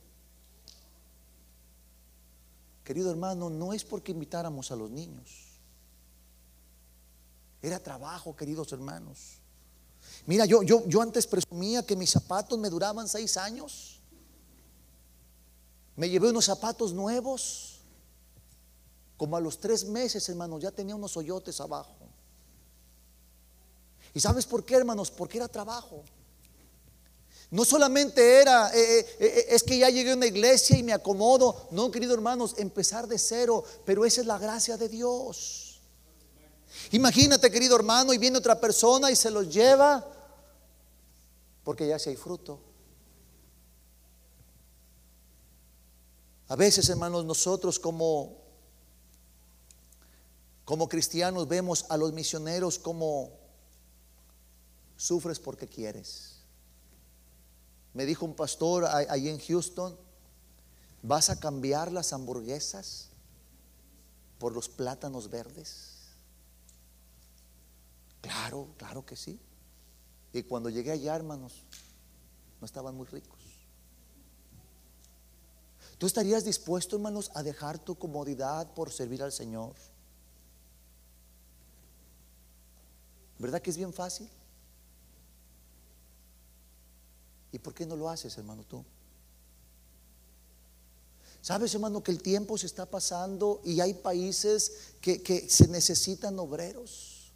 Querido 2.82 3.10
hermano, 3.10 3.50
no 3.50 3.74
es 3.74 3.84
porque 3.84 4.10
invitáramos 4.10 4.70
a 4.70 4.76
los 4.76 4.90
niños. 4.90 5.50
Era 7.60 7.78
trabajo, 7.78 8.34
queridos 8.34 8.72
hermanos. 8.72 9.36
Mira, 10.24 10.46
yo, 10.46 10.62
yo, 10.62 10.86
yo 10.86 11.02
antes 11.02 11.26
presumía 11.26 11.84
que 11.84 11.94
mis 11.94 12.08
zapatos 12.08 12.58
me 12.58 12.70
duraban 12.70 13.06
seis 13.06 13.36
años. 13.36 14.00
Me 15.94 16.08
llevé 16.08 16.30
unos 16.30 16.46
zapatos 16.46 16.94
nuevos. 16.94 17.82
Como 19.18 19.36
a 19.36 19.40
los 19.40 19.60
tres 19.60 19.84
meses, 19.84 20.26
hermanos, 20.30 20.62
ya 20.62 20.70
tenía 20.70 20.96
unos 20.96 21.14
hoyotes 21.18 21.60
abajo. 21.60 21.98
¿Y 24.14 24.20
sabes 24.20 24.46
por 24.46 24.64
qué, 24.64 24.76
hermanos? 24.76 25.10
Porque 25.10 25.36
era 25.36 25.48
trabajo. 25.48 26.02
No 27.50 27.64
solamente 27.64 28.40
era, 28.40 28.72
eh, 28.72 29.00
eh, 29.00 29.06
eh, 29.18 29.46
es 29.48 29.64
que 29.64 29.76
ya 29.76 29.90
llegué 29.90 30.12
a 30.12 30.16
una 30.16 30.26
iglesia 30.26 30.78
y 30.78 30.84
me 30.84 30.92
acomodo. 30.92 31.68
No, 31.72 31.90
queridos 31.90 32.14
hermanos, 32.14 32.54
empezar 32.58 33.08
de 33.08 33.18
cero. 33.18 33.64
Pero 33.84 34.04
esa 34.04 34.20
es 34.20 34.26
la 34.26 34.38
gracia 34.38 34.76
de 34.76 34.88
Dios. 34.88 35.80
Imagínate, 36.92 37.50
querido 37.50 37.74
hermano, 37.74 38.12
y 38.12 38.18
viene 38.18 38.38
otra 38.38 38.60
persona 38.60 39.10
y 39.10 39.16
se 39.16 39.30
los 39.30 39.48
lleva 39.48 40.06
Porque 41.64 41.88
ya 41.88 41.98
si 41.98 42.10
hay 42.10 42.16
fruto. 42.16 42.60
A 46.46 46.56
veces, 46.56 46.88
hermanos, 46.88 47.24
nosotros 47.24 47.78
como, 47.78 48.38
como 50.64 50.88
cristianos 50.88 51.48
vemos 51.48 51.84
a 51.88 51.96
los 51.96 52.12
misioneros 52.12 52.78
como 52.78 53.30
sufres 54.96 55.38
porque 55.38 55.68
quieres. 55.68 56.39
Me 57.92 58.06
dijo 58.06 58.24
un 58.24 58.34
pastor 58.34 58.84
ahí 58.84 59.28
en 59.28 59.38
Houston, 59.38 59.96
¿vas 61.02 61.30
a 61.30 61.40
cambiar 61.40 61.90
las 61.90 62.12
hamburguesas 62.12 63.08
por 64.38 64.52
los 64.52 64.68
plátanos 64.68 65.28
verdes? 65.28 65.90
Claro, 68.20 68.68
claro 68.76 69.04
que 69.04 69.16
sí. 69.16 69.40
Y 70.32 70.42
cuando 70.44 70.70
llegué 70.70 70.92
allá, 70.92 71.16
hermanos, 71.16 71.64
no 72.60 72.64
estaban 72.66 72.94
muy 72.94 73.06
ricos. 73.06 73.40
¿Tú 75.98 76.06
estarías 76.06 76.44
dispuesto, 76.44 76.96
hermanos, 76.96 77.30
a 77.34 77.42
dejar 77.42 77.78
tu 77.78 77.96
comodidad 77.96 78.72
por 78.72 78.90
servir 78.90 79.22
al 79.22 79.32
Señor? 79.32 79.74
¿Verdad 83.38 83.60
que 83.60 83.70
es 83.70 83.76
bien 83.76 83.92
fácil? 83.92 84.30
¿Y 87.52 87.58
por 87.58 87.74
qué 87.74 87.86
no 87.86 87.96
lo 87.96 88.08
haces, 88.08 88.36
hermano, 88.38 88.64
tú? 88.64 88.84
Sabes, 91.42 91.72
hermano, 91.74 92.02
que 92.02 92.10
el 92.10 92.22
tiempo 92.22 92.58
se 92.58 92.66
está 92.66 92.84
pasando 92.86 93.62
y 93.64 93.80
hay 93.80 93.94
países 93.94 94.72
que, 95.00 95.46
se 95.48 95.68
necesitan 95.68 96.38
obreros. 96.38 97.32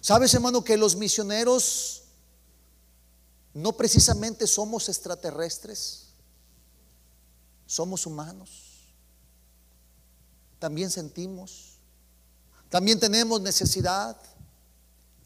Sabes, 0.00 0.32
hermano, 0.34 0.62
que 0.62 0.76
los 0.76 0.96
misioneros 0.96 2.02
no 3.54 3.72
precisamente 3.72 4.46
somos 4.46 4.88
extraterrestres. 4.88 6.08
Somos 7.66 8.04
humanos. 8.04 8.94
También 10.58 10.90
sentimos. 10.90 11.78
También 12.68 13.00
tenemos 13.00 13.40
necesidad. 13.40 14.20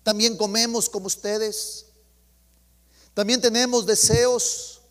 También 0.05 0.36
comemos 0.36 0.88
como 0.88 1.07
ustedes. 1.07 1.86
También 3.14 3.40
tenemos 3.40 3.86
deseos. 3.86 4.82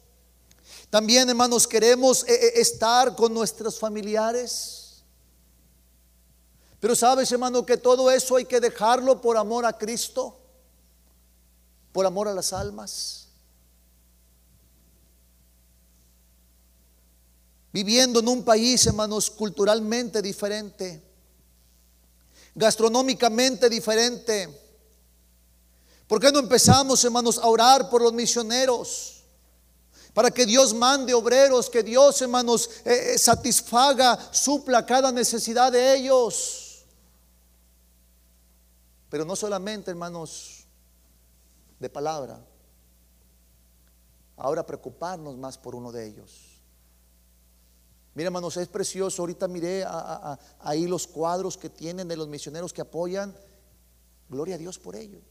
También, 0.89 1.29
hermanos, 1.29 1.67
queremos 1.67 2.23
eh, 2.23 2.33
eh, 2.33 2.51
estar 2.55 3.15
con 3.15 3.33
nuestros 3.33 3.77
familiares. 3.77 5.03
Pero 6.79 6.95
sabes, 6.95 7.31
hermano, 7.31 7.65
que 7.65 7.77
todo 7.77 8.09
eso 8.09 8.35
hay 8.35 8.45
que 8.45 8.59
dejarlo 8.59 9.21
por 9.21 9.37
amor 9.37 9.65
a 9.65 9.77
Cristo, 9.77 10.37
por 11.91 12.05
amor 12.05 12.27
a 12.27 12.33
las 12.33 12.51
almas. 12.53 13.23
viviendo 17.73 18.19
en 18.19 18.27
un 18.27 18.43
país, 18.43 18.85
hermanos, 18.85 19.31
culturalmente 19.31 20.21
diferente, 20.21 21.01
gastronómicamente 22.53 23.67
diferente. 23.67 24.62
¿Por 26.07 26.19
qué 26.19 26.31
no 26.31 26.39
empezamos, 26.39 27.03
hermanos, 27.03 27.37
a 27.37 27.47
orar 27.47 27.89
por 27.89 28.01
los 28.01 28.13
misioneros? 28.13 29.23
Para 30.13 30.29
que 30.29 30.45
Dios 30.45 30.73
mande 30.73 31.13
obreros, 31.13 31.69
que 31.69 31.81
Dios, 31.81 32.21
hermanos, 32.21 32.69
eh, 32.85 33.13
eh, 33.13 33.17
satisfaga, 33.17 34.31
supla 34.31 34.85
cada 34.85 35.11
necesidad 35.11 35.71
de 35.71 35.95
ellos. 35.95 36.85
Pero 39.09 39.25
no 39.25 39.35
solamente, 39.35 39.89
hermanos, 39.89 40.65
de 41.79 41.89
palabra. 41.89 42.39
Ahora 44.37 44.65
preocuparnos 44.65 45.37
más 45.37 45.57
por 45.57 45.75
uno 45.75 45.91
de 45.91 46.07
ellos. 46.07 46.61
Mira, 48.13 48.27
hermanos, 48.27 48.57
es 48.57 48.67
precioso. 48.67 49.21
Ahorita 49.23 49.47
miré 49.47 49.83
ahí 50.59 50.85
los 50.85 51.07
cuadros 51.07 51.57
que 51.57 51.69
tienen 51.69 52.07
de 52.07 52.17
los 52.17 52.27
misioneros 52.27 52.71
que 52.71 52.81
apoyan. 52.81 53.35
Gloria 54.29 54.55
a 54.55 54.57
Dios 54.59 54.77
por 54.77 54.95
ello. 54.95 55.21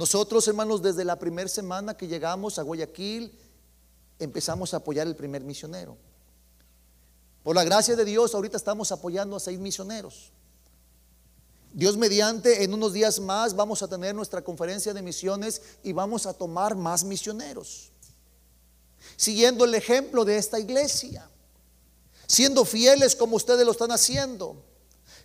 Nosotros, 0.00 0.48
hermanos, 0.48 0.80
desde 0.80 1.04
la 1.04 1.16
primera 1.18 1.46
semana 1.46 1.94
que 1.94 2.08
llegamos 2.08 2.58
a 2.58 2.62
Guayaquil, 2.62 3.38
empezamos 4.18 4.72
a 4.72 4.78
apoyar 4.78 5.06
el 5.06 5.14
primer 5.14 5.44
misionero. 5.44 5.98
Por 7.42 7.54
la 7.54 7.64
gracia 7.64 7.94
de 7.94 8.06
Dios, 8.06 8.34
ahorita 8.34 8.56
estamos 8.56 8.92
apoyando 8.92 9.36
a 9.36 9.40
seis 9.40 9.58
misioneros. 9.58 10.32
Dios 11.74 11.98
mediante, 11.98 12.64
en 12.64 12.72
unos 12.72 12.94
días 12.94 13.20
más 13.20 13.54
vamos 13.54 13.82
a 13.82 13.88
tener 13.88 14.14
nuestra 14.14 14.42
conferencia 14.42 14.94
de 14.94 15.02
misiones 15.02 15.60
y 15.82 15.92
vamos 15.92 16.24
a 16.24 16.32
tomar 16.32 16.74
más 16.74 17.04
misioneros 17.04 17.92
siguiendo 19.16 19.66
el 19.66 19.74
ejemplo 19.74 20.24
de 20.24 20.38
esta 20.38 20.58
iglesia, 20.58 21.28
siendo 22.26 22.64
fieles 22.64 23.14
como 23.14 23.36
ustedes 23.36 23.66
lo 23.66 23.72
están 23.72 23.92
haciendo. 23.92 24.64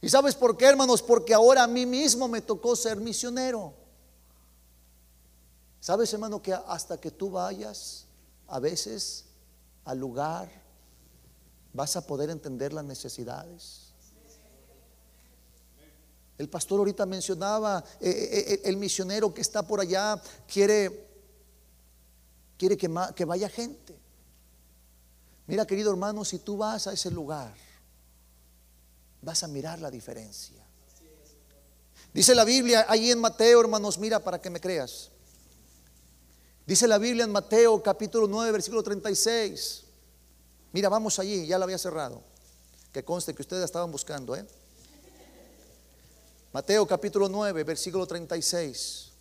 ¿Y 0.01 0.09
sabes 0.09 0.35
por 0.35 0.57
qué, 0.57 0.65
hermanos? 0.65 1.01
Porque 1.01 1.33
ahora 1.33 1.63
a 1.63 1.67
mí 1.67 1.85
mismo 1.85 2.27
me 2.27 2.41
tocó 2.41 2.75
ser 2.75 2.97
misionero. 2.97 3.84
¿Sabes, 5.85 6.11
hermano, 6.13 6.41
que 6.41 6.51
hasta 6.51 6.99
que 6.99 7.11
tú 7.11 7.29
vayas 7.29 8.07
a 8.47 8.59
veces 8.59 9.25
al 9.83 9.99
lugar, 9.99 10.49
vas 11.73 11.95
a 11.95 12.07
poder 12.07 12.31
entender 12.31 12.73
las 12.73 12.83
necesidades? 12.83 13.93
El 16.39 16.49
pastor 16.49 16.79
ahorita 16.79 17.05
mencionaba, 17.05 17.83
eh, 17.99 18.09
eh, 18.09 18.53
eh, 18.53 18.61
el 18.65 18.77
misionero 18.77 19.31
que 19.31 19.41
está 19.41 19.61
por 19.61 19.79
allá 19.79 20.19
quiere 20.51 21.07
quiere 22.57 22.75
que, 22.77 22.91
que 23.15 23.25
vaya 23.25 23.47
gente. 23.47 23.95
Mira, 25.45 25.67
querido 25.67 25.91
hermano, 25.91 26.25
si 26.25 26.39
tú 26.39 26.57
vas 26.57 26.87
a 26.87 26.93
ese 26.93 27.11
lugar, 27.11 27.53
vas 29.21 29.43
a 29.43 29.47
mirar 29.47 29.77
la 29.77 29.91
diferencia. 29.91 30.65
Dice 32.11 32.33
la 32.33 32.43
Biblia 32.43 32.87
ahí 32.89 33.11
en 33.11 33.19
Mateo, 33.19 33.61
hermanos, 33.61 33.99
mira 33.99 34.19
para 34.19 34.41
que 34.41 34.49
me 34.49 34.59
creas. 34.59 35.11
Dice 36.65 36.87
la 36.87 36.97
Biblia 36.97 37.25
en 37.25 37.31
Mateo 37.31 37.81
capítulo 37.83 38.27
9, 38.27 38.51
versículo 38.51 38.81
36. 38.81 39.83
Mira, 40.71 40.89
vamos 40.89 41.19
allí, 41.19 41.45
ya 41.45 41.59
la 41.59 41.65
había 41.65 41.77
cerrado. 41.77 42.23
Que 42.91 43.03
conste 43.03 43.35
que 43.35 43.43
ustedes 43.43 43.65
estaban 43.65 43.91
buscando, 43.91 44.35
¿eh? 44.35 44.45
Mateo 46.51 46.87
capítulo 46.87 47.29
9, 47.29 47.63
versículo 47.63 48.07
36. 48.07 49.11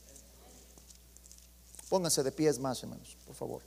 Pónganse 1.90 2.22
de 2.22 2.32
pies 2.32 2.58
más, 2.58 2.82
hermanos, 2.82 3.16
por 3.26 3.34
favor. 3.34 3.60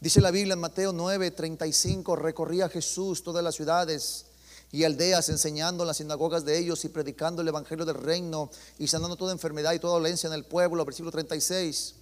Dice 0.00 0.20
la 0.22 0.30
Biblia 0.30 0.54
en 0.54 0.60
Mateo 0.60 0.92
9, 0.92 1.32
35, 1.32 2.16
recorría 2.16 2.68
Jesús 2.68 3.22
todas 3.22 3.44
las 3.44 3.56
ciudades 3.56 4.27
y 4.70 4.84
aldeas, 4.84 5.28
enseñando 5.28 5.82
en 5.82 5.88
las 5.88 5.96
sinagogas 5.96 6.44
de 6.44 6.58
ellos 6.58 6.84
y 6.84 6.88
predicando 6.88 7.40
el 7.42 7.48
evangelio 7.48 7.84
del 7.84 7.96
reino 7.96 8.50
y 8.78 8.86
sanando 8.86 9.16
toda 9.16 9.32
enfermedad 9.32 9.72
y 9.72 9.78
toda 9.78 9.94
dolencia 9.94 10.26
en 10.26 10.34
el 10.34 10.44
pueblo. 10.44 10.84
Versículo 10.84 11.10
36. 11.10 11.94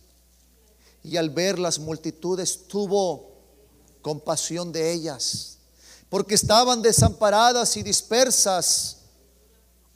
Y 1.04 1.16
al 1.16 1.30
ver 1.30 1.58
las 1.58 1.78
multitudes 1.78 2.66
tuvo 2.66 3.36
compasión 4.02 4.72
de 4.72 4.92
ellas, 4.92 5.58
porque 6.08 6.34
estaban 6.34 6.82
desamparadas 6.82 7.76
y 7.76 7.82
dispersas 7.82 8.98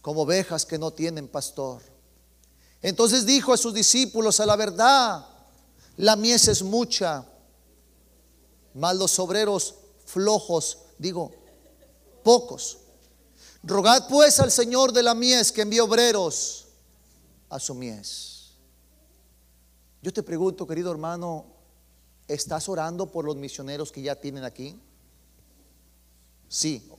como 0.00 0.22
ovejas 0.22 0.64
que 0.64 0.78
no 0.78 0.92
tienen 0.92 1.28
pastor. 1.28 1.82
Entonces 2.82 3.26
dijo 3.26 3.52
a 3.52 3.56
sus 3.56 3.74
discípulos, 3.74 4.40
a 4.40 4.46
la 4.46 4.56
verdad, 4.56 5.26
la 5.96 6.16
mies 6.16 6.48
es 6.48 6.62
mucha, 6.62 7.26
mas 8.74 8.96
los 8.96 9.18
obreros 9.18 9.74
flojos, 10.06 10.78
digo, 10.98 11.32
pocos. 12.22 12.78
Rogad 13.62 14.08
pues 14.08 14.40
al 14.40 14.50
Señor 14.50 14.92
de 14.92 15.02
la 15.02 15.14
mies 15.14 15.52
que 15.52 15.62
envíe 15.62 15.80
obreros 15.80 16.68
a 17.48 17.58
su 17.58 17.74
mies. 17.74 18.52
Yo 20.02 20.12
te 20.12 20.22
pregunto, 20.22 20.66
querido 20.66 20.90
hermano, 20.90 21.44
¿estás 22.26 22.68
orando 22.68 23.10
por 23.10 23.24
los 23.24 23.36
misioneros 23.36 23.92
que 23.92 24.00
ya 24.00 24.16
tienen 24.16 24.44
aquí? 24.44 24.80
Sí, 26.48 26.90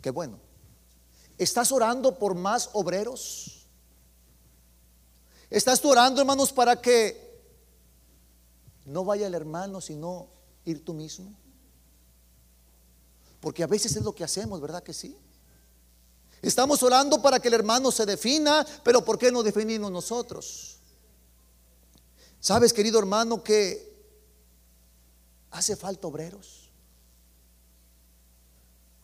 qué 0.00 0.10
bueno. 0.10 0.38
¿Estás 1.38 1.72
orando 1.72 2.18
por 2.18 2.34
más 2.34 2.70
obreros? 2.72 3.66
¿Estás 5.50 5.84
orando, 5.84 6.20
hermanos, 6.20 6.52
para 6.52 6.80
que 6.80 7.40
no 8.84 9.04
vaya 9.04 9.26
el 9.26 9.34
hermano, 9.34 9.80
sino 9.80 10.28
ir 10.64 10.84
tú 10.84 10.94
mismo? 10.94 11.34
Porque 13.46 13.62
a 13.62 13.68
veces 13.68 13.94
es 13.94 14.02
lo 14.02 14.12
que 14.12 14.24
hacemos, 14.24 14.60
¿verdad 14.60 14.82
que 14.82 14.92
sí? 14.92 15.16
Estamos 16.42 16.82
orando 16.82 17.22
para 17.22 17.38
que 17.38 17.46
el 17.46 17.54
hermano 17.54 17.92
se 17.92 18.04
defina, 18.04 18.66
pero 18.82 19.04
¿por 19.04 19.16
qué 19.16 19.30
no 19.30 19.40
definimos 19.40 19.88
nosotros? 19.92 20.78
¿Sabes, 22.40 22.72
querido 22.72 22.98
hermano, 22.98 23.44
que 23.44 24.04
hace 25.52 25.76
falta 25.76 26.08
obreros? 26.08 26.72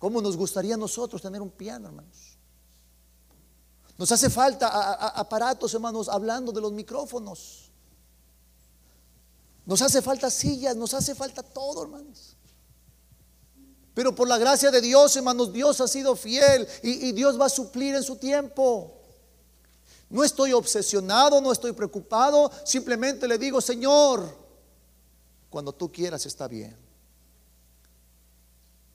¿Cómo 0.00 0.20
nos 0.20 0.36
gustaría 0.36 0.74
a 0.74 0.76
nosotros 0.76 1.22
tener 1.22 1.40
un 1.40 1.52
piano, 1.52 1.86
hermanos? 1.86 2.36
Nos 3.96 4.10
hace 4.10 4.28
falta 4.28 4.66
aparatos, 5.20 5.72
hermanos, 5.72 6.08
hablando 6.08 6.50
de 6.50 6.60
los 6.60 6.72
micrófonos. 6.72 7.70
Nos 9.64 9.80
hace 9.82 10.02
falta 10.02 10.28
sillas, 10.30 10.74
nos 10.74 10.94
hace 10.94 11.14
falta 11.14 11.44
todo, 11.44 11.84
hermanos. 11.84 12.36
Pero 13.94 14.14
por 14.14 14.28
la 14.28 14.38
gracia 14.38 14.70
de 14.70 14.80
Dios, 14.80 15.14
hermanos, 15.16 15.52
Dios 15.52 15.80
ha 15.80 15.88
sido 15.88 16.16
fiel 16.16 16.66
y, 16.82 17.08
y, 17.08 17.12
Dios 17.12 17.38
va 17.38 17.46
a 17.46 17.50
suplir 17.50 17.94
en 17.94 18.02
su 18.02 18.16
tiempo. 18.16 18.98
No 20.08 20.24
estoy 20.24 20.52
obsesionado, 20.52 21.40
no 21.40 21.52
estoy 21.52 21.72
preocupado, 21.72 22.50
simplemente 22.64 23.28
le 23.28 23.38
digo, 23.38 23.60
Señor, 23.60 24.36
cuando 25.50 25.72
tú 25.72 25.92
quieras 25.92 26.24
está 26.26 26.48
bien. 26.48 26.76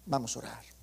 Vamos 0.06 0.36
a 0.36 0.39
orar. 0.39 0.77